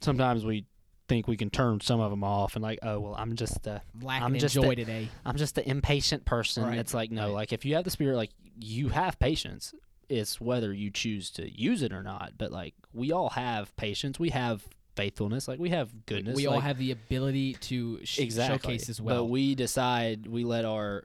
sometimes 0.00 0.44
we 0.44 0.66
think 1.06 1.28
we 1.28 1.36
can 1.36 1.50
turn 1.50 1.80
some 1.80 2.00
of 2.00 2.10
them 2.10 2.24
off 2.24 2.56
and 2.56 2.62
like 2.62 2.78
oh 2.82 2.98
well 2.98 3.14
i'm 3.18 3.36
just 3.36 3.66
a 3.66 3.82
Lacking 4.00 4.24
I'm 4.24 4.38
just 4.38 4.54
joy 4.54 4.70
a- 4.70 4.74
today. 4.76 5.08
i'm 5.24 5.36
just 5.36 5.54
the 5.54 5.68
impatient 5.68 6.24
person 6.24 6.64
Right, 6.64 6.78
it's 6.78 6.94
like 6.94 7.10
no 7.10 7.26
right. 7.26 7.32
like 7.34 7.52
if 7.52 7.64
you 7.66 7.74
have 7.74 7.84
the 7.84 7.90
spirit 7.90 8.16
like 8.16 8.30
you 8.58 8.88
have 8.88 9.18
patience 9.18 9.74
it's 10.08 10.40
whether 10.40 10.72
you 10.72 10.90
choose 10.90 11.30
to 11.32 11.50
use 11.50 11.82
it 11.82 11.92
or 11.92 12.02
not 12.02 12.32
but 12.38 12.52
like 12.52 12.74
we 12.94 13.12
all 13.12 13.30
have 13.30 13.74
patience 13.76 14.18
we 14.18 14.30
have 14.30 14.66
faithfulness 14.96 15.48
like 15.48 15.58
we 15.58 15.70
have 15.70 15.90
goodness 16.06 16.36
we 16.36 16.46
all 16.46 16.60
have 16.60 16.78
the 16.78 16.90
ability 16.92 17.54
to 17.54 17.98
sh- 18.04 18.20
exactly 18.20 18.74
showcase 18.74 18.88
as 18.88 19.00
well. 19.00 19.16
but 19.22 19.24
we 19.24 19.54
decide 19.54 20.26
we 20.26 20.44
let 20.44 20.64
our 20.64 21.04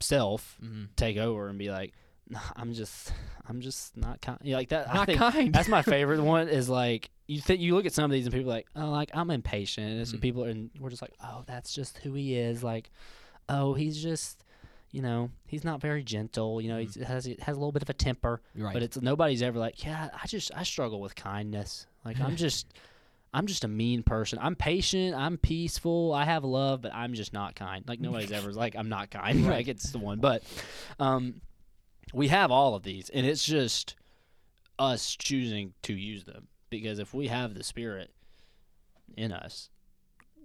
self 0.00 0.58
Mhm. 0.62 0.88
take 0.96 1.16
over 1.16 1.48
and 1.48 1.58
be 1.58 1.70
like 1.70 1.94
"Nah, 2.28 2.40
i'm 2.56 2.74
just 2.74 3.12
i'm 3.48 3.60
just 3.60 3.96
not 3.96 4.20
kind 4.20 4.38
you 4.42 4.54
like 4.54 4.68
that 4.70 4.92
not 4.92 5.08
kind. 5.08 5.52
that's 5.54 5.68
my 5.68 5.82
favorite 5.82 6.20
one 6.34 6.48
is 6.48 6.68
like 6.68 7.10
you 7.26 7.40
think 7.40 7.60
you 7.60 7.74
look 7.74 7.86
at 7.86 7.92
some 7.94 8.04
of 8.04 8.10
these 8.10 8.26
and 8.26 8.34
people 8.34 8.50
are 8.50 8.54
like 8.56 8.66
oh 8.76 8.90
like 8.90 9.10
i'm 9.14 9.30
impatient 9.30 9.86
and 9.92 10.06
Mhm. 10.06 10.20
people 10.20 10.44
and 10.44 10.70
we're 10.78 10.90
just 10.90 11.00
like 11.02 11.14
oh 11.22 11.42
that's 11.46 11.72
just 11.74 11.98
who 11.98 12.12
he 12.12 12.34
is 12.36 12.62
like 12.62 12.90
oh 13.48 13.72
he's 13.74 14.02
just 14.02 14.43
you 14.94 15.02
know 15.02 15.28
he's 15.48 15.64
not 15.64 15.80
very 15.80 16.04
gentle 16.04 16.60
you 16.60 16.68
know 16.68 16.78
he 16.78 17.02
has 17.02 17.24
he 17.24 17.36
has 17.40 17.56
a 17.56 17.58
little 17.58 17.72
bit 17.72 17.82
of 17.82 17.90
a 17.90 17.92
temper 17.92 18.40
right. 18.56 18.72
but 18.72 18.80
it's 18.80 19.00
nobody's 19.02 19.42
ever 19.42 19.58
like 19.58 19.84
yeah 19.84 20.08
i 20.22 20.26
just 20.28 20.52
i 20.54 20.62
struggle 20.62 21.00
with 21.00 21.16
kindness. 21.16 21.86
Like 22.04 22.20
i'm 22.20 22.36
just 22.46 22.72
i'm 23.34 23.46
just 23.48 23.64
a 23.64 23.68
mean 23.68 24.04
person. 24.04 24.38
I'm 24.40 24.54
patient 24.54 25.16
i'm 25.16 25.36
peaceful 25.36 26.12
i 26.14 26.24
have 26.24 26.44
love 26.44 26.80
but 26.80 26.94
i'm 26.94 27.14
just 27.14 27.32
not 27.32 27.56
kind. 27.56 27.84
Like 27.88 28.00
nobody's 28.00 28.30
ever 28.30 28.52
like 28.64 28.76
i'm 28.76 28.88
not 28.88 29.10
kind. 29.10 29.44
Right. 29.44 29.56
like 29.56 29.68
it's 29.68 29.90
the 29.90 29.98
one. 29.98 30.20
But 30.20 30.44
um 31.00 31.40
we 32.12 32.28
have 32.28 32.52
all 32.52 32.76
of 32.76 32.84
these 32.84 33.10
and 33.10 33.26
it's 33.26 33.44
just 33.44 33.96
us 34.78 35.16
choosing 35.16 35.74
to 35.82 35.92
use 35.92 36.22
them 36.22 36.46
because 36.70 37.00
if 37.00 37.12
we 37.12 37.26
have 37.26 37.54
the 37.54 37.64
spirit 37.64 38.12
in 39.16 39.32
us 39.32 39.70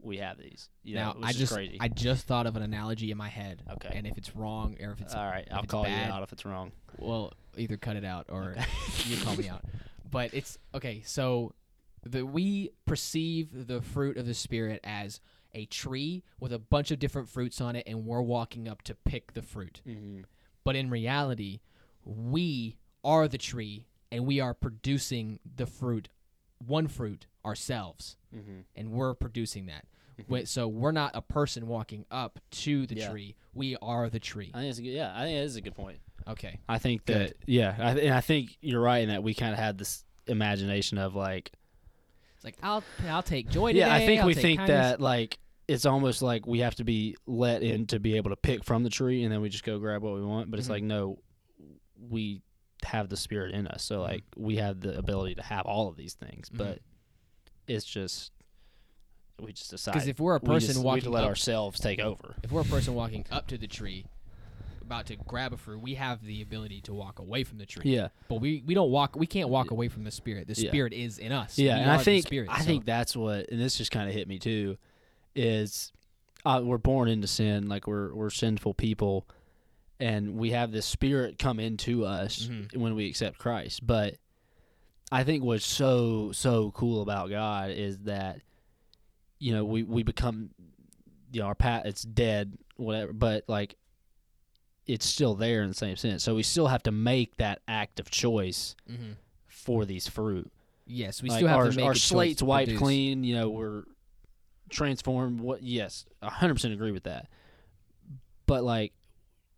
we 0.01 0.17
have 0.17 0.37
these 0.37 0.69
you 0.83 0.95
now 0.95 1.13
know, 1.13 1.19
I 1.23 1.33
just 1.33 1.53
crazy 1.53 1.77
I 1.79 1.87
just 1.87 2.25
thought 2.25 2.47
of 2.47 2.55
an 2.55 2.61
analogy 2.61 3.11
in 3.11 3.17
my 3.17 3.27
head. 3.29 3.63
Okay. 3.73 3.91
And 3.93 4.07
if 4.07 4.17
it's 4.17 4.35
wrong 4.35 4.77
or 4.81 4.91
if 4.91 5.01
it's 5.01 5.13
all 5.13 5.25
right 5.25 5.47
i'll 5.51 5.63
call 5.63 5.83
bad, 5.83 6.07
you 6.07 6.13
out 6.13 6.23
if 6.23 6.31
it's 6.31 6.45
wrong 6.45 6.71
well, 7.01 7.33
either 7.57 7.77
cut 7.77 7.95
it 7.95 8.05
out 8.05 8.27
or 8.29 8.51
Okay. 8.51 8.65
you 9.05 9.17
call 9.17 9.35
me 9.35 9.49
out. 9.49 9.63
But 10.09 10.33
it's 10.33 10.57
okay. 10.73 11.01
So 11.05 11.53
the 12.03 12.25
we 12.25 12.71
perceive 12.85 13.67
the 13.67 13.81
fruit 13.81 14.17
of 14.17 14.25
the 14.25 14.33
spirit 14.33 14.79
as 14.83 15.19
a 15.53 15.65
tree 15.65 16.23
with 16.39 16.53
a 16.53 16.59
bunch 16.59 16.91
of 16.91 16.99
different 16.99 17.29
fruits 17.29 17.59
on 17.61 17.75
it, 17.75 17.83
and 17.87 18.05
we're 18.05 18.21
walking 18.21 18.67
up 18.67 18.81
to 18.83 18.95
pick 18.95 19.33
the 19.33 19.41
fruit. 19.41 19.81
mm-hmm. 19.87 20.21
But 20.63 20.75
in 20.75 20.89
reality, 20.89 21.61
we 22.03 22.77
are 23.03 23.27
the 23.27 23.37
tree, 23.37 23.87
and 24.11 24.25
we 24.25 24.39
are 24.39 24.53
producing 24.53 25.39
the 25.55 25.65
fruit, 25.65 26.09
one 26.59 26.87
fruit 26.87 27.25
ourselves, 27.43 28.17
Mm-hmm. 28.35 28.59
and 28.75 28.91
we're 28.91 29.13
producing 29.13 29.65
that. 29.67 29.85
Wait, 30.27 30.47
so 30.49 30.67
we're 30.67 30.91
not 30.91 31.11
a 31.15 31.21
person 31.21 31.65
walking 31.65 32.05
up 32.11 32.39
to 32.51 32.85
the 32.85 32.95
Yeah. 32.95 33.09
tree. 33.09 33.35
We 33.53 33.77
are 33.81 34.09
the 34.09 34.19
tree. 34.19 34.51
I 34.53 34.59
think 34.59 34.69
it's 34.71 34.79
a 34.79 34.81
good, 34.81 34.89
yeah, 34.89 35.13
I 35.15 35.23
think 35.23 35.37
it 35.37 35.43
is 35.43 35.55
a 35.55 35.61
good 35.61 35.75
point. 35.75 35.99
Okay. 36.27 36.59
I 36.67 36.77
think 36.77 37.05
Good. 37.05 37.29
that 37.29 37.35
yeah, 37.47 37.75
I, 37.79 37.91
and 37.91 38.13
I 38.13 38.19
think 38.21 38.57
you're 38.61 38.81
right 38.81 38.99
in 39.01 39.09
that 39.09 39.23
we 39.23 39.33
kind 39.33 39.53
of 39.53 39.57
had 39.59 39.77
this 39.77 40.03
imagination 40.27 40.97
of 40.97 41.15
like 41.15 41.51
It's 42.35 42.43
like 42.45 42.57
I'll 42.61 42.83
I'll 43.07 43.23
take 43.23 43.49
joy 43.49 43.69
today. 43.69 43.79
yeah, 43.85 43.93
I 43.95 44.05
think 44.05 44.21
I'll 44.21 44.27
we 44.27 44.33
think 44.33 44.59
kindness. 44.59 44.77
that 44.91 45.01
like 45.01 45.39
it's 45.69 45.85
almost 45.85 46.21
like 46.21 46.45
we 46.45 46.59
have 46.59 46.75
to 46.75 46.83
be 46.83 47.15
let 47.25 47.63
in 47.63 47.87
to 47.87 47.99
be 47.99 48.17
able 48.17 48.31
to 48.31 48.35
pick 48.35 48.63
from 48.65 48.83
the 48.83 48.89
tree, 48.89 49.23
and 49.23 49.31
then 49.31 49.39
we 49.41 49.47
just 49.49 49.63
go 49.63 49.79
grab 49.79 50.01
what 50.03 50.13
we 50.15 50.21
want. 50.23 50.51
But 50.51 50.59
it's 50.59 50.67
Mhm. 50.67 50.71
like 50.71 50.83
no, 50.83 51.19
we 52.09 52.41
have 52.83 53.09
the 53.09 53.17
spirit 53.17 53.53
in 53.55 53.67
us, 53.67 53.83
so 53.83 53.99
Mhm. 53.99 54.03
like 54.03 54.23
we 54.35 54.57
have 54.57 54.81
the 54.81 54.97
ability 54.97 55.35
to 55.35 55.43
have 55.43 55.65
all 55.65 55.87
of 55.87 55.95
these 55.95 56.13
things, 56.13 56.49
Mhm. 56.49 56.57
but 56.57 56.79
it's 57.69 57.85
just 57.85 58.31
we 59.41 59.53
just 59.53 59.69
decide 59.69 59.93
because 59.93 60.07
if 60.09 60.19
we're 60.19 60.35
a 60.35 60.39
person 60.41 60.67
just, 60.69 60.79
we 60.79 60.81
have 60.81 60.85
walking 60.85 61.03
to 61.03 61.09
let 61.11 61.23
up, 61.23 61.29
ourselves 61.29 61.79
take 61.79 61.99
over. 61.99 62.35
if 62.43 62.51
we're 62.51 62.61
a 62.61 62.65
person 62.65 62.93
walking 62.95 63.25
up 63.31 63.47
to 63.47 63.57
the 63.57 63.67
tree, 63.67 64.05
about 64.81 65.05
to 65.05 65.15
grab 65.15 65.53
a 65.53 65.57
fruit, 65.57 65.79
we 65.81 65.93
have 65.95 66.21
the 66.25 66.41
ability 66.41 66.81
to 66.81 66.93
walk 66.93 67.19
away 67.19 67.43
from 67.45 67.57
the 67.57 67.65
tree. 67.65 67.83
Yeah, 67.95 68.09
But 68.27 68.41
we, 68.41 68.63
we 68.65 68.73
don't 68.73 68.91
walk. 68.91 69.15
We 69.15 69.27
can't 69.27 69.47
walk 69.49 69.71
away 69.71 69.87
from 69.87 70.03
the 70.03 70.11
spirit. 70.11 70.47
The 70.47 70.61
Yeah. 70.61 70.69
spirit 70.71 70.91
is 70.93 71.19
in 71.19 71.31
us. 71.31 71.57
yeah, 71.57 71.75
We 71.75 71.81
and 71.83 71.91
I 71.91 71.97
think 71.99 72.25
spirit, 72.25 72.49
I 72.51 72.59
so- 72.59 72.65
think 72.65 72.83
that's 72.85 73.15
what, 73.15 73.49
and 73.49 73.61
this 73.61 73.77
just 73.77 73.91
kind 73.91 74.09
of 74.09 74.15
hit 74.15 74.27
me 74.27 74.39
too, 74.39 74.77
is 75.35 75.93
uh, 76.45 76.61
we're 76.63 76.77
born 76.77 77.07
into 77.07 77.27
sin, 77.27 77.69
like 77.69 77.87
we're 77.87 78.13
we're 78.13 78.29
sinful 78.29 78.73
people, 78.73 79.25
and 80.01 80.35
we 80.35 80.51
have 80.51 80.71
this 80.71 80.85
spirit 80.85 81.37
come 81.39 81.59
into 81.61 82.03
us 82.05 82.47
Mhm. 82.51 82.75
when 82.77 82.95
we 82.95 83.07
accept 83.07 83.37
Christ. 83.37 83.85
But 83.85 84.15
I 85.11 85.23
think 85.23 85.43
what's 85.43 85.65
so 85.65 86.31
so 86.31 86.71
cool 86.71 87.01
about 87.01 87.29
God 87.29 87.71
is 87.71 87.97
that 87.99 88.41
you 89.39 89.53
know 89.53 89.65
we 89.65 89.83
we 89.83 90.03
become 90.03 90.49
you 91.31 91.41
know 91.41 91.47
our 91.47 91.55
pat 91.55 91.85
it's 91.85 92.03
dead 92.03 92.57
whatever, 92.75 93.11
but 93.13 93.43
like 93.47 93.75
it's 94.85 95.05
still 95.05 95.35
there 95.35 95.61
in 95.61 95.67
the 95.69 95.75
same 95.75 95.95
sense. 95.95 96.23
So 96.23 96.33
we 96.35 96.43
still 96.43 96.67
have 96.67 96.83
to 96.83 96.91
make 96.91 97.37
that 97.37 97.61
act 97.67 97.99
of 97.99 98.09
choice 98.09 98.75
Mhm. 98.89 99.15
for 99.47 99.85
these 99.85 100.07
fruit 100.07 100.51
Yes, 100.91 101.21
we 101.21 101.29
like 101.29 101.37
still 101.37 101.47
have 101.49 101.57
our, 101.59 101.69
to 101.69 101.75
make 101.75 101.85
our 101.85 101.93
slate's 101.93 102.41
wiped 102.41 102.69
produce. 102.69 102.79
clean. 102.81 103.23
You 103.23 103.35
know, 103.35 103.49
we're 103.49 103.83
transformed. 104.71 105.39
What? 105.39 105.61
Yes, 105.61 106.05
hundred 106.23 106.55
percent 106.55 106.73
agree 106.73 106.91
with 106.91 107.03
that. 107.03 107.27
But 108.47 108.63
like, 108.63 108.93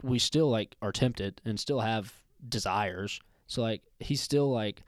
we 0.03 0.19
still 0.19 0.49
like 0.49 0.75
are 0.81 0.91
tempted 0.91 1.39
and 1.45 1.57
still 1.57 1.79
have 1.79 2.13
desires. 2.49 3.21
So 3.47 3.61
like, 3.61 3.81
he's 3.99 4.19
still 4.21 4.51
like, 4.51 4.83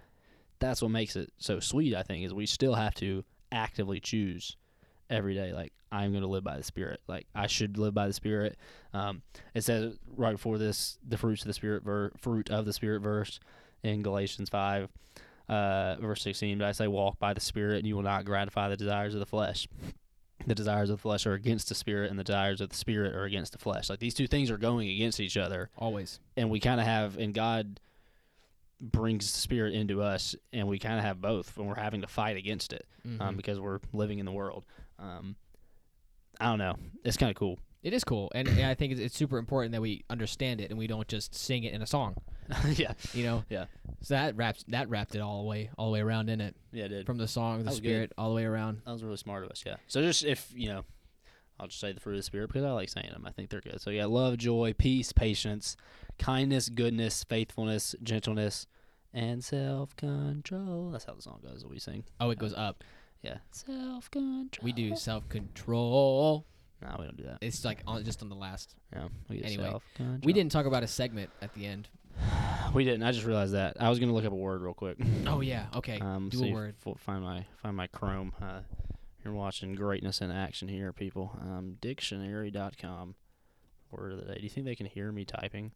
that's 0.60 0.82
what 0.82 0.92
makes 0.92 1.16
it 1.16 1.32
so 1.38 1.60
sweet. 1.60 1.96
I 1.96 2.04
think 2.04 2.26
is 2.26 2.34
we 2.34 2.46
still 2.46 2.76
have 2.76 2.94
to 2.96 3.24
actively 3.52 4.00
choose 4.00 4.56
every 5.10 5.34
day. 5.36 5.54
Like, 5.54 5.74
I'm 5.92 6.12
going 6.12 6.24
to 6.24 6.28
live 6.30 6.44
by 6.44 6.58
the 6.58 6.64
Spirit. 6.64 7.02
Like, 7.08 7.28
I 7.36 7.48
should 7.48 7.78
live 7.78 7.94
by 7.94 8.08
the 8.08 8.14
Spirit. 8.14 8.58
Um, 8.94 9.22
it 9.54 9.64
says 9.64 9.98
right 10.16 10.32
before 10.34 10.58
this, 10.58 10.98
the 11.08 11.18
fruits 11.18 11.42
of 11.44 11.48
the 11.48 11.54
Spirit, 11.54 11.84
ver- 11.84 12.12
fruit 12.18 12.50
of 12.50 12.66
the 12.66 12.74
Spirit 12.74 13.02
verse 13.02 13.40
in 13.84 14.02
Galatians 14.02 14.50
five 14.50 14.90
uh, 15.50 15.98
verse 16.00 16.22
16, 16.24 16.58
but 16.58 16.68
I 16.68 16.72
say, 16.72 16.88
walk 16.88 17.20
by 17.20 17.34
the 17.34 17.42
Spirit, 17.42 17.80
and 17.80 17.88
you 17.88 17.96
will 17.96 18.04
not 18.04 18.26
gratify 18.26 18.70
the 18.70 18.78
desires 18.78 19.14
of 19.14 19.20
the 19.20 19.26
flesh. 19.26 19.68
The 20.48 20.56
desires 20.56 20.90
of 20.90 20.98
the 20.98 21.02
flesh 21.02 21.26
are 21.26 21.34
against 21.34 21.70
the 21.70 21.76
Spirit, 21.76 22.10
and 22.10 22.20
the 22.20 22.24
desires 22.24 22.62
of 22.62 22.70
the 22.70 22.76
Spirit 22.76 23.16
are 23.16 23.24
against 23.24 23.52
the 23.52 23.58
flesh. 23.58 23.90
Like 23.90 24.00
these 24.00 24.14
two 24.14 24.28
things 24.28 24.50
are 24.52 24.58
going 24.58 24.90
against 24.90 25.20
each 25.20 25.38
other, 25.38 25.70
Always. 25.78 26.20
and 26.36 26.50
we 26.50 26.60
kind 26.60 26.80
of 26.80 26.88
have, 26.88 27.18
and 27.18 27.34
God 27.34 27.80
brings 28.92 29.32
the 29.32 29.40
Spirit 29.40 29.74
into 29.74 30.02
us, 30.02 30.36
and 30.52 30.68
we 30.68 30.78
kind 30.78 31.00
of 31.00 31.06
have 31.06 31.22
both, 31.22 31.58
and 31.58 31.68
we're 31.68 31.76
having 31.76 32.02
to 32.02 32.08
fight 32.08 32.38
against 32.38 32.74
it 32.74 32.86
um, 33.06 33.18
Mhm. 33.20 33.38
because 33.38 33.60
we're 33.60 33.80
living 33.94 34.20
in 34.20 34.26
the 34.26 34.32
world. 34.32 34.66
Um, 35.00 35.36
I 36.40 36.46
don't 36.48 36.60
know. 36.60 36.76
It's 37.06 37.18
kind 37.18 37.30
of 37.30 37.36
cool. 37.36 37.60
It 37.82 37.94
is 37.94 38.04
cool, 38.04 38.32
and, 38.34 38.48
and 38.48 38.66
I 38.66 38.76
think 38.76 38.94
it's, 38.94 39.02
it's 39.02 39.16
super 39.18 39.38
important 39.38 39.74
that 39.74 39.82
we 39.82 40.04
understand 40.10 40.62
it 40.62 40.70
and 40.70 40.80
we 40.80 40.88
don't 40.88 41.08
just 41.08 41.36
sing 41.36 41.64
it 41.66 41.74
in 41.74 41.82
a 41.82 41.88
song. 41.88 42.16
yeah, 42.76 42.94
You 43.14 43.24
know. 43.24 43.44
Yeah. 43.50 43.66
So 44.02 44.14
that 44.16 44.36
wraps 44.36 44.64
that 44.70 44.90
wrapped 44.90 45.16
it 45.16 45.20
all 45.22 45.44
the 45.44 45.50
way 45.50 45.70
all 45.78 45.88
the 45.88 45.94
way 45.94 46.02
around 46.02 46.30
in 46.30 46.40
it 46.42 46.56
yeah, 46.74 46.86
it 46.86 46.90
did. 46.90 47.06
from 47.06 47.18
the 47.18 47.28
song, 47.28 47.60
the 47.60 47.66
was 47.70 47.80
good. 47.80 47.88
spirit, 47.88 48.12
all 48.18 48.30
the 48.30 48.36
way 48.36 48.44
around. 48.46 48.82
That 48.86 48.92
was 48.92 49.04
really 49.04 49.18
smart 49.18 49.44
of 49.46 49.50
us, 49.50 49.64
yeah. 49.66 49.76
So 49.88 50.02
just 50.02 50.24
if 50.26 50.52
you 50.56 50.68
know, 50.70 50.84
I'll 51.60 51.68
just 51.68 51.80
say 51.80 51.92
the 51.94 52.00
fruit 52.02 52.14
of 52.14 52.20
the 52.20 52.24
spirit 52.24 52.48
because 52.48 52.64
I 52.64 52.72
like 52.72 52.90
saying 52.90 53.10
them. 53.12 53.26
I 53.26 53.32
think 53.32 53.50
they're 53.50 53.62
good. 53.62 53.80
So 53.82 53.90
yeah, 53.92 54.06
love, 54.06 54.38
joy, 54.38 54.74
peace, 54.78 55.12
patience, 55.14 55.76
kindness, 56.20 56.70
goodness, 56.70 57.24
faithfulness, 57.24 57.96
gentleness, 58.04 58.68
and 59.14 59.44
self 59.44 59.96
control. 59.96 60.92
That's 60.92 61.06
how 61.06 61.14
the 61.14 61.22
song 61.22 61.40
goes 61.44 61.62
that 61.62 61.70
we 61.70 61.80
sing. 61.80 62.04
Oh, 62.20 62.30
it 62.30 62.40
goes 62.40 62.54
up. 62.54 62.84
Yeah, 63.22 63.38
self 63.52 64.10
control. 64.12 64.64
We 64.64 64.72
do 64.74 64.96
self 64.96 65.28
control. 65.30 66.46
No, 66.82 66.96
we 67.00 67.06
don't 67.06 67.16
do 67.18 67.24
that. 67.24 67.38
It's 67.42 67.64
like 67.64 67.82
on 67.88 68.04
just 68.04 68.22
on 68.22 68.30
the 68.30 68.36
last. 68.36 68.76
Yeah, 68.92 69.08
we 69.30 69.42
Anyway, 69.42 69.70
self-control. 69.70 70.20
We 70.24 70.34
didn't 70.34 70.52
talk 70.52 70.66
about 70.66 70.84
a 70.84 70.88
segment 70.88 71.30
at 71.42 71.54
the 71.54 71.66
end. 71.66 71.88
We 72.74 72.84
didn't. 72.86 73.04
I 73.04 73.12
just 73.12 73.26
realized 73.26 73.54
that. 73.54 73.78
I 73.80 73.90
was 73.90 74.00
gonna 74.00 74.14
look 74.14 74.26
up 74.26 74.32
a 74.32 74.36
word 74.36 74.62
real 74.62 74.74
quick. 74.74 74.98
Oh 75.28 75.42
yeah. 75.42 75.68
Okay. 75.76 76.00
Um, 76.00 76.30
do 76.30 76.38
see 76.40 76.50
a 76.50 76.54
word. 76.54 76.76
f- 76.86 77.00
find 77.00 77.24
my 77.24 77.46
find 77.62 77.78
my 77.78 77.86
Chrome. 77.88 78.34
Uh, 78.42 78.62
you're 79.24 79.34
watching 79.34 79.76
greatness 79.76 80.22
in 80.22 80.32
action 80.32 80.68
here, 80.68 80.92
people. 80.92 81.38
Um, 81.40 81.78
dictionary.com. 81.82 83.14
Word 83.92 84.14
of 84.14 84.18
the 84.20 84.26
day. 84.26 84.38
Do 84.38 84.44
you 84.44 84.50
think 84.50 84.66
they 84.66 84.76
can 84.76 84.88
hear 84.88 85.12
me 85.12 85.24
typing? 85.24 85.72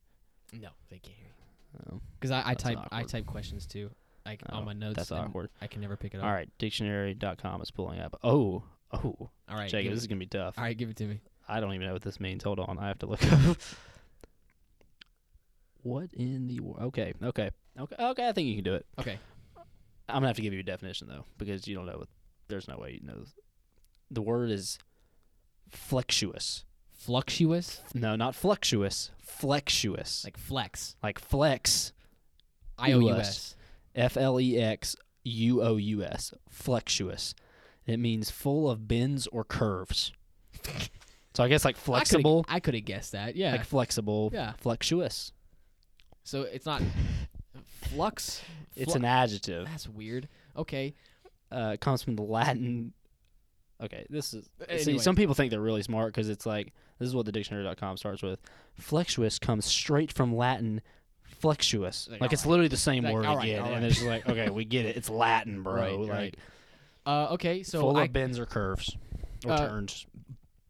No, 0.53 0.69
they 0.89 0.99
can't 0.99 1.15
hear 1.17 1.27
you. 1.27 1.93
Oh, 1.93 2.01
Because 2.19 2.31
I, 2.31 2.43
I 2.45 2.53
type 2.53 2.79
I 2.91 3.03
type 3.03 3.25
questions 3.25 3.65
too, 3.65 3.89
like 4.25 4.41
Oh, 4.49 4.57
on 4.57 4.65
my 4.65 4.73
notes. 4.73 4.95
that's 4.97 5.11
awkward. 5.11 5.49
I 5.61 5.67
can 5.67 5.81
never 5.81 5.95
pick 5.97 6.13
it 6.13 6.17
up. 6.17 6.23
All 6.23 6.31
right, 6.31 6.49
dictionary.com 6.57 7.61
is 7.61 7.71
pulling 7.71 7.99
up. 7.99 8.17
Oh, 8.23 8.63
oh, 8.93 8.99
All 9.49 9.55
right. 9.57 9.69
Jacob, 9.69 9.91
this 9.93 10.01
is 10.01 10.07
gonna 10.07 10.19
be 10.19 10.25
tough. 10.25 10.57
all 10.57 10.63
right. 10.63 10.77
Give 10.77 10.89
it 10.89 10.95
to 10.97 11.05
me. 11.05 11.19
I 11.47 11.59
don't 11.59 11.73
even 11.73 11.85
know 11.87 11.93
what 11.93 12.01
this 12.01 12.19
means. 12.19 12.43
Hold 12.43 12.59
on, 12.59 12.77
I 12.79 12.87
have 12.87 12.99
to 12.99 13.05
look 13.05 13.23
up. 13.31 13.57
what 15.83 16.11
in 16.13 16.47
the 16.47 16.59
world? 16.59 16.79
Okay, 16.87 17.13
okay, 17.23 17.51
okay, 17.79 17.95
okay. 17.99 18.27
I 18.27 18.31
think 18.31 18.47
you 18.47 18.55
can 18.55 18.63
do 18.63 18.73
it. 18.75 18.85
Okay. 18.99 19.17
I'm 20.09 20.15
gonna 20.15 20.27
have 20.27 20.35
to 20.37 20.41
give 20.41 20.53
you 20.53 20.59
a 20.61 20.63
definition 20.63 21.07
though, 21.07 21.25
because 21.37 21.67
you 21.67 21.75
don't 21.75 21.85
know. 21.85 21.97
What, 21.99 22.07
there's 22.47 22.67
no 22.67 22.77
way 22.77 22.99
you 23.01 23.07
know. 23.07 23.23
The 24.09 24.21
word 24.21 24.49
is 24.51 24.79
flexuous. 25.69 26.63
Fluctuous, 26.97 27.81
No, 27.93 28.15
not 28.15 28.35
fluctuous. 28.35 29.11
Flexuous. 29.21 30.23
like 30.25 30.37
flex. 30.37 30.95
like 31.03 31.19
flex. 31.19 31.93
I 32.77 32.91
O 32.93 32.99
U 32.99 33.11
S. 33.11 33.55
F 33.95 34.17
L 34.17 34.39
E 34.41 34.57
X 34.59 34.95
U 35.23 35.61
O 35.61 35.77
U 35.77 36.03
S. 36.03 36.33
Flexuous. 36.49 37.33
It 37.85 37.97
means 37.99 38.29
full 38.29 38.69
of 38.69 38.87
bends 38.87 39.27
or 39.27 39.43
curves. 39.43 40.11
so 41.33 41.43
I 41.43 41.47
guess 41.47 41.63
like 41.63 41.77
flexible. 41.77 42.45
I 42.49 42.59
could 42.59 42.73
have 42.73 42.83
guessed 42.85 43.13
that. 43.13 43.35
Yeah. 43.35 43.51
Like 43.51 43.63
flexible. 43.65 44.31
yeah. 44.33 44.53
Flexuous. 44.57 45.31
So 46.23 46.41
it's 46.41 46.65
not 46.65 46.81
flux. 47.83 48.41
It's 48.75 48.95
an 48.95 49.05
adjective. 49.05 49.65
That's 49.65 49.87
weird. 49.87 50.27
Okay. 50.57 50.93
Uh, 51.51 51.71
it 51.75 51.79
comes 51.79 52.03
from 52.03 52.15
the 52.15 52.23
Latin. 52.23 52.93
Okay, 53.83 54.05
this 54.09 54.33
is. 54.33 54.49
See, 54.79 54.97
some 54.99 55.15
people 55.15 55.35
think 55.35 55.51
they're 55.51 55.61
really 55.61 55.83
smart 55.83 56.13
because 56.13 56.29
it's 56.29 56.45
like 56.45 56.73
this 56.99 57.07
is 57.07 57.15
what 57.15 57.25
the 57.25 57.31
dictionary.com 57.31 57.97
starts 57.97 58.23
with. 58.23 58.39
Flexuous 58.75 59.37
comes 59.39 59.65
straight 59.65 60.11
from 60.11 60.35
Latin 60.35 60.81
flexuous. 61.23 62.07
Like, 62.09 62.21
Like, 62.21 62.33
it's 62.33 62.43
alright. 62.43 62.51
literally 62.51 62.67
the 62.69 62.77
same 62.77 63.03
Like, 63.03 63.13
word 63.13 63.25
alright, 63.25 63.49
again, 63.49 63.61
alright. 63.61 63.77
and 63.77 63.85
it's 63.85 64.01
like, 64.03 64.27
okay, 64.27 64.49
we 64.49 64.65
get 64.65 64.85
it. 64.85 64.97
It's 64.97 65.09
Latin, 65.09 65.61
bro. 65.63 65.73
Right, 65.75 65.99
like 65.99 66.09
right. 66.09 66.37
Uh, 67.05 67.33
okay. 67.33 67.63
So 67.63 67.81
full 67.81 67.97
I 67.97 68.05
of 68.05 68.13
bends 68.13 68.39
or 68.39 68.45
curves 68.45 68.97
or 69.45 69.51
Uh, 69.53 69.67
turns. 69.67 70.05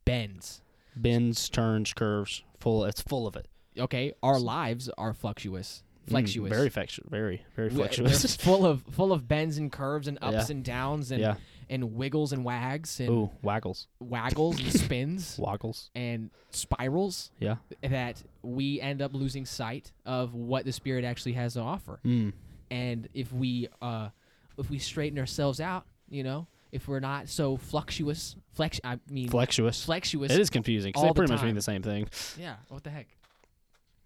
bends. 0.06 0.62
Bends, 0.96 1.50
turns, 1.50 1.94
curves. 1.94 2.44
Full. 2.60 2.86
It's 2.86 3.02
full 3.02 3.28
of 3.28 3.36
it. 3.36 3.48
Okay. 3.78 4.14
Our 4.24 4.40
lives 4.40 4.90
are 4.98 5.14
fluctuous. 5.14 5.84
Mm, 6.08 6.10
Flexuous. 6.12 6.50
very 6.50 6.70
flexuous. 6.70 7.08
Very, 7.10 7.44
very 7.56 7.70
flexuous. 7.70 8.36
full 8.38 8.66
of 8.66 8.84
full 8.92 9.12
of 9.12 9.28
bends 9.28 9.58
and 9.58 9.72
curves 9.72 10.08
and 10.08 10.18
ups 10.22 10.50
Yeah. 10.50 10.56
and 10.56 10.64
downs 10.64 11.12
and 11.12 11.22
yeah. 11.22 11.36
And 11.70 11.96
wiggles 11.96 12.32
and 12.34 12.44
wags 12.46 13.00
and 13.00 13.10
Ooh, 13.10 13.30
waggles, 13.42 13.88
waggles 14.00 14.60
and 14.60 14.72
spins 14.74 15.36
waggles. 15.40 15.90
and 15.96 16.30
spirals 16.50 17.32
Yeah. 17.40 17.56
that 17.82 18.24
we 18.42 18.80
end 18.82 19.02
up 19.02 19.14
losing 19.14 19.46
sight 19.46 19.92
of 20.06 20.34
what 20.34 20.66
the 20.66 20.72
spirit 20.72 21.04
actually 21.04 21.34
has 21.34 21.54
to 21.56 21.62
offer. 21.62 22.00
Mm. 22.06 22.34
And 22.72 23.08
if 23.14 23.32
we 23.34 23.68
uh 23.82 24.10
if 24.58 24.70
we 24.70 24.80
straighten 24.80 25.20
ourselves 25.20 25.60
out, 25.62 25.86
you 26.10 26.24
know, 26.24 26.48
if 26.72 26.88
we're 26.88 27.00
not 27.00 27.30
so 27.30 27.58
fluctuous, 27.58 28.36
flex 28.54 28.80
I 28.84 29.00
mean 29.10 29.30
Flexuous. 29.30 29.84
flexuous. 29.86 30.32
It 30.32 30.40
is 30.40 30.50
confusing 30.50 30.90
because 30.90 31.04
they 31.04 31.08
the 31.10 31.14
pretty 31.14 31.32
much 31.32 31.40
time. 31.40 31.48
mean 31.48 31.56
the 31.56 31.62
same 31.62 31.82
thing. 31.84 32.08
Yeah, 32.40 32.56
what 32.70 32.84
the 32.84 32.90
heck? 32.90 33.08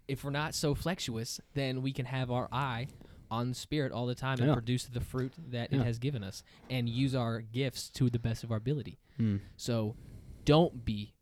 If 0.08 0.24
we're 0.24 0.30
not 0.30 0.54
so 0.54 0.74
flexuous, 0.74 1.40
then 1.54 1.80
we 1.80 1.92
can 1.92 2.06
have 2.06 2.30
our 2.30 2.48
eye 2.52 2.88
on 3.32 3.48
the 3.48 3.54
spirit 3.54 3.90
all 3.92 4.06
the 4.06 4.14
time 4.14 4.38
and 4.38 4.48
Yeah. 4.48 4.54
produce 4.54 4.84
the 4.84 5.00
fruit 5.00 5.32
that 5.50 5.72
Yeah. 5.72 5.80
it 5.80 5.84
has 5.84 5.98
given 5.98 6.22
us 6.22 6.42
and 6.68 6.88
use 6.88 7.14
our 7.14 7.40
gifts 7.40 7.88
to 7.90 8.10
the 8.10 8.18
best 8.18 8.44
of 8.44 8.50
our 8.52 8.58
ability. 8.58 8.98
Mm. 9.18 9.40
So 9.56 9.96
don't 10.44 10.84
be 10.84 11.14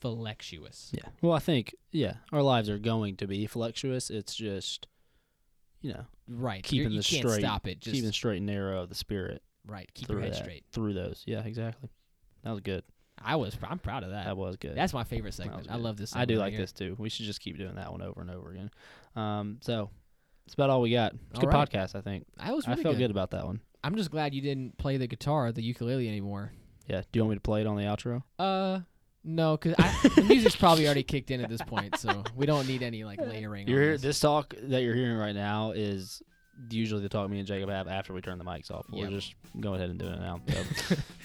flexuous. 0.00 0.90
Yeah. 0.92 1.08
Well, 1.20 1.32
I 1.32 1.38
think 1.38 1.74
yeah, 1.92 2.16
our 2.32 2.42
lives 2.42 2.68
are 2.68 2.78
going 2.78 3.16
to 3.16 3.26
be 3.26 3.46
flexuous. 3.46 4.10
It's 4.10 4.34
just, 4.34 4.86
you 5.80 5.92
know, 5.92 6.06
Right. 6.28 6.62
Keeping 6.62 6.84
You're- 6.84 6.94
you 6.94 7.00
the 7.00 7.02
straight- 7.02 7.40
stop 7.40 7.66
it. 7.66 7.80
Just 7.80 7.94
keeping 7.94 8.06
the 8.06 8.12
straight 8.12 8.38
and 8.38 8.46
narrow 8.46 8.82
of 8.82 8.88
the 8.88 8.94
spirit 8.94 9.42
right. 9.66 9.88
Keep 9.94 10.08
your 10.08 10.20
head 10.20 10.32
that, 10.32 10.36
straight. 10.36 10.64
through 10.72 10.94
those. 10.94 11.22
Yeah, 11.26 11.42
exactly. 11.44 11.90
That 12.42 12.52
was 12.52 12.60
good. 12.60 12.84
I 13.18 13.36
was. 13.36 13.56
I'm 13.62 13.78
proud 13.78 14.02
of 14.04 14.10
that. 14.10 14.24
That 14.24 14.36
was 14.36 14.56
good. 14.56 14.74
That's 14.76 14.94
my 14.94 15.04
favorite 15.04 15.34
segment. 15.34 15.68
I 15.70 15.76
love 15.76 15.96
this. 15.96 16.16
I 16.16 16.24
do 16.24 16.34
right 16.38 16.44
like 16.46 16.52
here. 16.54 16.62
this 16.62 16.72
too. 16.72 16.96
We 16.98 17.08
should 17.08 17.26
just 17.26 17.40
keep 17.40 17.58
doing 17.58 17.74
that 17.74 17.90
one 17.92 18.02
over 18.02 18.20
and 18.20 18.30
over 18.30 18.50
again. 18.52 18.70
Um, 19.14 19.58
so 19.62 19.90
that's 20.44 20.54
about 20.54 20.70
all 20.70 20.80
we 20.80 20.90
got. 20.90 21.12
It's 21.30 21.38
a 21.38 21.42
good 21.42 21.52
right. 21.52 21.68
podcast, 21.68 21.94
I 21.94 22.00
think. 22.00 22.26
I 22.38 22.52
was 22.52 22.66
I 22.66 22.70
really 22.70 22.82
felt 22.82 22.94
good. 22.94 23.04
good 23.04 23.10
about 23.10 23.30
that 23.30 23.46
one. 23.46 23.60
I'm 23.84 23.96
just 23.96 24.10
glad 24.10 24.34
you 24.34 24.42
didn't 24.42 24.78
play 24.78 24.96
the 24.96 25.06
guitar, 25.06 25.46
or 25.46 25.52
the 25.52 25.62
ukulele 25.62 26.08
anymore. 26.08 26.52
Yeah. 26.86 27.00
Do 27.00 27.18
you 27.18 27.22
want 27.22 27.30
me 27.30 27.36
to 27.36 27.40
play 27.40 27.60
it 27.60 27.66
on 27.66 27.76
the 27.76 27.82
outro? 27.82 28.22
Uh, 28.38 28.80
no, 29.24 29.56
because 29.56 29.76
the 30.16 30.22
music's 30.22 30.56
probably 30.56 30.86
already 30.86 31.04
kicked 31.04 31.30
in 31.30 31.40
at 31.40 31.48
this 31.48 31.62
point, 31.62 31.96
so 31.96 32.24
we 32.36 32.46
don't 32.46 32.66
need 32.66 32.82
any 32.82 33.04
like 33.04 33.20
layering. 33.20 33.68
You're 33.68 33.92
this. 33.92 34.02
this 34.02 34.20
talk 34.20 34.54
that 34.62 34.82
you're 34.82 34.94
hearing 34.94 35.16
right 35.16 35.34
now 35.34 35.72
is 35.72 36.22
usually 36.70 37.02
the 37.02 37.08
talk 37.08 37.28
me 37.30 37.38
and 37.38 37.46
Jacob 37.46 37.68
have 37.70 37.88
after 37.88 38.12
we 38.12 38.20
turn 38.20 38.38
the 38.38 38.44
mics 38.44 38.70
off. 38.70 38.86
We're 38.90 39.04
Yep. 39.04 39.10
just 39.10 39.34
going 39.60 39.76
ahead 39.80 39.90
and 39.90 39.98
doing 39.98 40.12
it 40.14 40.20
now. 40.20 40.40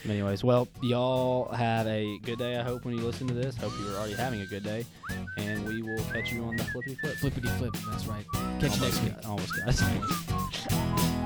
So, 0.04 0.10
anyways, 0.12 0.44
well, 0.44 0.68
y'all 0.82 1.50
have 1.52 1.86
a 1.88 2.18
good 2.22 2.38
day. 2.38 2.56
I 2.56 2.62
hope 2.62 2.84
when 2.84 2.96
you 2.96 3.02
listen 3.02 3.26
to 3.28 3.34
this. 3.34 3.56
Hope 3.56 3.72
you're 3.80 3.96
already 3.96 4.14
having 4.14 4.40
a 4.42 4.46
good 4.46 4.62
day, 4.62 4.84
and 5.36 5.66
we 5.66 5.82
will 5.82 6.02
catch 6.12 6.32
you 6.32 6.44
on 6.44 6.56
the 6.56 6.62
flippy 6.64 6.94
flip. 7.00 7.16
Flippity 7.16 7.48
flip. 7.58 7.74
That's 7.90 8.06
right. 8.06 8.24
Catch 8.60 8.76
you 8.76 8.82
next 8.82 9.24
Almost 9.26 9.54
week. 9.56 9.64
got- 9.64 9.74
Almost 9.74 10.26
guys. 10.28 11.14